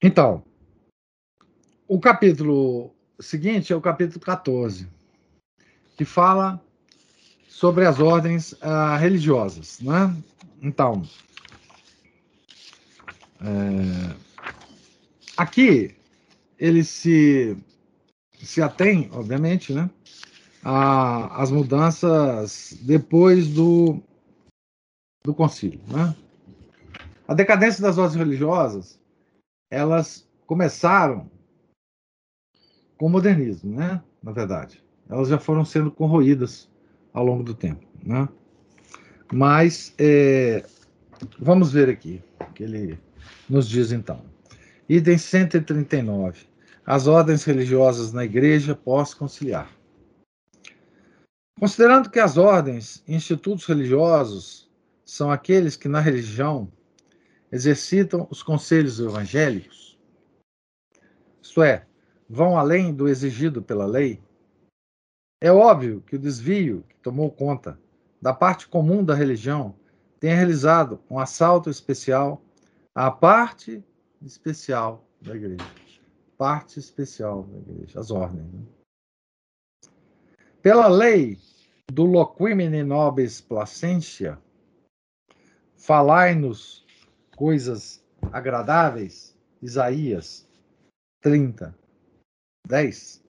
Então, 0.00 0.44
o 1.88 1.98
capítulo 1.98 2.94
seguinte 3.18 3.72
é 3.72 3.76
o 3.76 3.80
capítulo 3.80 4.20
14, 4.20 4.88
que 5.96 6.04
fala 6.04 6.63
sobre 7.54 7.86
as 7.86 8.00
ordens 8.00 8.52
uh, 8.54 8.98
religiosas. 8.98 9.78
Né? 9.80 10.12
Então, 10.60 11.02
é, 13.40 14.16
aqui 15.36 15.94
ele 16.58 16.82
se, 16.82 17.56
se 18.42 18.60
atém, 18.60 19.08
obviamente, 19.12 19.72
né, 19.72 19.88
a, 20.64 21.40
as 21.40 21.52
mudanças 21.52 22.76
depois 22.82 23.48
do 23.48 24.02
do 25.24 25.32
concílio. 25.32 25.80
Né? 25.86 26.14
A 27.26 27.34
decadência 27.34 27.80
das 27.80 27.96
ordens 27.98 28.18
religiosas, 28.18 29.00
elas 29.70 30.28
começaram 30.44 31.30
com 32.98 33.06
o 33.06 33.10
modernismo, 33.10 33.76
né? 33.76 34.02
na 34.22 34.32
verdade. 34.32 34.82
Elas 35.08 35.28
já 35.28 35.38
foram 35.38 35.64
sendo 35.64 35.90
corroídas 35.90 36.68
ao 37.14 37.24
longo 37.24 37.44
do 37.44 37.54
tempo. 37.54 37.86
Né? 38.04 38.28
Mas 39.32 39.94
é, 39.96 40.66
vamos 41.38 41.72
ver 41.72 41.88
aqui 41.88 42.22
o 42.40 42.52
que 42.52 42.64
ele 42.64 42.98
nos 43.48 43.68
diz 43.68 43.92
então. 43.92 44.22
Item 44.88 45.16
139. 45.16 46.46
As 46.84 47.06
ordens 47.06 47.44
religiosas 47.44 48.12
na 48.12 48.24
igreja 48.24 48.74
pós-conciliar. 48.74 49.70
Considerando 51.58 52.10
que 52.10 52.18
as 52.18 52.36
ordens 52.36 53.02
e 53.06 53.14
institutos 53.14 53.64
religiosos 53.64 54.70
são 55.04 55.30
aqueles 55.30 55.76
que 55.76 55.88
na 55.88 56.00
religião 56.00 56.70
exercitam 57.50 58.26
os 58.28 58.42
conselhos 58.42 58.98
evangélicos, 58.98 59.98
isto 61.40 61.62
é, 61.62 61.86
vão 62.28 62.58
além 62.58 62.92
do 62.92 63.08
exigido 63.08 63.62
pela 63.62 63.86
lei, 63.86 64.20
é 65.44 65.52
óbvio 65.52 66.00
que 66.00 66.16
o 66.16 66.18
desvio 66.18 66.82
que 66.88 66.96
tomou 67.00 67.30
conta 67.30 67.78
da 68.18 68.32
parte 68.32 68.66
comum 68.66 69.04
da 69.04 69.14
religião 69.14 69.76
tenha 70.18 70.34
realizado 70.34 71.02
um 71.10 71.18
assalto 71.18 71.68
especial 71.68 72.42
à 72.94 73.10
parte 73.10 73.84
especial 74.22 75.06
da 75.20 75.36
igreja. 75.36 75.66
Parte 76.38 76.78
especial 76.78 77.42
da 77.42 77.58
igreja, 77.58 78.00
as 78.00 78.10
ordens. 78.10 78.50
Né? 78.54 78.62
Pela 80.62 80.88
lei 80.88 81.38
do 81.92 82.04
loquimine 82.06 82.82
nobis 82.82 83.42
placentia, 83.42 84.38
falai-nos 85.76 86.86
coisas 87.36 88.02
agradáveis, 88.32 89.36
Isaías 89.60 90.48
30, 91.20 91.78
10. 92.66 93.23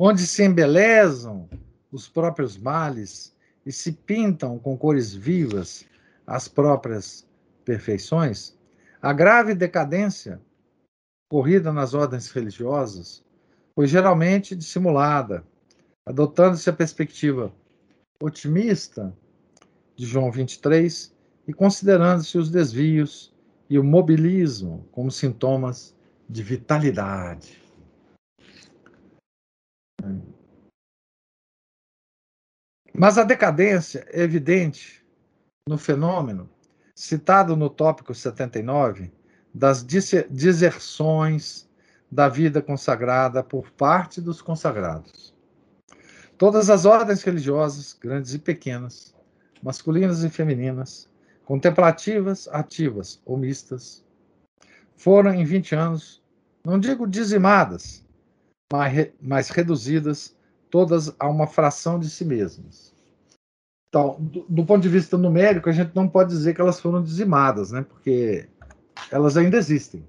Onde 0.00 0.24
se 0.28 0.44
embelezam 0.44 1.48
os 1.90 2.08
próprios 2.08 2.56
males 2.56 3.34
e 3.66 3.72
se 3.72 3.90
pintam 3.90 4.56
com 4.56 4.78
cores 4.78 5.12
vivas 5.12 5.84
as 6.24 6.46
próprias 6.46 7.26
perfeições, 7.64 8.56
a 9.02 9.12
grave 9.12 9.56
decadência 9.56 10.40
corrida 11.28 11.72
nas 11.72 11.94
ordens 11.94 12.30
religiosas 12.30 13.24
foi 13.74 13.88
geralmente 13.88 14.54
dissimulada, 14.54 15.44
adotando-se 16.06 16.70
a 16.70 16.72
perspectiva 16.72 17.52
otimista 18.22 19.12
de 19.96 20.06
João 20.06 20.30
23 20.30 21.12
e 21.48 21.52
considerando-se 21.52 22.38
os 22.38 22.50
desvios 22.50 23.34
e 23.68 23.76
o 23.76 23.82
mobilismo 23.82 24.86
como 24.92 25.10
sintomas 25.10 25.92
de 26.28 26.42
vitalidade. 26.44 27.67
Mas 32.94 33.18
a 33.18 33.24
decadência 33.24 34.06
é 34.10 34.22
evidente 34.22 35.04
no 35.68 35.78
fenômeno 35.78 36.48
citado 36.94 37.56
no 37.56 37.70
tópico 37.70 38.14
79 38.14 39.12
das 39.54 39.82
deserções 39.82 41.68
da 42.10 42.28
vida 42.28 42.60
consagrada 42.60 43.42
por 43.42 43.70
parte 43.70 44.20
dos 44.20 44.42
consagrados. 44.42 45.34
Todas 46.36 46.70
as 46.70 46.84
ordens 46.84 47.22
religiosas, 47.22 47.92
grandes 47.92 48.34
e 48.34 48.38
pequenas, 48.38 49.14
masculinas 49.62 50.24
e 50.24 50.30
femininas, 50.30 51.08
contemplativas, 51.44 52.48
ativas 52.48 53.20
ou 53.24 53.36
mistas, 53.36 54.04
foram 54.96 55.32
em 55.34 55.44
20 55.44 55.74
anos, 55.74 56.22
não 56.64 56.78
digo 56.78 57.06
dizimadas, 57.06 58.04
mas, 59.20 59.48
reduzidas 59.48 60.36
todas 60.70 61.14
a 61.18 61.28
uma 61.28 61.46
fração 61.46 61.98
de 61.98 62.08
si 62.08 62.24
mesmas. 62.24 62.94
Então, 63.88 64.16
do, 64.20 64.44
do, 64.48 64.66
ponto 64.66 64.82
de 64.82 64.88
vista 64.88 65.16
numérico, 65.16 65.68
a 65.68 65.72
gente 65.72 65.94
não 65.94 66.08
pode 66.08 66.30
dizer 66.30 66.54
que 66.54 66.60
elas 66.60 66.78
foram 66.78 67.02
dizimadas, 67.02 67.72
né? 67.72 67.82
Porque 67.82 68.48
elas 69.10 69.36
ainda 69.36 69.56
existem, 69.56 70.06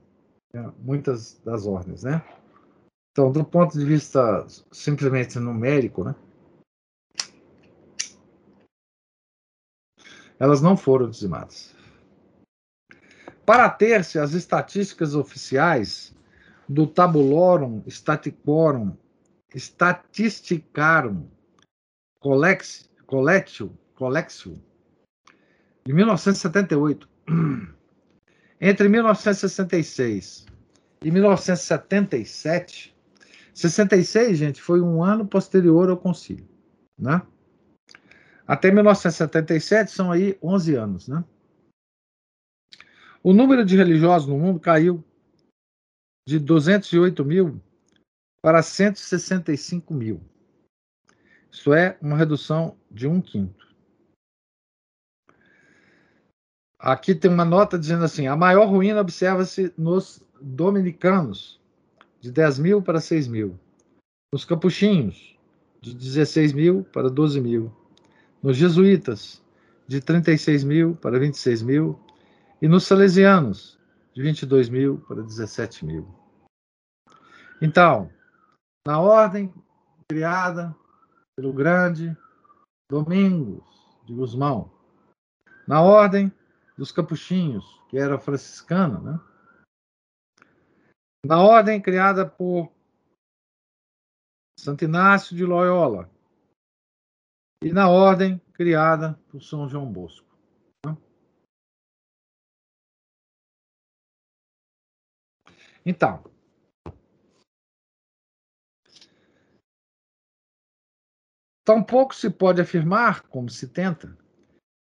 né? 0.53 0.71
muitas 0.79 1.39
das 1.45 1.65
ordens, 1.65 2.03
né? 2.03 2.21
Então, 3.11 3.31
do 3.31 3.43
ponto 3.43 3.77
de 3.77 3.85
vista 3.85 4.45
simplesmente 4.71 5.39
numérico, 5.39 6.03
né? 6.03 6.15
Elas 10.37 10.61
não 10.61 10.77
foram 10.77 11.09
dizimadas. 11.09 11.75
Para 13.45 13.69
ter-se 13.69 14.19
as 14.19 14.33
estatísticas 14.33 15.15
oficiais 15.15 16.13
do 16.67 16.85
Tabulorum 16.85 17.81
Staticorum 17.87 18.95
Statisticarum 19.55 21.27
Collectio, 22.19 23.77
Collectio 23.95 24.61
de 25.85 25.93
1978. 25.93 27.09
Entre 28.61 28.89
1966 28.89 30.45
e 31.03 31.11
1977, 31.11 32.95
66, 33.53 34.37
gente, 34.37 34.61
foi 34.61 34.81
um 34.81 35.01
ano 35.03 35.25
posterior 35.25 35.89
ao 35.89 35.97
concílio, 35.97 36.47
né? 36.97 37.21
Até 38.45 38.71
1977 38.71 39.91
são 39.91 40.11
aí 40.11 40.37
11 40.43 40.75
anos, 40.75 41.07
né? 41.07 41.23
O 43.23 43.33
número 43.33 43.65
de 43.65 43.77
religiosos 43.77 44.27
no 44.27 44.37
mundo 44.37 44.59
caiu 44.59 45.03
de 46.27 46.37
208 46.39 47.23
mil 47.25 47.61
para 48.41 48.61
165 48.61 49.93
mil. 49.93 50.21
Isso 51.51 51.73
é 51.73 51.97
uma 52.01 52.17
redução 52.17 52.77
de 52.89 53.07
um 53.07 53.21
quinto. 53.21 53.67
Aqui 56.77 57.13
tem 57.13 57.29
uma 57.29 57.43
nota 57.43 57.77
dizendo 57.77 58.05
assim: 58.05 58.27
a 58.27 58.35
maior 58.35 58.67
ruína 58.67 59.01
observa-se 59.01 59.73
nos 59.77 60.23
dominicanos, 60.41 61.59
de 62.21 62.31
10 62.31 62.59
mil 62.59 62.81
para 62.81 63.01
6 63.01 63.27
mil. 63.27 63.59
Nos 64.31 64.45
capuchinhos, 64.45 65.37
de 65.81 65.93
16 65.95 66.53
mil 66.53 66.83
para 66.83 67.09
12 67.09 67.41
mil. 67.41 67.73
Nos 68.41 68.55
jesuítas, 68.55 69.43
de 69.87 69.99
36 69.99 70.63
mil 70.63 70.95
para 70.95 71.19
26 71.19 71.61
mil. 71.63 71.99
E 72.61 72.67
nos 72.67 72.85
salesianos, 72.85 73.79
de 74.13 74.21
22 74.21 74.69
mil 74.69 74.99
para 75.07 75.21
17 75.21 75.85
mil. 75.85 76.07
Então, 77.61 78.09
na 78.85 78.99
ordem 78.99 79.53
criada 80.09 80.75
pelo 81.35 81.53
grande 81.53 82.15
Domingos 82.89 83.63
de 84.05 84.13
Gusmão, 84.13 84.71
na 85.67 85.81
ordem 85.81 86.31
dos 86.77 86.91
capuchinhos, 86.91 87.79
que 87.87 87.97
era 87.97 88.17
franciscana, 88.17 88.99
né? 88.99 89.19
na 91.25 91.41
ordem 91.41 91.81
criada 91.81 92.27
por 92.27 92.71
Santo 94.59 94.83
Inácio 94.83 95.35
de 95.35 95.45
Loyola 95.45 96.09
e 97.63 97.71
na 97.71 97.89
ordem 97.89 98.39
criada 98.53 99.13
por 99.29 99.41
São 99.41 99.69
João 99.69 99.91
Bosco. 99.91 100.27
Né? 100.85 100.97
Então, 105.85 106.23
Tampouco 111.69 112.15
se 112.15 112.31
pode 112.31 112.59
afirmar, 112.59 113.21
como 113.29 113.47
se 113.47 113.67
tenta, 113.67 114.17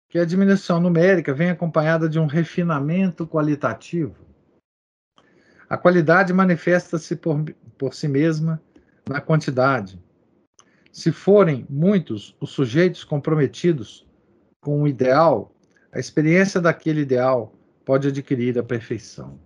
que 0.08 0.16
a 0.16 0.24
diminuição 0.24 0.80
numérica 0.80 1.34
vem 1.34 1.50
acompanhada 1.50 2.08
de 2.08 2.20
um 2.20 2.26
refinamento 2.26 3.26
qualitativo. 3.26 4.14
A 5.68 5.76
qualidade 5.76 6.32
manifesta-se 6.32 7.16
por, 7.16 7.44
por 7.76 7.94
si 7.94 8.06
mesma 8.06 8.62
na 9.08 9.20
quantidade. 9.20 10.00
Se 10.92 11.10
forem 11.10 11.66
muitos 11.68 12.36
os 12.40 12.50
sujeitos 12.50 13.02
comprometidos 13.02 14.06
com 14.60 14.80
o 14.80 14.86
ideal, 14.86 15.52
a 15.90 15.98
experiência 15.98 16.60
daquele 16.60 17.00
ideal 17.00 17.52
pode 17.84 18.06
adquirir 18.06 18.56
a 18.56 18.62
perfeição. 18.62 19.36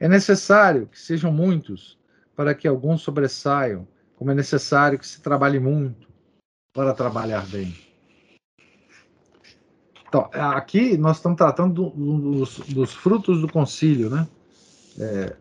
É 0.00 0.08
necessário 0.08 0.88
que 0.88 0.98
sejam 0.98 1.30
muitos 1.30 1.96
para 2.34 2.52
que 2.52 2.66
alguns 2.66 3.02
sobressaiam, 3.02 3.86
como 4.16 4.32
é 4.32 4.34
necessário 4.34 4.98
que 4.98 5.06
se 5.06 5.22
trabalhe 5.22 5.60
muito 5.60 6.07
para 6.78 6.94
trabalhar 6.94 7.44
bem. 7.48 7.74
Então, 10.06 10.30
aqui 10.32 10.96
nós 10.96 11.16
estamos 11.16 11.36
tratando 11.36 11.90
do, 11.90 12.20
dos, 12.20 12.58
dos, 12.68 12.94
frutos 12.94 13.40
do 13.40 13.52
concílio, 13.52 14.08
né? 14.08 14.28
É, 14.96 15.36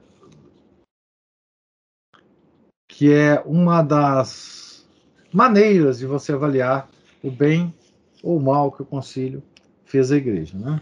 que 2.88 3.14
é 3.14 3.40
uma 3.46 3.84
das 3.84 4.90
maneiras 5.32 6.00
de 6.00 6.08
você 6.08 6.34
avaliar 6.34 6.90
o 7.24 7.30
bem 7.30 7.72
ou 8.24 8.38
o 8.38 8.42
mal 8.42 8.72
que 8.72 8.82
o 8.82 8.86
concílio 8.86 9.44
fez 9.86 10.12
a 10.12 10.18
igreja, 10.18 10.58
né? 10.58 10.82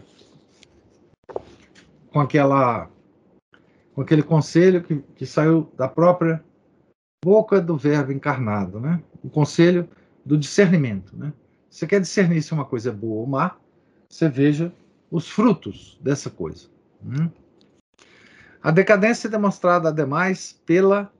Com 2.10 2.20
aquela 2.20 2.88
com 3.94 4.00
aquele 4.00 4.22
conselho 4.22 4.82
que, 4.82 5.02
que 5.16 5.26
saiu 5.26 5.70
da 5.76 5.86
própria 5.86 6.42
boca 7.22 7.60
do 7.60 7.76
verbo 7.76 8.10
encarnado, 8.10 8.80
né? 8.80 9.02
O 9.22 9.28
conselho 9.28 9.86
do 10.26 10.36
discernimento, 10.36 11.16
né? 11.16 11.32
Você 11.70 11.86
quer 11.86 12.00
discernir 12.00 12.42
se 12.42 12.52
uma 12.52 12.64
coisa 12.64 12.90
é 12.90 12.92
boa 12.92 13.20
ou 13.20 13.26
má, 13.26 13.56
você 14.08 14.28
veja 14.28 14.72
os 15.08 15.28
frutos 15.28 15.96
dessa 16.02 16.28
coisa. 16.28 16.68
Né? 17.00 17.30
A 18.60 18.72
decadência 18.72 19.28
é 19.28 19.30
demonstrada, 19.30 19.88
ademais, 19.88 20.60
pela. 20.66 21.12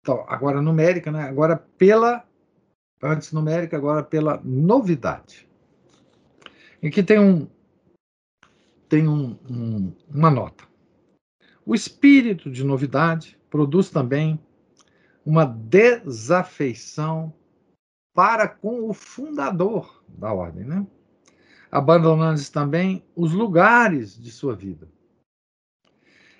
Então, 0.00 0.24
agora 0.26 0.60
numérica, 0.60 1.12
né? 1.12 1.22
Agora 1.22 1.56
pela. 1.56 2.26
Antes 3.00 3.32
numérica, 3.32 3.76
agora 3.76 4.02
pela 4.02 4.40
novidade. 4.42 5.48
E 6.82 6.88
aqui 6.88 7.02
tem 7.02 7.20
um. 7.20 7.46
Tem 8.88 9.06
um, 9.06 9.38
um, 9.48 9.92
uma 10.12 10.30
nota. 10.30 10.64
O 11.64 11.74
espírito 11.74 12.50
de 12.50 12.64
novidade 12.64 13.38
produz 13.48 13.88
também 13.88 14.40
uma 15.24 15.44
desafeição 15.44 17.32
para 18.14 18.48
com 18.48 18.88
o 18.88 18.92
fundador 18.92 20.04
da 20.08 20.32
ordem, 20.32 20.64
né? 20.64 20.86
abandonando 21.70 22.38
também 22.50 23.02
os 23.16 23.32
lugares 23.32 24.20
de 24.20 24.30
sua 24.30 24.54
vida. 24.54 24.86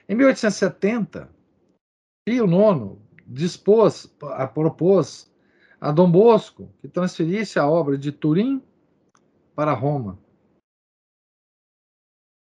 Em 0.07 0.15
1870, 0.15 1.33
Pio 2.27 2.45
IX 2.45 2.99
dispôs, 3.27 4.15
a, 4.23 4.47
propôs 4.47 5.33
a 5.81 5.91
Dom 5.91 6.11
Bosco 6.11 6.71
que 6.81 6.89
transferisse 6.89 7.59
a 7.59 7.67
obra 7.67 7.97
de 7.97 8.13
Turim 8.13 8.63
para 9.55 9.73
Roma, 9.73 10.19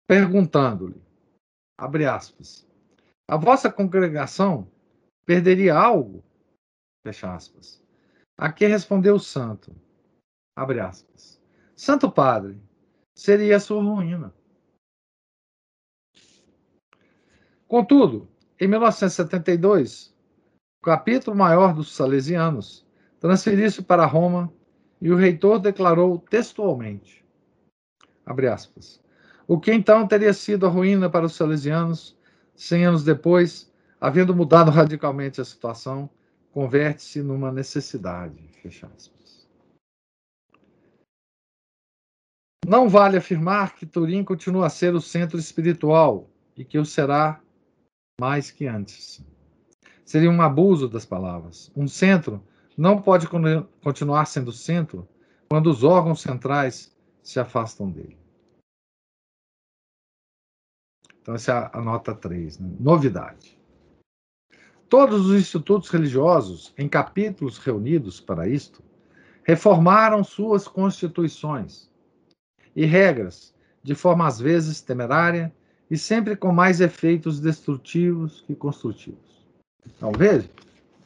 perguntando-lhe, 0.08 1.00
abre 1.78 2.06
aspas, 2.06 2.66
a 3.28 3.36
vossa 3.36 3.70
congregação 3.70 4.68
perderia 5.24 5.76
algo? 5.76 6.24
Fecha 7.06 7.34
aspas. 7.34 7.83
A 8.36 8.52
que 8.52 8.66
respondeu 8.66 9.14
o 9.14 9.20
santo, 9.20 9.74
abre 10.56 10.80
aspas, 10.80 11.40
Santo 11.76 12.10
Padre, 12.10 12.60
seria 13.14 13.56
a 13.56 13.60
sua 13.60 13.82
ruína. 13.82 14.34
Contudo, 17.68 18.28
em 18.60 18.68
1972, 18.68 20.14
o 20.82 20.84
capítulo 20.84 21.36
maior 21.36 21.74
dos 21.74 21.94
Salesianos 21.94 22.86
transferiu-se 23.20 23.82
para 23.82 24.04
Roma 24.04 24.52
e 25.00 25.10
o 25.10 25.16
reitor 25.16 25.58
declarou 25.58 26.18
textualmente, 26.18 27.24
abre 28.24 28.48
aspas, 28.48 29.02
o 29.46 29.60
que 29.60 29.72
então 29.72 30.06
teria 30.08 30.32
sido 30.32 30.66
a 30.66 30.68
ruína 30.68 31.10
para 31.10 31.26
os 31.26 31.34
salesianos, 31.34 32.16
cem 32.54 32.86
anos 32.86 33.04
depois, 33.04 33.70
havendo 34.00 34.34
mudado 34.34 34.70
radicalmente 34.70 35.40
a 35.40 35.44
situação, 35.44 36.08
converte-se 36.54 37.20
numa 37.20 37.50
necessidade, 37.50 38.40
fecha 38.62 38.86
aspas. 38.86 39.44
Não 42.64 42.88
vale 42.88 43.16
afirmar 43.16 43.74
que 43.74 43.84
Turim 43.84 44.22
continua 44.22 44.66
a 44.66 44.70
ser 44.70 44.94
o 44.94 45.00
centro 45.00 45.36
espiritual 45.36 46.30
e 46.56 46.64
que 46.64 46.78
o 46.78 46.84
será 46.84 47.42
mais 48.20 48.52
que 48.52 48.68
antes. 48.68 49.20
Seria 50.04 50.30
um 50.30 50.40
abuso 50.40 50.88
das 50.88 51.04
palavras. 51.04 51.72
Um 51.74 51.88
centro 51.88 52.40
não 52.78 53.02
pode 53.02 53.26
continuar 53.82 54.24
sendo 54.26 54.52
centro 54.52 55.08
quando 55.50 55.66
os 55.66 55.82
órgãos 55.82 56.22
centrais 56.22 56.96
se 57.20 57.40
afastam 57.40 57.90
dele. 57.90 58.16
Então, 61.20 61.34
essa 61.34 61.52
é 61.52 61.78
a 61.78 61.82
nota 61.82 62.14
3. 62.14 62.60
Né? 62.60 62.76
Novidade. 62.78 63.58
Todos 64.88 65.26
os 65.26 65.40
institutos 65.40 65.90
religiosos, 65.90 66.72
em 66.78 66.88
capítulos 66.88 67.58
reunidos 67.58 68.20
para 68.20 68.48
isto, 68.48 68.82
reformaram 69.42 70.22
suas 70.22 70.66
constituições 70.68 71.90
e 72.74 72.84
regras, 72.84 73.54
de 73.82 73.94
forma 73.94 74.26
às 74.26 74.40
vezes 74.40 74.80
temerária 74.80 75.54
e 75.90 75.98
sempre 75.98 76.36
com 76.36 76.52
mais 76.52 76.80
efeitos 76.80 77.40
destrutivos 77.40 78.40
que 78.42 78.54
construtivos. 78.54 79.46
Então, 79.86 80.12
veja, 80.12 80.50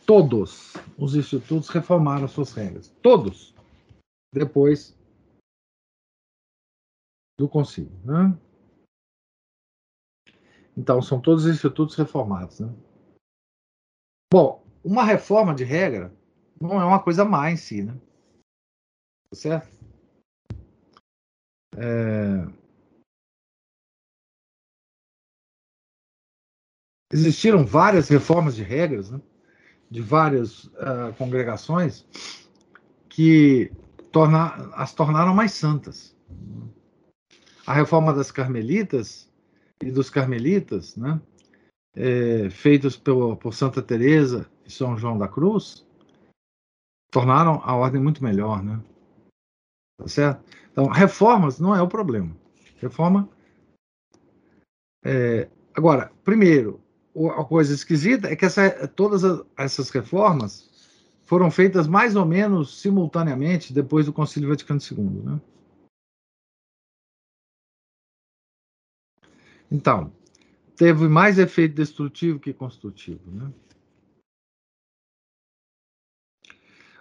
todos 0.06 0.74
os 0.96 1.14
institutos 1.14 1.68
reformaram 1.68 2.28
suas 2.28 2.52
regras. 2.52 2.88
Todos. 3.02 3.54
Depois 4.32 4.96
do 7.38 7.48
concílio. 7.48 7.92
Né? 8.04 8.38
Então, 10.76 11.02
são 11.02 11.20
todos 11.20 11.44
os 11.44 11.50
institutos 11.52 11.96
reformados. 11.96 12.60
Né? 12.60 12.72
Bom, 14.30 14.62
uma 14.84 15.04
reforma 15.04 15.54
de 15.54 15.64
regra 15.64 16.14
não 16.60 16.80
é 16.80 16.84
uma 16.84 17.02
coisa 17.02 17.24
má 17.24 17.50
em 17.50 17.56
si, 17.56 17.82
né? 17.82 17.98
Tá 19.30 19.36
certo? 19.36 19.78
É... 21.76 22.58
Existiram 27.10 27.64
várias 27.64 28.08
reformas 28.08 28.54
de 28.54 28.62
regras, 28.62 29.10
né? 29.10 29.20
de 29.90 30.02
várias 30.02 30.64
uh, 30.64 31.14
congregações, 31.16 32.06
que 33.08 33.72
torna... 34.12 34.70
as 34.74 34.92
tornaram 34.92 35.34
mais 35.34 35.52
santas. 35.52 36.14
A 37.66 37.72
reforma 37.72 38.12
das 38.12 38.30
carmelitas 38.30 39.30
e 39.80 39.90
dos 39.90 40.10
carmelitas, 40.10 40.96
né? 40.96 41.20
É, 42.00 42.48
feitos 42.48 42.96
por, 42.96 43.36
por 43.38 43.52
Santa 43.52 43.82
Teresa 43.82 44.48
e 44.64 44.70
São 44.70 44.96
João 44.96 45.18
da 45.18 45.26
Cruz, 45.26 45.84
tornaram 47.10 47.60
a 47.64 47.74
ordem 47.74 48.00
muito 48.00 48.22
melhor, 48.22 48.62
né? 48.62 48.80
Tá 49.98 50.06
certo? 50.06 50.44
Então, 50.70 50.86
reformas 50.86 51.58
não 51.58 51.74
é 51.74 51.82
o 51.82 51.88
problema. 51.88 52.36
Reforma. 52.76 53.28
É, 55.04 55.48
agora, 55.74 56.12
primeiro, 56.22 56.80
a 57.36 57.44
coisa 57.44 57.74
esquisita 57.74 58.28
é 58.28 58.36
que 58.36 58.44
essa, 58.44 58.86
todas 58.86 59.22
essas 59.56 59.90
reformas 59.90 60.68
foram 61.24 61.50
feitas 61.50 61.88
mais 61.88 62.14
ou 62.14 62.24
menos 62.24 62.80
simultaneamente 62.80 63.72
depois 63.72 64.06
do 64.06 64.12
Concílio 64.12 64.48
Vaticano 64.48 64.80
II, 64.80 65.22
né? 65.24 65.40
Então, 69.70 70.12
teve 70.78 71.08
mais 71.08 71.40
efeito 71.40 71.74
destrutivo 71.74 72.38
que 72.38 72.54
construtivo, 72.54 73.30
né? 73.32 73.52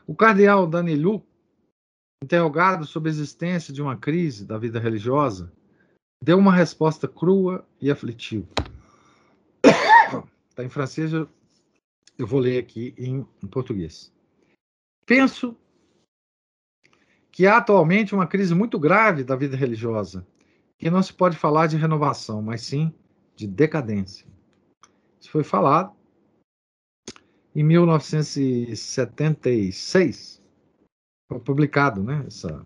O 0.07 0.15
cardeal 0.15 0.65
Daniluk 0.65 1.23
interrogado 2.23 2.85
sobre 2.85 3.09
a 3.09 3.11
existência 3.11 3.71
de 3.71 3.79
uma 3.79 3.95
crise 3.95 4.43
da 4.43 4.57
vida 4.57 4.79
religiosa, 4.79 5.53
deu 6.23 6.39
uma 6.39 6.51
resposta 6.51 7.07
crua 7.07 7.67
e 7.79 7.91
aflitiva. 7.91 8.47
Está 10.49 10.63
em 10.63 10.69
francês, 10.69 11.13
eu 11.13 11.27
vou 12.17 12.39
ler 12.39 12.57
aqui 12.57 12.95
em, 12.97 13.27
em 13.43 13.47
português. 13.47 14.11
Penso 15.05 15.55
que 17.31 17.45
há 17.45 17.57
atualmente 17.57 18.15
uma 18.15 18.25
crise 18.25 18.55
muito 18.55 18.79
grave 18.79 19.23
da 19.23 19.35
vida 19.35 19.55
religiosa, 19.55 20.25
que 20.79 20.89
não 20.89 21.03
se 21.03 21.13
pode 21.13 21.37
falar 21.37 21.67
de 21.67 21.77
renovação, 21.77 22.41
mas 22.41 22.61
sim 22.61 22.91
de 23.37 23.47
decadência. 23.47 24.27
Isso 25.21 25.31
foi 25.31 25.45
falado 25.45 25.95
em 27.55 27.63
1976 27.63 30.43
foi 31.27 31.39
publicado, 31.39 32.03
né? 32.03 32.23
Essa, 32.27 32.63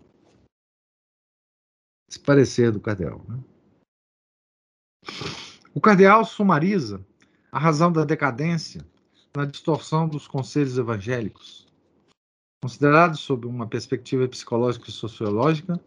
esse 2.08 2.18
parecer 2.20 2.70
do 2.70 2.80
cardeal. 2.80 3.24
Né? 3.26 3.42
O 5.74 5.80
cardeal 5.80 6.26
sumariza 6.26 7.02
a 7.50 7.58
razão 7.58 7.90
da 7.90 8.04
decadência 8.04 8.86
na 9.34 9.46
distorção 9.46 10.06
dos 10.06 10.28
conselhos 10.28 10.76
evangélicos, 10.76 11.66
considerados 12.62 13.20
sob 13.20 13.46
uma 13.46 13.66
perspectiva 13.66 14.28
psicológica 14.28 14.90
e 14.90 14.92
sociológica, 14.92 15.80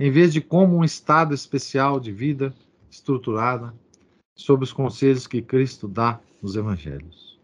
em 0.00 0.10
vez 0.10 0.32
de 0.32 0.40
como 0.40 0.78
um 0.78 0.84
estado 0.84 1.34
especial 1.34 2.00
de 2.00 2.10
vida 2.10 2.54
estruturada 2.90 3.74
sob 4.36 4.62
os 4.62 4.72
conselhos 4.72 5.26
que 5.26 5.40
Cristo 5.40 5.88
dá 5.88 6.20
nos 6.42 6.54
evangelhos. 6.54 7.40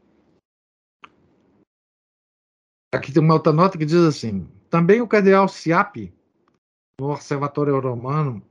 Aqui 2.94 3.10
tem 3.10 3.22
uma 3.22 3.34
outra 3.34 3.52
nota 3.52 3.78
que 3.78 3.86
diz 3.86 3.96
assim: 3.96 4.46
também 4.68 5.00
o 5.00 5.08
cardeal 5.08 5.48
Siapi, 5.48 6.12
no 7.00 7.10
Observatório 7.10 7.80
Romano, 7.80 8.42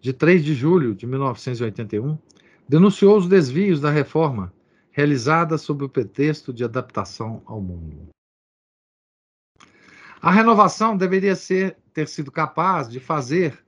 de 0.00 0.12
3 0.12 0.44
de 0.44 0.54
julho 0.54 0.94
de 0.94 1.06
1981, 1.06 2.18
denunciou 2.68 3.16
os 3.16 3.28
desvios 3.28 3.80
da 3.80 3.90
reforma 3.90 4.52
realizada 4.90 5.56
sob 5.56 5.84
o 5.84 5.88
pretexto 5.88 6.52
de 6.52 6.64
adaptação 6.64 7.42
ao 7.46 7.60
mundo. 7.60 8.08
A 10.20 10.30
renovação 10.30 10.96
deveria 10.96 11.34
ser, 11.34 11.78
ter 11.94 12.08
sido 12.08 12.30
capaz 12.30 12.88
de 12.88 13.00
fazer 13.00 13.64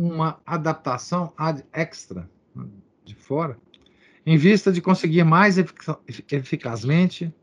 uma 0.00 0.40
adaptação 0.44 1.32
ad 1.36 1.64
extra, 1.72 2.28
de 3.08 3.14
fora, 3.14 3.58
em 4.24 4.36
vista 4.36 4.70
de 4.70 4.80
conseguir 4.80 5.24
mais 5.24 5.56
eficazmente 6.30 7.34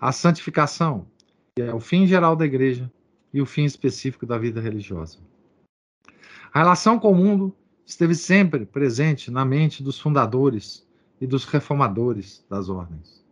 a 0.00 0.10
santificação, 0.10 1.06
que 1.54 1.62
é 1.62 1.74
o 1.74 1.80
fim 1.80 2.06
geral 2.06 2.34
da 2.34 2.46
igreja 2.46 2.90
e 3.32 3.40
o 3.40 3.46
fim 3.46 3.64
específico 3.64 4.24
da 4.24 4.38
vida 4.38 4.60
religiosa. 4.60 5.18
A 6.52 6.60
relação 6.60 6.98
com 6.98 7.12
o 7.12 7.14
mundo 7.14 7.54
esteve 7.86 8.14
sempre 8.14 8.64
presente 8.64 9.30
na 9.30 9.44
mente 9.44 9.82
dos 9.82 10.00
fundadores 10.00 10.88
e 11.20 11.26
dos 11.26 11.44
reformadores 11.44 12.44
das 12.48 12.68
ordens. 12.68 13.24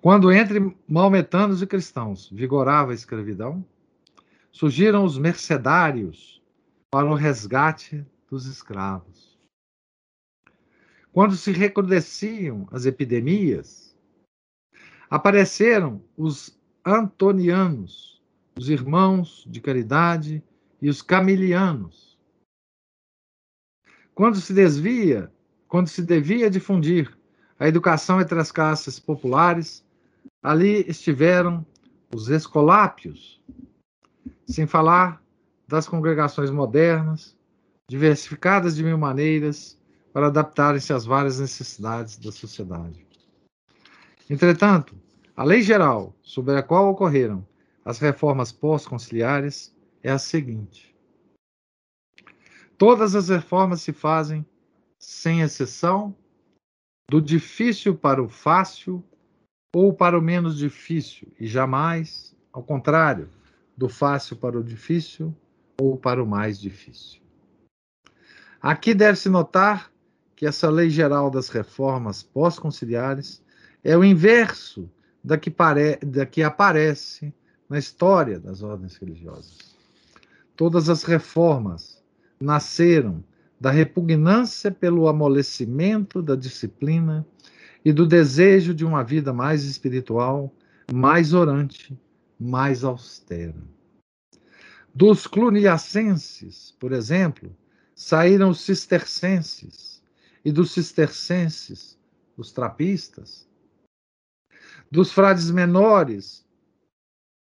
Quando 0.00 0.32
entre 0.32 0.76
maometanos 0.88 1.62
e 1.62 1.66
cristãos 1.66 2.28
vigorava 2.30 2.90
a 2.90 2.94
escravidão, 2.94 3.64
surgiram 4.50 5.04
os 5.04 5.16
mercedários 5.16 6.42
para 6.90 7.06
o 7.06 7.14
resgate 7.14 8.04
dos 8.28 8.46
escravos. 8.46 9.31
Quando 11.12 11.36
se 11.36 11.52
recrudesciam 11.52 12.66
as 12.70 12.86
epidemias, 12.86 13.94
apareceram 15.10 16.02
os 16.16 16.58
antonianos, 16.84 18.22
os 18.56 18.68
irmãos 18.68 19.44
de 19.46 19.60
caridade 19.60 20.42
e 20.80 20.88
os 20.88 21.02
camilianos. 21.02 22.18
Quando 24.14 24.40
se 24.40 24.52
desvia, 24.52 25.30
quando 25.68 25.88
se 25.88 26.02
devia 26.02 26.50
difundir 26.50 27.16
a 27.58 27.68
educação 27.68 28.20
entre 28.20 28.38
as 28.38 28.50
classes 28.50 28.98
populares, 28.98 29.84
Ali 30.42 30.84
estiveram 30.88 31.64
os 32.12 32.28
escolápios, 32.28 33.40
sem 34.46 34.66
falar 34.66 35.22
das 35.68 35.86
congregações 35.86 36.50
modernas, 36.50 37.36
diversificadas 37.88 38.74
de 38.74 38.82
mil 38.82 38.98
maneiras 38.98 39.78
para 40.12 40.26
adaptarem-se 40.26 40.92
às 40.92 41.04
várias 41.04 41.40
necessidades 41.40 42.18
da 42.18 42.30
sociedade. 42.30 43.06
Entretanto, 44.28 44.94
a 45.36 45.44
lei 45.44 45.62
geral 45.62 46.14
sobre 46.22 46.56
a 46.56 46.62
qual 46.62 46.90
ocorreram 46.90 47.46
as 47.84 47.98
reformas 47.98 48.52
pós-conciliares 48.52 49.74
é 50.02 50.10
a 50.10 50.18
seguinte: 50.18 50.94
todas 52.76 53.14
as 53.14 53.28
reformas 53.28 53.80
se 53.80 53.92
fazem, 53.92 54.44
sem 54.98 55.40
exceção, 55.40 56.14
do 57.10 57.20
difícil 57.20 57.94
para 57.94 58.22
o 58.22 58.28
fácil 58.28 59.04
ou 59.74 59.92
para 59.92 60.18
o 60.18 60.22
menos 60.22 60.56
difícil, 60.56 61.32
e 61.40 61.46
jamais, 61.46 62.34
ao 62.52 62.62
contrário, 62.62 63.28
do 63.76 63.88
fácil 63.88 64.36
para 64.36 64.58
o 64.58 64.62
difícil 64.62 65.34
ou 65.80 65.96
para 65.96 66.22
o 66.22 66.26
mais 66.26 66.60
difícil. 66.60 67.20
Aqui 68.60 68.94
deve-se 68.94 69.28
notar 69.28 69.91
que 70.42 70.46
essa 70.46 70.68
lei 70.68 70.90
geral 70.90 71.30
das 71.30 71.48
reformas 71.48 72.20
pós-conciliares 72.20 73.40
é 73.84 73.96
o 73.96 74.02
inverso 74.02 74.90
da 75.22 75.38
que, 75.38 75.48
pare... 75.48 76.00
da 76.04 76.26
que 76.26 76.42
aparece 76.42 77.32
na 77.68 77.78
história 77.78 78.40
das 78.40 78.60
ordens 78.60 78.96
religiosas. 78.96 79.56
Todas 80.56 80.88
as 80.88 81.04
reformas 81.04 82.02
nasceram 82.40 83.22
da 83.60 83.70
repugnância 83.70 84.72
pelo 84.72 85.06
amolecimento 85.06 86.20
da 86.20 86.34
disciplina 86.34 87.24
e 87.84 87.92
do 87.92 88.04
desejo 88.04 88.74
de 88.74 88.84
uma 88.84 89.04
vida 89.04 89.32
mais 89.32 89.62
espiritual, 89.62 90.52
mais 90.92 91.32
orante, 91.32 91.96
mais 92.36 92.82
austera. 92.82 93.62
Dos 94.92 95.24
cluniacenses, 95.28 96.74
por 96.80 96.90
exemplo, 96.90 97.54
saíram 97.94 98.50
os 98.50 98.60
cistercenses, 98.62 99.91
e 100.44 100.50
dos 100.50 100.72
cistercenses, 100.72 101.98
os 102.36 102.52
trapistas. 102.52 103.48
Dos 104.90 105.12
frades 105.12 105.50
menores 105.50 106.46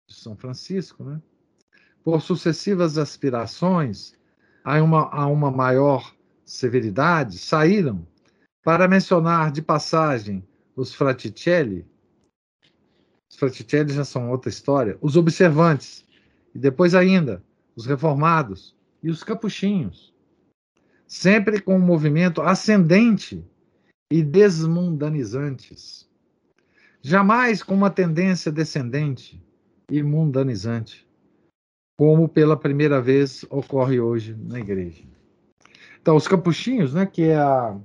de 0.08 0.14
São 0.14 0.36
Francisco, 0.36 1.04
né? 1.04 1.20
por 2.02 2.20
sucessivas 2.20 2.98
aspirações 2.98 4.14
a 4.64 4.82
uma, 4.82 5.08
a 5.10 5.26
uma 5.26 5.50
maior 5.50 6.14
severidade, 6.44 7.38
saíram 7.38 8.06
para 8.62 8.88
mencionar 8.88 9.50
de 9.50 9.62
passagem 9.62 10.46
os 10.76 10.94
Fraticelli, 10.94 11.86
os 13.30 13.36
Fraticelli 13.36 13.92
já 13.92 14.04
são 14.04 14.30
outra 14.30 14.48
história, 14.48 14.98
os 15.00 15.16
observantes, 15.16 16.04
e 16.54 16.58
depois 16.58 16.94
ainda 16.94 17.42
os 17.76 17.86
reformados 17.86 18.76
e 19.02 19.08
os 19.08 19.22
capuchinhos, 19.22 20.09
sempre 21.10 21.60
com 21.60 21.74
um 21.74 21.80
movimento 21.80 22.40
ascendente 22.40 23.44
e 24.12 24.22
desmundanizantes, 24.22 26.08
jamais 27.02 27.64
com 27.64 27.74
uma 27.74 27.90
tendência 27.90 28.52
descendente 28.52 29.42
e 29.90 30.02
mundanizante, 30.04 31.04
como 31.98 32.28
pela 32.28 32.56
primeira 32.56 33.02
vez 33.02 33.44
ocorre 33.50 33.98
hoje 33.98 34.36
na 34.36 34.60
igreja. 34.60 35.02
Então, 36.00 36.14
os 36.14 36.28
capuchinhos, 36.28 36.94
né, 36.94 37.04
que 37.06 37.24
é 37.24 37.36
a 37.36 37.76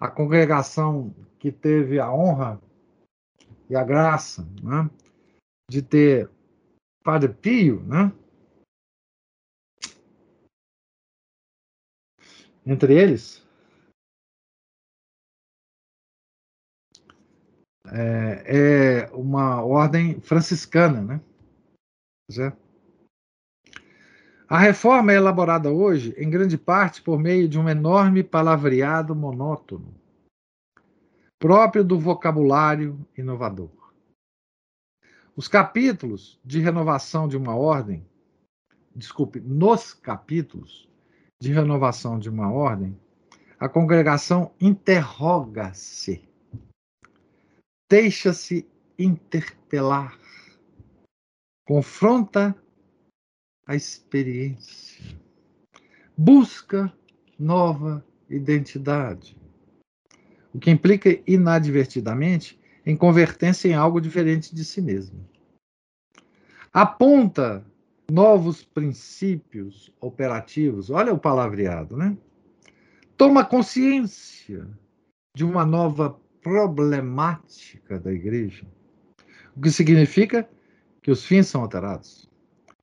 a 0.00 0.08
congregação 0.08 1.14
que 1.38 1.52
teve 1.52 2.00
a 2.00 2.10
honra 2.10 2.58
e 3.68 3.76
a 3.76 3.84
graça 3.84 4.48
né, 4.62 4.88
de 5.70 5.82
ter 5.82 6.30
Padre 7.04 7.34
Pio, 7.34 7.82
né, 7.82 8.10
entre 12.66 12.94
eles, 12.94 13.46
é, 17.86 19.06
é 19.06 19.10
uma 19.12 19.62
ordem 19.62 20.20
franciscana, 20.20 21.00
né? 21.00 21.20
Certo? 22.30 22.58
A 24.48 24.58
reforma 24.58 25.12
é 25.12 25.16
elaborada 25.16 25.70
hoje, 25.70 26.12
em 26.18 26.28
grande 26.28 26.58
parte, 26.58 27.00
por 27.00 27.18
meio 27.18 27.48
de 27.48 27.56
um 27.56 27.68
enorme 27.68 28.24
palavreado 28.24 29.14
monótono, 29.14 29.94
próprio 31.38 31.84
do 31.84 31.96
vocabulário 31.96 32.98
inovador. 33.16 33.70
Os 35.36 35.46
capítulos 35.46 36.40
de 36.44 36.58
renovação 36.58 37.28
de 37.28 37.36
uma 37.36 37.54
ordem, 37.54 38.04
desculpe, 38.94 39.38
nos 39.38 39.94
capítulos 39.94 40.89
de 41.40 41.52
renovação 41.52 42.18
de 42.18 42.28
uma 42.28 42.52
ordem, 42.52 42.98
a 43.58 43.68
congregação 43.68 44.52
interroga-se, 44.60 46.22
deixa-se 47.90 48.68
interpelar, 48.98 50.18
confronta 51.66 52.54
a 53.66 53.74
experiência. 53.74 55.18
Busca 56.16 56.92
nova 57.38 58.04
identidade. 58.28 59.36
O 60.52 60.58
que 60.58 60.70
implica 60.70 61.08
inadvertidamente 61.26 62.60
em 62.84 62.96
converter-se 62.96 63.68
em 63.68 63.74
algo 63.74 64.00
diferente 64.00 64.54
de 64.54 64.64
si 64.64 64.82
mesmo. 64.82 65.26
Aponta 66.72 67.64
novos 68.10 68.64
princípios 68.64 69.92
operativos. 70.00 70.90
Olha 70.90 71.12
o 71.12 71.18
palavreado, 71.18 71.96
né? 71.96 72.16
Toma 73.16 73.44
consciência 73.44 74.66
de 75.34 75.44
uma 75.44 75.64
nova 75.64 76.18
problemática 76.42 77.98
da 77.98 78.12
igreja. 78.12 78.66
O 79.56 79.60
que 79.60 79.70
significa 79.70 80.48
que 81.02 81.10
os 81.10 81.24
fins 81.24 81.46
são 81.46 81.62
alterados 81.62 82.30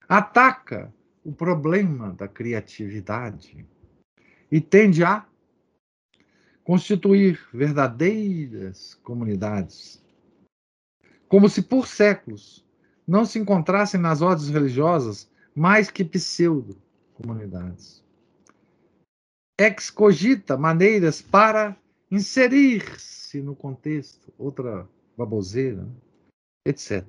ataca 0.08 0.94
o 1.24 1.32
problema 1.32 2.14
da 2.14 2.28
criatividade 2.28 3.66
e 4.50 4.62
tende 4.62 5.04
a 5.04 5.26
constituir 6.64 7.40
verdadeiras 7.54 8.96
comunidades. 9.04 10.04
Como 11.28 11.50
se 11.50 11.62
por 11.62 11.88
séculos 11.88 12.66
não 13.08 13.26
se 13.26 13.40
encontrassem 13.40 14.00
nas 14.00 14.22
ordens 14.22 14.50
religiosas 14.50 15.32
mais 15.56 15.90
que 15.90 16.04
pseudo-comunidades. 16.04 18.04
Excogita 19.60 20.58
maneiras 20.58 21.22
para 21.22 21.76
inserir-se 22.12 23.42
no 23.42 23.56
contexto, 23.56 24.32
outra 24.38 24.88
baboseira, 25.18 25.88
etc. 26.66 27.04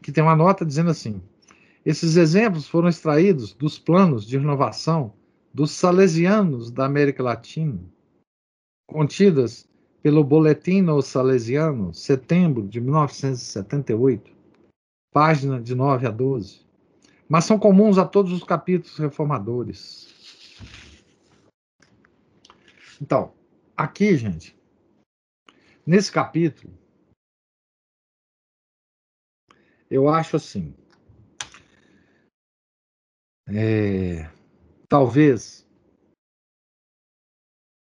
Aqui 0.00 0.10
tem 0.10 0.24
uma 0.24 0.34
nota 0.34 0.66
dizendo 0.66 0.90
assim: 0.90 1.22
esses 1.84 2.16
exemplos 2.16 2.66
foram 2.66 2.88
extraídos 2.88 3.52
dos 3.52 3.78
planos 3.78 4.26
de 4.26 4.36
renovação 4.36 5.14
dos 5.54 5.70
salesianos 5.70 6.70
da 6.70 6.86
América 6.86 7.22
Latina, 7.22 7.78
contidas 8.88 9.68
pelo 10.02 10.24
Boletim 10.24 10.84
Salesiano, 11.00 11.94
setembro 11.94 12.66
de 12.66 12.80
1978, 12.80 14.34
página 15.12 15.62
de 15.62 15.74
9 15.74 16.06
a 16.06 16.10
12. 16.10 16.66
mas 17.28 17.44
são 17.44 17.58
comuns 17.58 17.96
a 17.96 18.04
todos 18.04 18.32
os 18.32 18.42
capítulos 18.42 18.98
reformadores. 18.98 20.12
Então, 23.00 23.32
aqui, 23.76 24.16
gente, 24.16 24.56
nesse 25.86 26.10
capítulo, 26.10 26.76
eu 29.88 30.08
acho 30.08 30.36
assim, 30.36 30.74
é, 33.48 34.28
talvez 34.88 35.66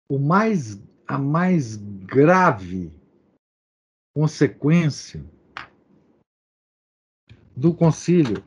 o 0.10 0.20
mais 0.20 0.80
a 1.08 1.18
mais 1.18 1.78
grave 2.14 2.92
consequência 4.16 5.24
do 7.56 7.74
concílio 7.74 8.44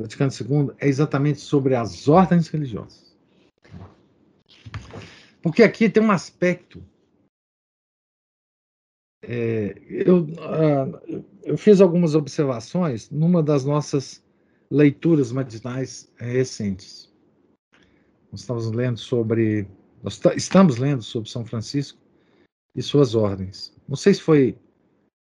Vaticano 0.00 0.30
II 0.30 0.76
é 0.78 0.86
exatamente 0.86 1.40
sobre 1.40 1.74
as 1.74 2.06
ordens 2.06 2.48
religiosas. 2.48 3.16
Porque 5.42 5.62
aqui 5.62 5.88
tem 5.88 6.02
um 6.02 6.10
aspecto. 6.10 6.84
É, 9.22 9.74
eu, 9.88 10.24
uh, 10.24 11.24
eu 11.42 11.56
fiz 11.56 11.80
algumas 11.80 12.14
observações 12.14 13.10
numa 13.10 13.42
das 13.42 13.64
nossas 13.64 14.22
leituras 14.70 15.32
matinais 15.32 16.12
recentes. 16.16 17.10
Nós 18.30 18.40
estamos 18.40 18.70
lendo 18.70 18.98
sobre. 18.98 19.66
Nós 20.02 20.20
estamos 20.36 20.76
lendo 20.76 21.02
sobre 21.02 21.28
São 21.28 21.44
Francisco 21.44 21.98
e 22.74 22.82
suas 22.82 23.14
ordens. 23.14 23.74
Não 23.88 23.96
sei 23.96 24.14
se 24.14 24.20
foi 24.20 24.58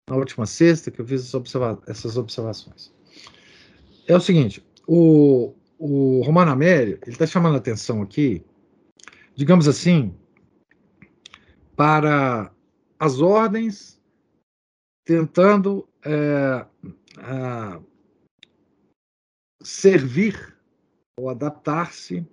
na 0.09 0.15
última 0.15 0.45
sexta 0.45 0.89
que 0.91 0.99
eu 0.99 1.05
fiz 1.05 1.31
essas 1.87 2.17
observações. 2.17 2.93
É 4.07 4.15
o 4.15 4.21
seguinte: 4.21 4.65
o, 4.87 5.53
o 5.77 6.21
Romano 6.21 6.51
Amério 6.51 6.99
ele 7.03 7.11
está 7.11 7.27
chamando 7.27 7.55
a 7.55 7.57
atenção 7.57 8.01
aqui, 8.01 8.43
digamos 9.35 9.67
assim, 9.67 10.13
para 11.75 12.51
as 12.99 13.19
ordens 13.19 13.99
tentando 15.05 15.87
é, 16.05 16.65
servir 19.63 20.55
ou 21.19 21.29
adaptar-se 21.29 22.27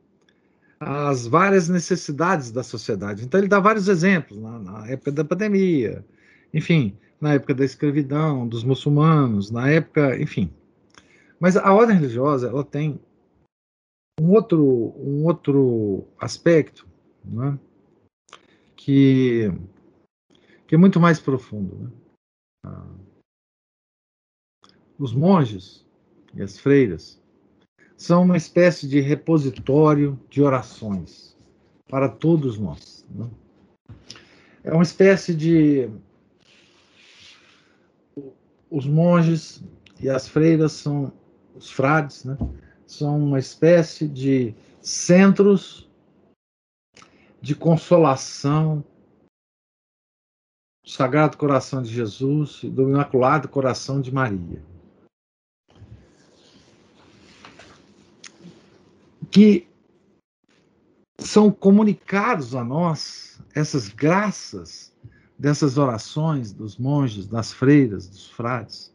as 0.81 1.27
várias 1.27 1.69
necessidades 1.69 2.51
da 2.51 2.63
sociedade. 2.63 3.25
Então, 3.25 3.41
ele 3.41 3.49
dá 3.49 3.59
vários 3.59 3.89
exemplos, 3.89 4.39
na, 4.39 4.59
na, 4.59 4.89
época 4.89 5.11
da 5.11 5.25
pandemia, 5.25 6.05
enfim, 6.55 6.97
na 7.21 7.35
época 7.35 7.55
da 7.55 7.65
escravidão, 7.65 8.47
dos 8.47 8.63
muçulmanos, 8.63 9.51
na 9.51 9.69
época, 9.69 10.21
enfim. 10.21 10.53
Mas 11.41 11.57
a 11.57 11.73
ordem 11.73 11.97
religiosa, 11.97 12.49
ela 12.49 12.65
tem 12.65 13.01
um 14.21 14.31
outro, 14.33 14.95
um 14.97 15.25
outro 15.25 16.05
aspecto, 16.19 16.87
né, 17.25 17.59
que, 18.77 19.53
que 20.67 20.75
é 20.75 20.79
muito 20.79 21.01
mais 21.01 21.21
profundo. 21.21 21.77
Né? 21.77 21.91
Ah, 22.67 22.95
os 24.99 25.13
monges 25.13 25.87
e 26.35 26.43
as 26.43 26.59
freiras, 26.59 27.21
são 27.99 28.23
uma 28.23 28.37
espécie 28.37 28.87
de 28.87 29.01
repositório 29.01 30.19
de 30.31 30.41
orações 30.41 31.37
para 31.89 32.09
todos 32.09 32.57
nós. 32.57 33.05
Né? 33.11 33.29
É 34.63 34.73
uma 34.73 34.85
espécie 34.85 35.35
de. 35.35 35.91
Os 38.71 38.87
monges 38.87 39.65
e 40.01 40.09
as 40.09 40.29
freiras 40.29 40.73
são, 40.73 41.13
os 41.57 41.71
frades, 41.71 42.25
né? 42.25 42.39
são 42.87 43.19
uma 43.19 43.39
espécie 43.39 44.07
de 44.07 44.55
centros 44.81 45.91
de 47.41 47.55
consolação 47.55 48.85
do 50.85 50.91
Sagrado 50.91 51.37
Coração 51.37 51.83
de 51.83 51.93
Jesus 51.93 52.61
e 52.63 52.71
do 52.71 52.83
Imaculado 52.83 53.49
Coração 53.49 54.01
de 54.01 54.13
Maria. 54.13 54.63
Que 59.31 59.69
são 61.21 61.51
comunicados 61.51 62.55
a 62.55 62.63
nós 62.63 63.41
essas 63.55 63.89
graças 63.89 64.97
dessas 65.39 65.79
orações 65.79 66.53
dos 66.53 66.77
monges, 66.77 67.27
das 67.27 67.53
freiras, 67.53 68.09
dos 68.09 68.29
frades, 68.29 68.95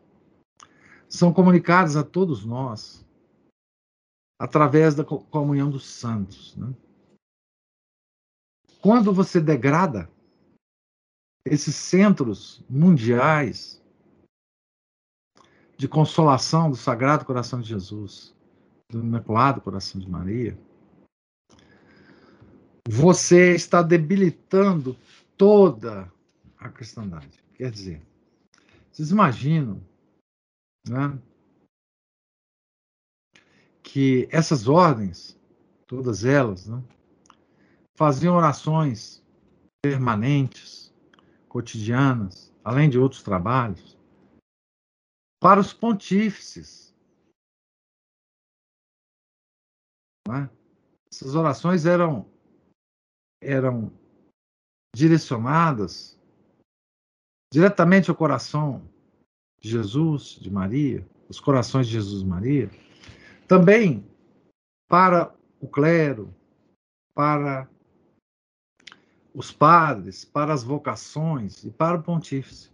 são 1.08 1.32
comunicadas 1.32 1.96
a 1.96 2.04
todos 2.04 2.44
nós 2.46 3.06
através 4.40 4.96
da 4.96 5.04
comunhão 5.04 5.70
dos 5.70 5.86
santos. 5.86 6.56
Né? 6.58 6.74
Quando 8.82 9.14
você 9.14 9.40
degrada 9.40 10.10
esses 11.46 11.76
centros 11.76 12.64
mundiais 12.70 13.82
de 15.78 15.88
consolação 15.88 16.70
do 16.70 16.76
Sagrado 16.76 17.26
Coração 17.26 17.62
de 17.62 17.70
Jesus, 17.70 18.33
do 18.94 19.03
Imaculado 19.03 19.60
Coração 19.61 19.99
de 19.99 20.10
Maria, 20.10 20.57
você 22.88 23.56
está 23.56 23.82
debilitando 23.82 24.95
toda 25.36 26.11
a 26.57 26.70
cristandade. 26.70 27.44
Quer 27.56 27.72
dizer, 27.72 28.02
vocês 28.91 29.10
imaginam 29.10 29.82
né, 30.88 31.18
que 33.82 34.28
essas 34.32 34.68
ordens, 34.68 35.40
todas 35.88 36.24
elas, 36.24 36.68
né, 36.68 36.84
faziam 37.98 38.36
orações 38.36 39.24
permanentes, 39.82 40.94
cotidianas, 41.48 42.53
além 42.64 42.90
de 42.90 42.99
outros 42.99 43.24
trabalhos, 43.24 43.98
para 45.40 45.60
os 45.60 45.74
pontífices 45.74 46.93
Né? 50.28 50.50
Essas 51.12 51.36
orações 51.36 51.86
eram, 51.86 52.26
eram 53.41 53.91
direcionadas 54.95 56.18
diretamente 57.52 58.10
ao 58.10 58.16
coração 58.16 58.82
de 59.60 59.70
Jesus, 59.70 60.40
de 60.41 60.50
Maria, 60.50 61.08
os 61.30 61.40
corações 61.40 61.88
de 61.88 61.94
Jesus 61.94 62.24
e 62.24 62.26
Maria, 62.26 62.70
também 63.48 64.06
para 64.90 65.34
o 65.60 65.68
clero, 65.68 66.34
para 67.14 67.70
os 69.34 69.52
padres, 69.52 70.26
para 70.26 70.54
as 70.54 70.64
vocações 70.64 71.64
e 71.64 71.72
para 71.72 71.98
o 71.98 72.04
pontífice. 72.04 72.72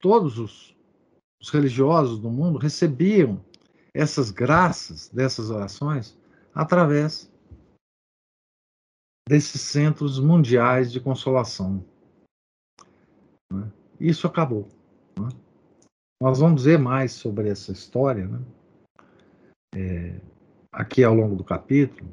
Todos 0.00 0.38
os, 0.38 0.76
os 1.40 1.50
religiosos 1.50 2.18
do 2.18 2.30
mundo 2.30 2.58
recebiam 2.58 3.42
essas 3.94 4.30
graças 4.30 5.08
dessas 5.08 5.50
orações 5.50 6.16
através 6.56 7.30
desses 9.28 9.60
centros 9.60 10.18
mundiais 10.18 10.90
de 10.90 10.98
consolação. 10.98 11.84
Né? 13.52 13.70
Isso 14.00 14.26
acabou. 14.26 14.66
Né? 15.20 15.28
Nós 16.22 16.38
vamos 16.38 16.64
ver 16.64 16.78
mais 16.78 17.12
sobre 17.12 17.50
essa 17.50 17.72
história 17.72 18.26
né? 18.26 18.40
é, 19.74 20.20
aqui 20.72 21.04
ao 21.04 21.14
longo 21.14 21.36
do 21.36 21.44
capítulo, 21.44 22.10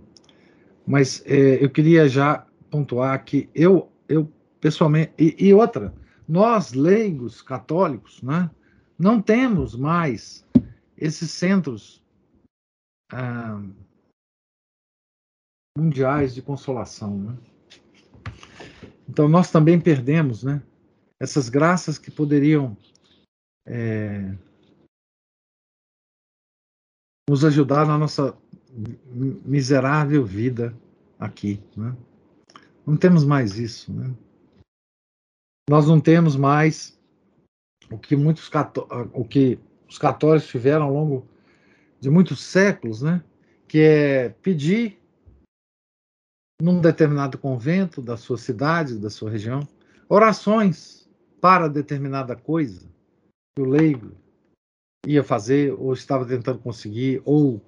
mas 0.86 1.24
é, 1.26 1.64
eu 1.64 1.70
queria 1.70 2.10
já 2.10 2.46
pontuar 2.70 3.24
que 3.24 3.50
eu, 3.56 3.90
eu 4.10 4.30
pessoalmente, 4.60 5.14
e, 5.18 5.48
e 5.48 5.54
outra, 5.54 5.94
nós 6.28 6.74
leigos 6.74 7.42
católicos, 7.42 8.22
né, 8.22 8.52
não 9.00 9.22
temos 9.22 9.74
mais 9.74 10.46
esses 10.98 11.32
centros 11.32 12.04
ah, 13.10 13.62
mundiais 15.78 16.34
de 16.36 16.42
consolação. 16.42 17.18
Né? 17.18 17.38
Então, 19.10 19.28
nós 19.28 19.52
também 19.52 19.80
perdemos 19.80 20.44
né, 20.44 20.62
essas 21.20 21.50
graças 21.50 21.98
que 21.98 22.12
poderiam 22.12 22.78
é, 23.66 24.36
nos 27.30 27.44
ajudar 27.44 27.86
na 27.88 27.98
nossa 27.98 28.38
miserável 29.46 30.26
vida 30.26 30.76
aqui. 31.20 31.60
Né? 31.76 31.96
Não 32.86 32.96
temos 32.96 33.24
mais 33.24 33.58
isso. 33.58 33.92
Né? 33.92 34.14
Nós 35.70 35.88
não 35.88 36.00
temos 36.00 36.36
mais 36.36 37.00
o 37.92 37.98
que 37.98 38.16
muitos 38.16 38.50
o 39.14 39.26
que 39.26 39.60
os 39.88 39.98
católicos 39.98 40.50
tiveram 40.50 40.86
ao 40.86 40.94
longo 40.94 41.28
de 42.00 42.10
muitos 42.10 42.44
séculos, 42.44 43.02
né? 43.02 43.24
que 43.68 43.80
é 43.80 44.30
pedir 44.30 45.03
num 46.64 46.80
determinado 46.80 47.38
convento 47.38 48.02
da 48.02 48.16
sua 48.16 48.38
cidade, 48.38 48.98
da 48.98 49.10
sua 49.10 49.30
região, 49.30 49.68
orações 50.08 51.10
para 51.42 51.68
determinada 51.68 52.38
coisa 52.38 52.88
que 53.54 53.62
o 53.62 53.66
leigo 53.66 54.14
ia 55.06 55.22
fazer, 55.22 55.74
ou 55.74 55.92
estava 55.92 56.26
tentando 56.26 56.60
conseguir, 56.60 57.22
ou, 57.26 57.62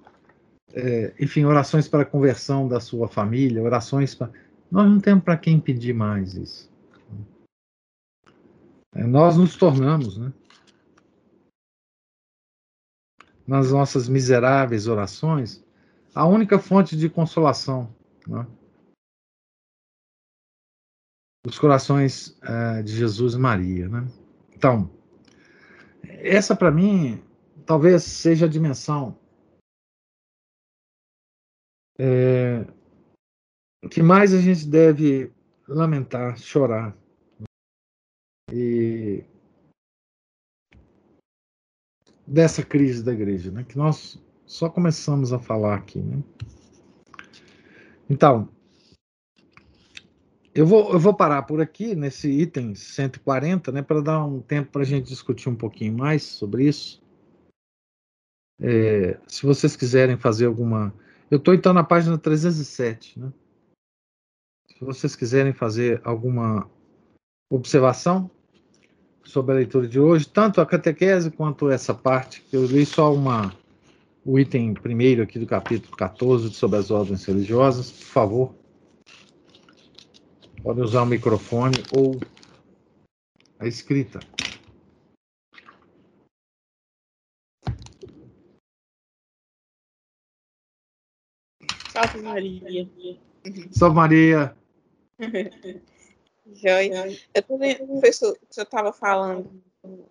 é, 0.72 1.14
enfim, 1.20 1.44
orações 1.44 1.86
para 1.86 2.04
a 2.04 2.06
conversão 2.06 2.66
da 2.66 2.80
sua 2.80 3.06
família, 3.06 3.62
orações 3.62 4.14
para. 4.14 4.30
Nós 4.70 4.88
não 4.88 4.98
temos 4.98 5.22
para 5.22 5.36
quem 5.36 5.60
pedir 5.60 5.92
mais 5.92 6.32
isso. 6.32 6.72
É, 8.94 9.04
nós 9.04 9.36
nos 9.36 9.56
tornamos, 9.56 10.16
né? 10.16 10.32
Nas 13.46 13.70
nossas 13.72 14.08
miseráveis 14.08 14.88
orações, 14.88 15.62
a 16.14 16.26
única 16.26 16.58
fonte 16.58 16.96
de 16.96 17.10
consolação. 17.10 17.94
Né? 18.26 18.46
Os 21.46 21.60
corações 21.60 22.36
é, 22.42 22.82
de 22.82 22.92
Jesus 22.92 23.34
e 23.34 23.38
Maria. 23.38 23.88
Né? 23.88 24.04
Então, 24.56 24.90
essa 26.02 26.56
para 26.56 26.72
mim 26.72 27.22
talvez 27.64 28.02
seja 28.02 28.46
a 28.46 28.48
dimensão 28.48 29.16
é, 32.00 32.66
que 33.88 34.02
mais 34.02 34.34
a 34.34 34.40
gente 34.40 34.66
deve 34.66 35.32
lamentar, 35.68 36.36
chorar. 36.36 36.96
E 38.52 39.24
dessa 42.26 42.64
crise 42.64 43.04
da 43.04 43.12
igreja, 43.12 43.52
né, 43.52 43.62
que 43.62 43.78
nós 43.78 44.20
só 44.44 44.68
começamos 44.68 45.32
a 45.32 45.38
falar 45.38 45.76
aqui. 45.76 46.00
Né? 46.00 46.22
Então, 48.10 48.48
eu 50.56 50.66
vou, 50.66 50.90
eu 50.90 50.98
vou 50.98 51.12
parar 51.12 51.42
por 51.42 51.60
aqui 51.60 51.94
nesse 51.94 52.30
item 52.30 52.74
140, 52.74 53.70
né, 53.70 53.82
para 53.82 54.00
dar 54.00 54.24
um 54.24 54.40
tempo 54.40 54.72
para 54.72 54.80
a 54.80 54.86
gente 54.86 55.06
discutir 55.06 55.50
um 55.50 55.54
pouquinho 55.54 55.98
mais 55.98 56.22
sobre 56.22 56.66
isso. 56.66 57.02
É, 58.58 59.20
se 59.26 59.44
vocês 59.44 59.76
quiserem 59.76 60.16
fazer 60.16 60.46
alguma. 60.46 60.94
Eu 61.30 61.36
estou 61.36 61.52
então 61.52 61.74
na 61.74 61.84
página 61.84 62.16
307, 62.16 63.20
né? 63.20 63.30
Se 64.66 64.82
vocês 64.82 65.14
quiserem 65.14 65.52
fazer 65.52 66.00
alguma 66.02 66.70
observação 67.50 68.30
sobre 69.24 69.52
a 69.52 69.56
leitura 69.56 69.86
de 69.86 70.00
hoje, 70.00 70.26
tanto 70.26 70.60
a 70.62 70.66
catequese 70.66 71.30
quanto 71.30 71.68
essa 71.68 71.92
parte, 71.92 72.40
que 72.40 72.56
eu 72.56 72.64
li 72.64 72.86
só 72.86 73.12
uma, 73.12 73.54
o 74.24 74.38
item 74.38 74.72
primeiro 74.72 75.22
aqui 75.22 75.38
do 75.38 75.46
capítulo 75.46 75.94
14 75.96 76.50
sobre 76.54 76.78
as 76.78 76.90
ordens 76.90 77.26
religiosas, 77.26 77.90
por 77.90 78.06
favor. 78.06 78.65
Pode 80.66 80.80
usar 80.80 81.02
o 81.02 81.06
microfone 81.06 81.76
ou 81.96 82.18
a 83.60 83.68
escrita. 83.68 84.18
Salve 91.92 92.20
Maria. 92.20 92.88
Salve 93.70 93.94
Maria. 93.94 94.56
Joia. 96.52 97.16
Eu 97.32 97.42
tô 97.44 97.58
vendo, 97.58 97.86
professor, 97.86 98.36
você 98.50 98.62
estava 98.62 98.92
falando 98.92 99.62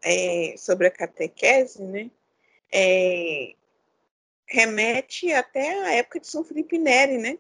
é, 0.02 0.56
sobre 0.58 0.88
a 0.88 0.92
catequese, 0.92 1.84
né? 1.84 2.10
É, 2.72 3.56
remete 4.48 5.34
até 5.34 5.84
a 5.84 5.96
época 5.96 6.22
de 6.22 6.28
São 6.28 6.46
Felipe 6.46 6.78
Neri, 6.78 7.18
né? 7.18 7.38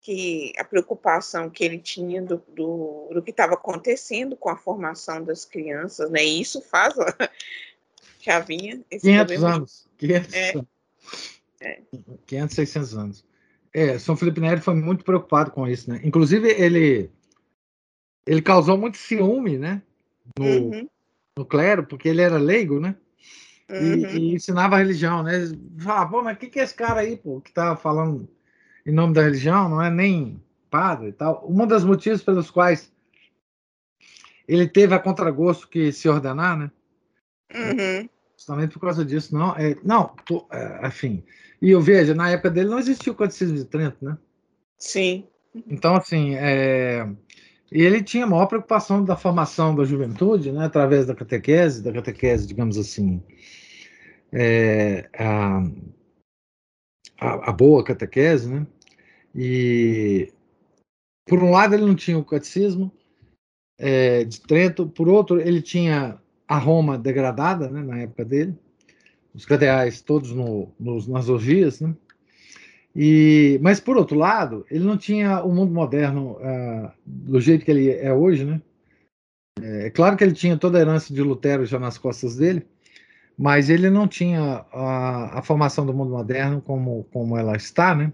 Que 0.00 0.52
a 0.58 0.64
preocupação 0.64 1.50
que 1.50 1.62
ele 1.62 1.78
tinha 1.78 2.22
do, 2.22 2.42
do, 2.48 3.10
do 3.12 3.22
que 3.22 3.30
estava 3.30 3.54
acontecendo 3.54 4.36
com 4.36 4.48
a 4.48 4.56
formação 4.56 5.22
das 5.22 5.44
crianças, 5.44 6.10
né? 6.10 6.24
E 6.24 6.40
isso 6.40 6.62
faz, 6.62 6.94
já 8.20 8.40
vinha... 8.40 8.80
500 8.90 9.44
anos. 9.44 9.88
500, 9.98 10.34
é, 10.34 10.54
é. 11.60 11.80
500, 12.26 12.54
600 12.56 12.96
anos. 12.96 13.24
É, 13.72 13.98
São 13.98 14.16
Felipe 14.16 14.40
Neri 14.40 14.60
foi 14.60 14.74
muito 14.74 15.04
preocupado 15.04 15.50
com 15.50 15.68
isso, 15.68 15.90
né? 15.90 16.00
Inclusive, 16.02 16.48
ele, 16.50 17.10
ele 18.26 18.42
causou 18.42 18.78
muito 18.78 18.96
ciúme, 18.96 19.58
né? 19.58 19.82
No, 20.38 20.46
uhum. 20.46 20.88
no 21.36 21.44
clero, 21.44 21.86
porque 21.86 22.08
ele 22.08 22.22
era 22.22 22.38
leigo, 22.38 22.80
né? 22.80 22.96
Uhum. 23.68 23.94
E, 23.94 24.18
e, 24.18 24.34
ensinava 24.34 24.76
a 24.76 24.78
religião, 24.78 25.22
né? 25.22 25.32
Falava, 25.78 26.10
pô, 26.10 26.22
mas 26.22 26.36
o 26.36 26.40
que, 26.40 26.48
que 26.48 26.58
é 26.58 26.64
esse 26.64 26.74
cara 26.74 27.00
aí, 27.00 27.16
pô, 27.16 27.40
que 27.40 27.52
tá 27.52 27.76
falando 27.76 28.28
em 28.86 28.92
nome 28.92 29.14
da 29.14 29.22
religião, 29.22 29.68
não 29.68 29.82
é 29.82 29.90
nem 29.90 30.42
padre 30.70 31.08
e 31.08 31.12
tal. 31.12 31.44
Um 31.48 31.66
dos 31.66 31.84
motivos 31.84 32.22
pelos 32.22 32.50
quais 32.50 32.92
ele 34.46 34.66
teve 34.66 34.94
a 34.94 34.98
contragosto 34.98 35.68
que 35.68 35.92
se 35.92 36.08
ordenar, 36.08 36.58
né? 36.58 36.70
Uhum. 37.54 38.08
Justamente 38.36 38.74
por 38.74 38.80
causa 38.80 39.04
disso, 39.04 39.34
não. 39.34 39.54
É, 39.56 39.76
não, 39.82 40.14
tô, 40.24 40.46
é, 40.50 40.86
enfim. 40.86 41.22
E 41.60 41.70
eu 41.70 41.80
vejo, 41.80 42.14
na 42.14 42.30
época 42.30 42.50
dele 42.50 42.70
não 42.70 42.78
existia 42.78 43.12
o 43.12 43.16
Catecismo 43.16 43.56
de 43.56 43.64
Trento, 43.64 44.04
né? 44.04 44.16
Sim. 44.78 45.26
Então, 45.68 45.94
assim, 45.94 46.34
é, 46.36 47.06
e 47.72 47.82
ele 47.82 48.02
tinha 48.02 48.24
a 48.24 48.26
maior 48.26 48.46
preocupação 48.46 49.04
da 49.04 49.16
formação 49.16 49.74
da 49.74 49.84
juventude, 49.84 50.50
né, 50.50 50.64
através 50.64 51.06
da 51.06 51.14
catequese, 51.14 51.82
da 51.82 51.92
catequese, 51.92 52.46
digamos 52.46 52.76
assim, 52.76 53.22
é, 54.32 55.08
a, 55.16 55.62
a, 57.20 57.50
a 57.50 57.52
boa 57.52 57.84
catequese, 57.84 58.48
né? 58.48 58.66
E 59.34 60.32
por 61.26 61.42
um 61.42 61.50
lado 61.50 61.74
ele 61.74 61.84
não 61.84 61.94
tinha 61.94 62.18
o 62.18 62.24
catecismo 62.24 62.90
é, 63.78 64.24
de 64.24 64.40
Trento, 64.40 64.88
por 64.88 65.08
outro 65.08 65.40
ele 65.40 65.62
tinha 65.62 66.18
a 66.48 66.58
Roma 66.58 66.98
degradada, 66.98 67.70
né, 67.70 67.82
na 67.82 67.98
época 68.00 68.24
dele, 68.24 68.58
os 69.32 69.46
cadeais 69.46 70.00
todos 70.00 70.32
no, 70.32 70.72
nos, 70.80 71.06
nas 71.06 71.28
orgias, 71.28 71.80
né? 71.80 71.94
E, 72.94 73.60
mas 73.62 73.78
por 73.78 73.96
outro 73.96 74.18
lado, 74.18 74.66
ele 74.68 74.84
não 74.84 74.98
tinha 74.98 75.44
o 75.44 75.54
mundo 75.54 75.72
moderno 75.72 76.32
uh, 76.32 76.90
do 77.06 77.40
jeito 77.40 77.64
que 77.64 77.70
ele 77.70 77.88
é 77.88 78.12
hoje, 78.12 78.44
né? 78.44 78.60
É, 79.62 79.86
é 79.86 79.90
claro 79.90 80.16
que 80.16 80.24
ele 80.24 80.32
tinha 80.32 80.56
toda 80.56 80.76
a 80.76 80.80
herança 80.80 81.14
de 81.14 81.22
Lutero 81.22 81.64
já 81.64 81.78
nas 81.78 81.96
costas 81.96 82.34
dele, 82.34 82.66
mas 83.40 83.70
ele 83.70 83.88
não 83.88 84.06
tinha 84.06 84.66
a, 84.70 85.38
a, 85.38 85.42
formação 85.42 85.86
do 85.86 85.94
mundo 85.94 86.10
moderno 86.10 86.60
como, 86.60 87.04
como 87.10 87.38
ela 87.38 87.56
está, 87.56 87.94
né? 87.94 88.12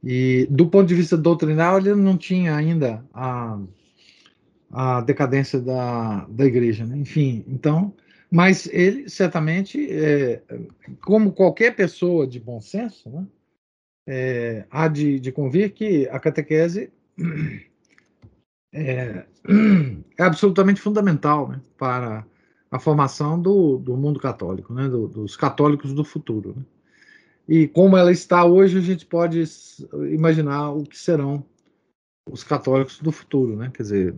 E 0.00 0.46
do 0.48 0.68
ponto 0.68 0.86
de 0.86 0.94
vista 0.94 1.16
doutrinal, 1.16 1.78
ele 1.78 1.92
não 1.96 2.16
tinha 2.16 2.54
ainda 2.54 3.04
a, 3.12 3.58
a 4.70 5.00
decadência 5.00 5.60
da, 5.60 6.24
da 6.28 6.46
igreja, 6.46 6.86
né? 6.86 6.96
Enfim, 6.96 7.44
então, 7.48 7.92
mas 8.30 8.68
ele 8.72 9.10
certamente, 9.10 9.88
é, 9.90 10.40
como 11.04 11.32
qualquer 11.32 11.74
pessoa 11.74 12.24
de 12.24 12.38
bom 12.38 12.60
senso, 12.60 13.10
né? 13.10 13.26
É, 14.06 14.64
há 14.70 14.86
de, 14.86 15.18
de 15.18 15.32
convir 15.32 15.72
que 15.72 16.08
a 16.10 16.20
catequese 16.20 16.92
é, 18.72 19.24
é 20.16 20.22
absolutamente 20.22 20.80
fundamental 20.80 21.48
né, 21.48 21.60
para 21.76 22.24
a 22.70 22.78
formação 22.78 23.40
do, 23.40 23.78
do 23.78 23.96
mundo 23.96 24.20
católico, 24.20 24.72
né, 24.74 24.88
do, 24.88 25.08
dos 25.08 25.36
católicos 25.36 25.92
do 25.92 26.04
futuro. 26.04 26.54
Né? 26.56 26.64
E 27.48 27.66
como 27.66 27.96
ela 27.96 28.12
está 28.12 28.44
hoje, 28.44 28.76
a 28.76 28.82
gente 28.82 29.06
pode 29.06 29.42
imaginar 30.10 30.70
o 30.70 30.82
que 30.82 30.98
serão 30.98 31.42
os 32.30 32.44
católicos 32.44 33.00
do 33.00 33.10
futuro, 33.10 33.56
né? 33.56 33.70
Quer 33.72 33.82
dizer, 33.82 34.14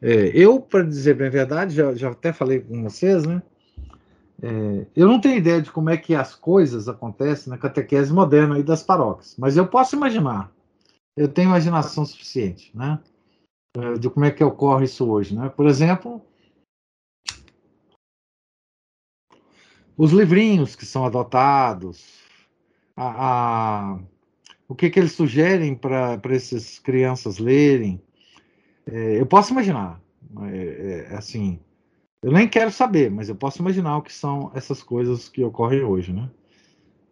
é, 0.00 0.30
eu, 0.34 0.58
para 0.58 0.82
dizer 0.82 1.14
bem 1.14 1.26
a 1.26 1.30
verdade, 1.30 1.74
já, 1.74 1.94
já 1.94 2.10
até 2.10 2.32
falei 2.32 2.60
com 2.60 2.82
vocês, 2.82 3.26
né? 3.26 3.42
É, 4.42 4.86
eu 4.96 5.06
não 5.06 5.20
tenho 5.20 5.36
ideia 5.36 5.60
de 5.60 5.70
como 5.70 5.90
é 5.90 5.96
que 5.96 6.14
as 6.14 6.34
coisas 6.34 6.88
acontecem 6.88 7.50
na 7.50 7.58
catequese 7.58 8.12
moderna 8.12 8.56
aí 8.56 8.62
das 8.62 8.82
paróquias, 8.82 9.36
mas 9.38 9.56
eu 9.56 9.66
posso 9.66 9.94
imaginar. 9.94 10.50
Eu 11.14 11.28
tenho 11.28 11.48
imaginação 11.48 12.06
suficiente, 12.06 12.74
né? 12.74 12.98
É, 13.76 13.94
de 13.94 14.08
como 14.08 14.24
é 14.24 14.30
que 14.30 14.42
ocorre 14.42 14.86
isso 14.86 15.06
hoje, 15.06 15.36
né? 15.36 15.50
Por 15.50 15.66
exemplo, 15.66 16.22
os 19.96 20.12
livrinhos 20.12 20.74
que 20.74 20.86
são 20.86 21.04
adotados, 21.04 22.20
a, 22.96 23.94
a 23.94 23.98
o 24.68 24.74
que, 24.74 24.88
que 24.88 24.98
eles 24.98 25.12
sugerem 25.12 25.74
para 25.74 26.18
essas 26.30 26.78
crianças 26.78 27.38
lerem. 27.38 28.02
É, 28.86 29.20
eu 29.20 29.26
posso 29.26 29.52
imaginar, 29.52 30.00
é, 30.50 31.08
é, 31.10 31.14
assim, 31.14 31.60
eu 32.22 32.32
nem 32.32 32.48
quero 32.48 32.70
saber, 32.70 33.10
mas 33.10 33.28
eu 33.28 33.36
posso 33.36 33.60
imaginar 33.60 33.98
o 33.98 34.02
que 34.02 34.12
são 34.12 34.50
essas 34.54 34.82
coisas 34.82 35.28
que 35.28 35.44
ocorrem 35.44 35.82
hoje, 35.82 36.12
né? 36.12 36.30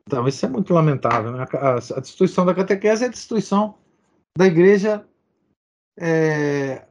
Então, 0.07 0.27
isso 0.27 0.45
é 0.45 0.49
muito 0.49 0.73
lamentável. 0.73 1.33
Né? 1.33 1.47
A, 1.53 1.75
a 1.75 2.01
destruição 2.01 2.45
da 2.45 2.55
catequese 2.55 3.05
é 3.05 3.07
a 3.07 3.11
destruição 3.11 3.77
da 4.37 4.47
igreja 4.47 5.07
é, 5.99 6.87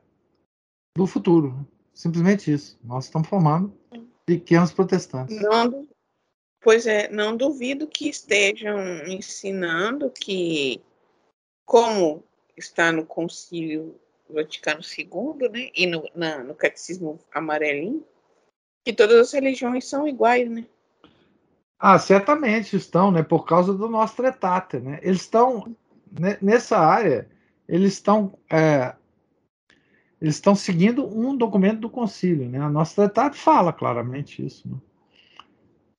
do 0.95 1.05
futuro. 1.05 1.53
Né? 1.53 1.65
Simplesmente 1.93 2.53
isso. 2.53 2.79
Nós 2.83 3.05
estamos 3.05 3.27
formando 3.27 3.73
pequenos 4.29 4.71
protestantes. 4.71 5.41
Não, 5.41 5.87
pois 6.61 6.85
é, 6.85 7.09
não 7.09 7.35
duvido 7.35 7.87
que 7.87 8.07
estejam 8.07 8.77
ensinando 9.07 10.11
que, 10.11 10.81
como 11.65 12.23
está 12.55 12.91
no 12.91 13.05
Concílio 13.05 13.99
Vaticano 14.29 14.81
II, 14.81 15.49
né, 15.49 15.71
e 15.75 15.87
no, 15.87 16.07
na, 16.13 16.43
no 16.43 16.53
Catecismo 16.53 17.19
Amarelinho, 17.33 18.05
Que 18.85 18.93
todas 18.93 19.19
as 19.19 19.31
religiões 19.31 19.85
são 19.85 20.07
iguais, 20.07 20.49
né? 20.49 20.65
Ah, 21.79 21.97
certamente 21.97 22.75
estão, 22.75 23.09
né? 23.09 23.23
Por 23.23 23.45
causa 23.45 23.73
do 23.73 23.87
nosso 23.87 24.17
tretate, 24.17 24.79
né? 24.79 24.99
Eles 25.01 25.21
estão 25.21 25.75
né, 26.11 26.37
nessa 26.41 26.77
área, 26.77 27.27
eles 27.67 27.93
estão 27.93 28.37
é, 28.51 28.93
eles 30.21 30.35
estão 30.35 30.53
seguindo 30.53 31.05
um 31.05 31.35
documento 31.35 31.79
do 31.79 31.89
concílio, 31.89 32.49
né? 32.49 32.59
A 32.59 32.69
nossa 32.69 32.95
tretate 32.95 33.37
fala 33.37 33.71
claramente 33.71 34.45
isso, 34.45 34.67
né? 34.67 34.77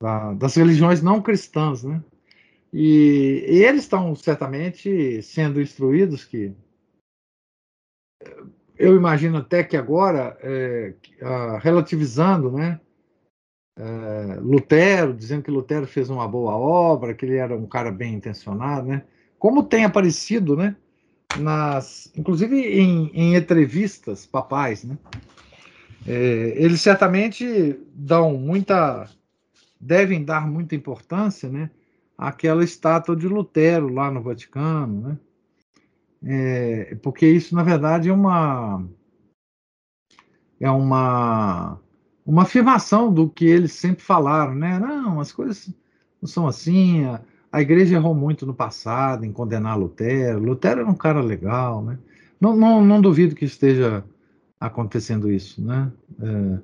da, 0.01 0.33
das 0.33 0.55
religiões 0.55 1.03
não 1.03 1.21
cristãs, 1.21 1.85
né? 1.85 2.03
E, 2.73 3.45
e, 3.49 3.65
eles 3.65 3.83
estão 3.83 4.15
certamente 4.15 5.23
sendo 5.23 5.61
instruídos 5.61 6.25
que 6.25 6.55
eu 8.79 8.97
imagino 8.97 9.39
até 9.39 9.65
que 9.65 9.77
agora 9.77 10.39
é, 10.41 10.95
relativizando, 11.61 12.51
né? 12.51 12.81
É, 13.77 14.37
Lutero, 14.41 15.15
dizendo 15.15 15.43
que 15.43 15.51
Lutero 15.51 15.87
fez 15.87 16.11
uma 16.11 16.29
boa 16.29 16.55
obra, 16.57 17.15
que 17.15 17.25
ele 17.25 17.37
era 17.37 17.57
um 17.57 17.67
cara 17.67 17.91
bem 17.91 18.15
intencionado, 18.15 18.87
né? 18.87 19.05
Como 19.39 19.63
tem 19.63 19.85
aparecido, 19.85 20.57
né? 20.57 20.77
Nas, 21.39 22.11
inclusive 22.16 22.57
em, 22.57 23.11
em 23.15 23.36
entrevistas 23.36 24.27
papais, 24.27 24.85
né? 24.85 24.98
É, 26.07 26.55
eles 26.57 26.81
certamente 26.81 27.78
dão 27.94 28.36
muita, 28.36 29.09
devem 29.81 30.24
dar 30.24 30.48
muita 30.48 30.74
importância, 30.74 31.48
né? 31.48 31.70
Àquela 32.16 32.65
estátua 32.65 33.15
de 33.15 33.28
Lutero 33.28 33.89
lá 33.89 34.11
no 34.11 34.23
Vaticano, 34.23 35.09
né? 35.09 35.19
É, 36.23 36.94
porque 37.02 37.27
isso 37.27 37.55
na 37.55 37.62
verdade 37.62 38.11
é 38.11 38.12
uma 38.12 38.85
é 40.61 40.70
uma 40.70 41.81
uma 42.27 42.43
afirmação 42.43 43.12
do 43.12 43.28
que 43.28 43.47
eles 43.47 43.73
sempre 43.73 44.02
falaram, 44.02 44.55
né? 44.55 44.78
Não, 44.78 45.20
as 45.20 45.32
coisas 45.32 45.73
não 46.20 46.28
são 46.28 46.47
assim. 46.47 47.05
A, 47.05 47.20
a 47.52 47.60
igreja 47.60 47.97
errou 47.97 48.14
muito 48.14 48.47
no 48.47 48.55
passado 48.55 49.24
em 49.24 49.32
condenar 49.32 49.78
Lutero. 49.78 50.39
Lutero 50.39 50.81
era 50.81 50.90
um 50.90 50.94
cara 50.94 51.20
legal, 51.20 51.82
né? 51.82 51.98
Não, 52.40 52.56
não, 52.56 52.85
não 52.85 53.01
duvido 53.01 53.35
que 53.35 53.44
esteja 53.44 54.05
acontecendo 54.59 55.31
isso, 55.31 55.62
né? 55.62 55.90
É, 56.20 56.59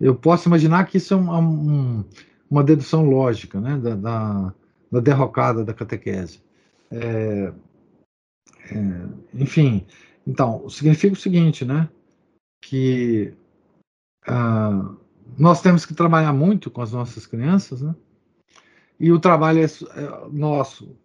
eu 0.00 0.14
posso 0.14 0.48
imaginar 0.48 0.84
que 0.86 0.98
isso 0.98 1.14
é 1.14 1.16
um, 1.16 1.30
um, 1.30 2.04
uma 2.50 2.64
dedução 2.64 3.04
lógica, 3.08 3.60
né? 3.60 3.78
Da, 3.78 3.94
da, 3.94 4.54
da 4.90 5.00
derrocada 5.00 5.64
da 5.64 5.72
catequese. 5.72 6.40
É, 6.90 7.52
é, 8.70 9.06
enfim, 9.34 9.86
então, 10.26 10.68
significa 10.68 11.14
o 11.14 11.20
seguinte, 11.20 11.64
né? 11.64 11.88
Que 12.60 13.32
ah, 14.26 14.94
nós 15.38 15.60
temos 15.62 15.86
que 15.86 15.94
trabalhar 15.94 16.32
muito 16.32 16.70
com 16.70 16.82
as 16.82 16.92
nossas 16.92 17.26
crianças, 17.26 17.82
né? 17.82 17.94
E 19.02 19.10
o 19.10 19.18
trabalho 19.18 19.58
é, 19.58 19.64
é, 19.64 20.28
nosso 20.30 20.96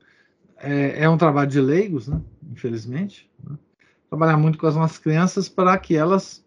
é, 0.57 1.03
é, 1.03 1.09
um 1.09 1.17
trabalho 1.17 1.49
de 1.49 1.59
leigos, 1.59 2.07
né? 2.07 2.21
Infelizmente. 2.51 3.27
Né? 3.43 3.57
Trabalhar 4.07 4.37
muito 4.37 4.59
com 4.59 4.67
as 4.67 4.75
nossas 4.75 4.99
crianças 4.99 5.49
para 5.49 5.75
que 5.79 5.95
elas, 5.95 6.45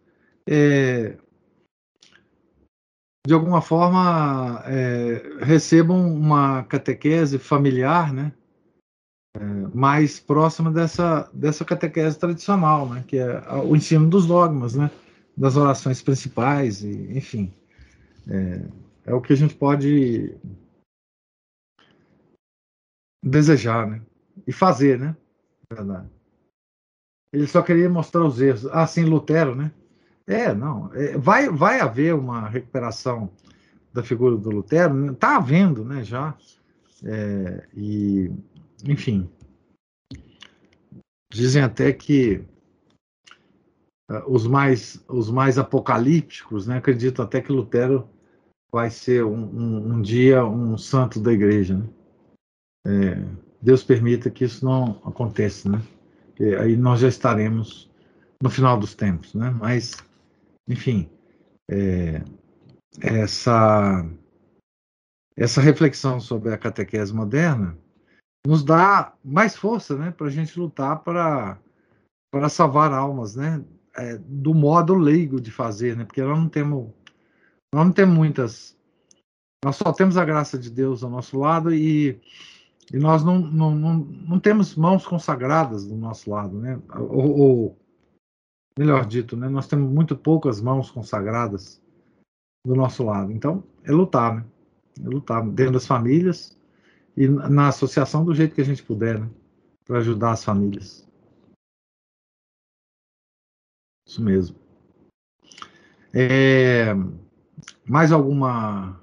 é, 0.48 1.16
de 3.26 3.34
alguma 3.34 3.60
forma, 3.60 4.62
é, 4.64 5.38
recebam 5.40 6.14
uma 6.14 6.62
catequese 6.62 7.36
familiar, 7.36 8.12
né? 8.12 8.32
É, 9.36 9.44
mais 9.74 10.20
próxima 10.20 10.70
dessa, 10.70 11.28
dessa 11.32 11.64
catequese 11.64 12.16
tradicional, 12.16 12.88
né? 12.88 13.02
Que 13.08 13.18
é 13.18 13.42
o 13.64 13.74
ensino 13.74 14.08
dos 14.08 14.24
dogmas, 14.24 14.76
né? 14.76 14.88
Das 15.36 15.56
orações 15.56 16.00
principais, 16.00 16.84
e, 16.84 17.10
enfim. 17.18 17.52
É, 18.28 18.62
é 19.06 19.14
o 19.14 19.20
que 19.20 19.32
a 19.32 19.36
gente 19.36 19.56
pode 19.56 20.32
desejar, 23.22 23.86
né? 23.86 24.02
E 24.46 24.52
fazer, 24.52 24.98
né? 24.98 25.16
Verdade. 25.70 26.08
Ele 27.32 27.46
só 27.46 27.62
queria 27.62 27.88
mostrar 27.88 28.24
os 28.24 28.40
erros. 28.40 28.66
Ah, 28.66 28.86
sim, 28.86 29.04
Lutero, 29.04 29.54
né? 29.54 29.72
É, 30.26 30.54
não. 30.54 30.92
É, 30.94 31.16
vai, 31.16 31.48
vai 31.48 31.80
haver 31.80 32.14
uma 32.14 32.48
recuperação 32.48 33.30
da 33.92 34.02
figura 34.02 34.36
do 34.36 34.50
Lutero. 34.50 35.12
Está 35.12 35.36
havendo, 35.36 35.84
né? 35.84 36.02
Já. 36.02 36.36
É, 37.04 37.66
e, 37.74 38.30
enfim. 38.84 39.30
Dizem 41.32 41.62
até 41.62 41.92
que 41.92 42.44
uh, 44.10 44.24
os 44.26 44.46
mais 44.46 45.02
os 45.08 45.30
mais 45.30 45.58
apocalípticos, 45.58 46.66
né? 46.66 46.78
Acreditam 46.78 47.24
até 47.24 47.40
que 47.40 47.52
Lutero 47.52 48.08
vai 48.72 48.90
ser 48.90 49.24
um, 49.24 49.44
um, 49.44 49.92
um 49.94 50.02
dia 50.02 50.44
um 50.44 50.76
santo 50.76 51.20
da 51.20 51.32
igreja, 51.32 51.76
né? 51.76 51.88
É, 52.86 53.22
Deus 53.60 53.82
permita 53.82 54.30
que 54.30 54.44
isso 54.44 54.64
não 54.64 55.00
aconteça, 55.04 55.68
né? 55.68 55.82
Aí 56.60 56.76
nós 56.76 57.00
já 57.00 57.08
estaremos 57.08 57.90
no 58.42 58.48
final 58.48 58.78
dos 58.78 58.94
tempos, 58.94 59.34
né? 59.34 59.50
Mas, 59.50 59.96
enfim, 60.66 61.10
é, 61.70 62.22
essa 63.00 64.04
essa 65.36 65.60
reflexão 65.60 66.20
sobre 66.20 66.52
a 66.52 66.58
catequese 66.58 67.14
moderna 67.14 67.78
nos 68.46 68.64
dá 68.64 69.14
mais 69.24 69.56
força, 69.56 69.96
né, 69.96 70.10
para 70.10 70.26
a 70.26 70.30
gente 70.30 70.58
lutar 70.58 71.02
para 71.02 71.58
para 72.32 72.48
salvar 72.48 72.92
almas, 72.92 73.34
né, 73.34 73.62
é, 73.96 74.16
do 74.16 74.54
modo 74.54 74.94
leigo 74.94 75.40
de 75.40 75.50
fazer, 75.50 75.96
né? 75.96 76.04
Porque 76.04 76.22
nós 76.22 76.38
não 76.38 76.48
temos 76.48 76.90
nós 77.74 77.84
não 77.86 77.92
temos 77.92 78.16
muitas 78.16 78.76
nós 79.64 79.76
só 79.76 79.92
temos 79.92 80.16
a 80.16 80.24
graça 80.24 80.58
de 80.58 80.70
Deus 80.70 81.02
ao 81.02 81.10
nosso 81.10 81.38
lado 81.38 81.74
e 81.74 82.18
e 82.92 82.98
nós 82.98 83.22
não, 83.22 83.38
não, 83.38 83.74
não, 83.74 83.94
não 83.98 84.40
temos 84.40 84.74
mãos 84.74 85.06
consagradas 85.06 85.86
do 85.86 85.96
nosso 85.96 86.30
lado, 86.30 86.58
né? 86.58 86.80
Ou, 86.92 87.38
ou, 87.38 87.78
melhor 88.76 89.06
dito, 89.06 89.36
né? 89.36 89.48
Nós 89.48 89.68
temos 89.68 89.90
muito 89.90 90.16
poucas 90.16 90.60
mãos 90.60 90.90
consagradas 90.90 91.80
do 92.66 92.74
nosso 92.74 93.04
lado. 93.04 93.30
Então, 93.30 93.62
é 93.84 93.92
lutar, 93.92 94.36
né? 94.36 94.44
É 95.04 95.08
lutar 95.08 95.48
dentro 95.48 95.74
das 95.74 95.86
famílias 95.86 96.58
e 97.16 97.28
na 97.28 97.68
associação 97.68 98.24
do 98.24 98.34
jeito 98.34 98.54
que 98.54 98.60
a 98.60 98.64
gente 98.64 98.82
puder, 98.82 99.20
né? 99.20 99.30
Para 99.84 99.98
ajudar 99.98 100.32
as 100.32 100.42
famílias. 100.42 101.08
Isso 104.06 104.20
mesmo. 104.20 104.58
É, 106.12 106.92
mais 107.86 108.10
alguma 108.10 109.00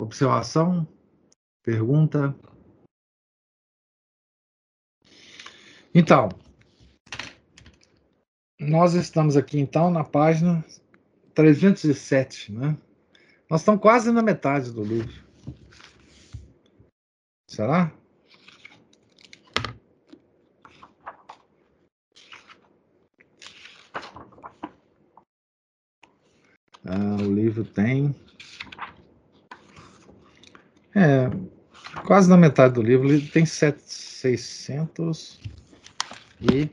observação? 0.00 0.86
Pergunta? 1.64 2.32
Então, 5.98 6.28
nós 8.60 8.92
estamos 8.92 9.34
aqui 9.34 9.58
então 9.58 9.90
na 9.90 10.04
página 10.04 10.62
307, 11.34 12.52
né? 12.52 12.76
Nós 13.48 13.62
estamos 13.62 13.80
quase 13.80 14.12
na 14.12 14.20
metade 14.20 14.70
do 14.72 14.84
livro. 14.84 15.24
Será? 17.48 17.90
Ah, 26.84 27.16
o 27.22 27.34
livro 27.34 27.64
tem. 27.64 28.14
É, 30.94 31.30
quase 32.06 32.28
na 32.28 32.36
metade 32.36 32.74
do 32.74 32.82
livro. 32.82 33.08
Livro 33.08 33.32
tem 33.32 33.46
600 33.46 35.40
e 36.40 36.70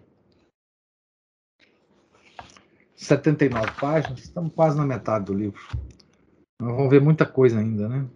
79 2.96 3.72
páginas, 3.80 4.20
estamos 4.20 4.54
quase 4.54 4.78
na 4.78 4.86
metade 4.86 5.26
do 5.26 5.34
livro. 5.34 5.62
Nós 6.62 6.76
vamos 6.76 6.90
ver 6.90 7.02
muita 7.02 7.26
coisa 7.26 7.60
ainda, 7.60 7.90
né? 7.90 8.10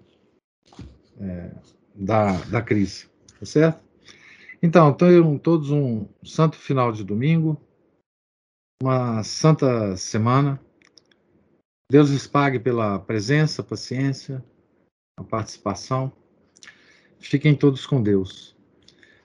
É, 1.20 1.56
da, 1.94 2.34
da 2.46 2.62
crise, 2.62 3.10
tá 3.40 3.46
certo? 3.46 3.84
Então, 4.62 4.94
tenham 4.94 5.38
todos 5.38 5.72
um 5.72 6.08
santo 6.24 6.58
final 6.58 6.92
de 6.92 7.04
domingo, 7.04 7.62
uma 8.82 9.24
santa 9.24 9.96
semana. 9.98 10.60
Deus 11.92 12.10
lhes 12.10 12.28
pague 12.28 12.60
pela 12.60 13.00
presença, 13.00 13.64
paciência, 13.64 14.44
a 15.18 15.24
participação. 15.24 16.12
Fiquem 17.20 17.56
todos 17.56 17.86
com 17.86 18.02
Deus. 18.02 18.57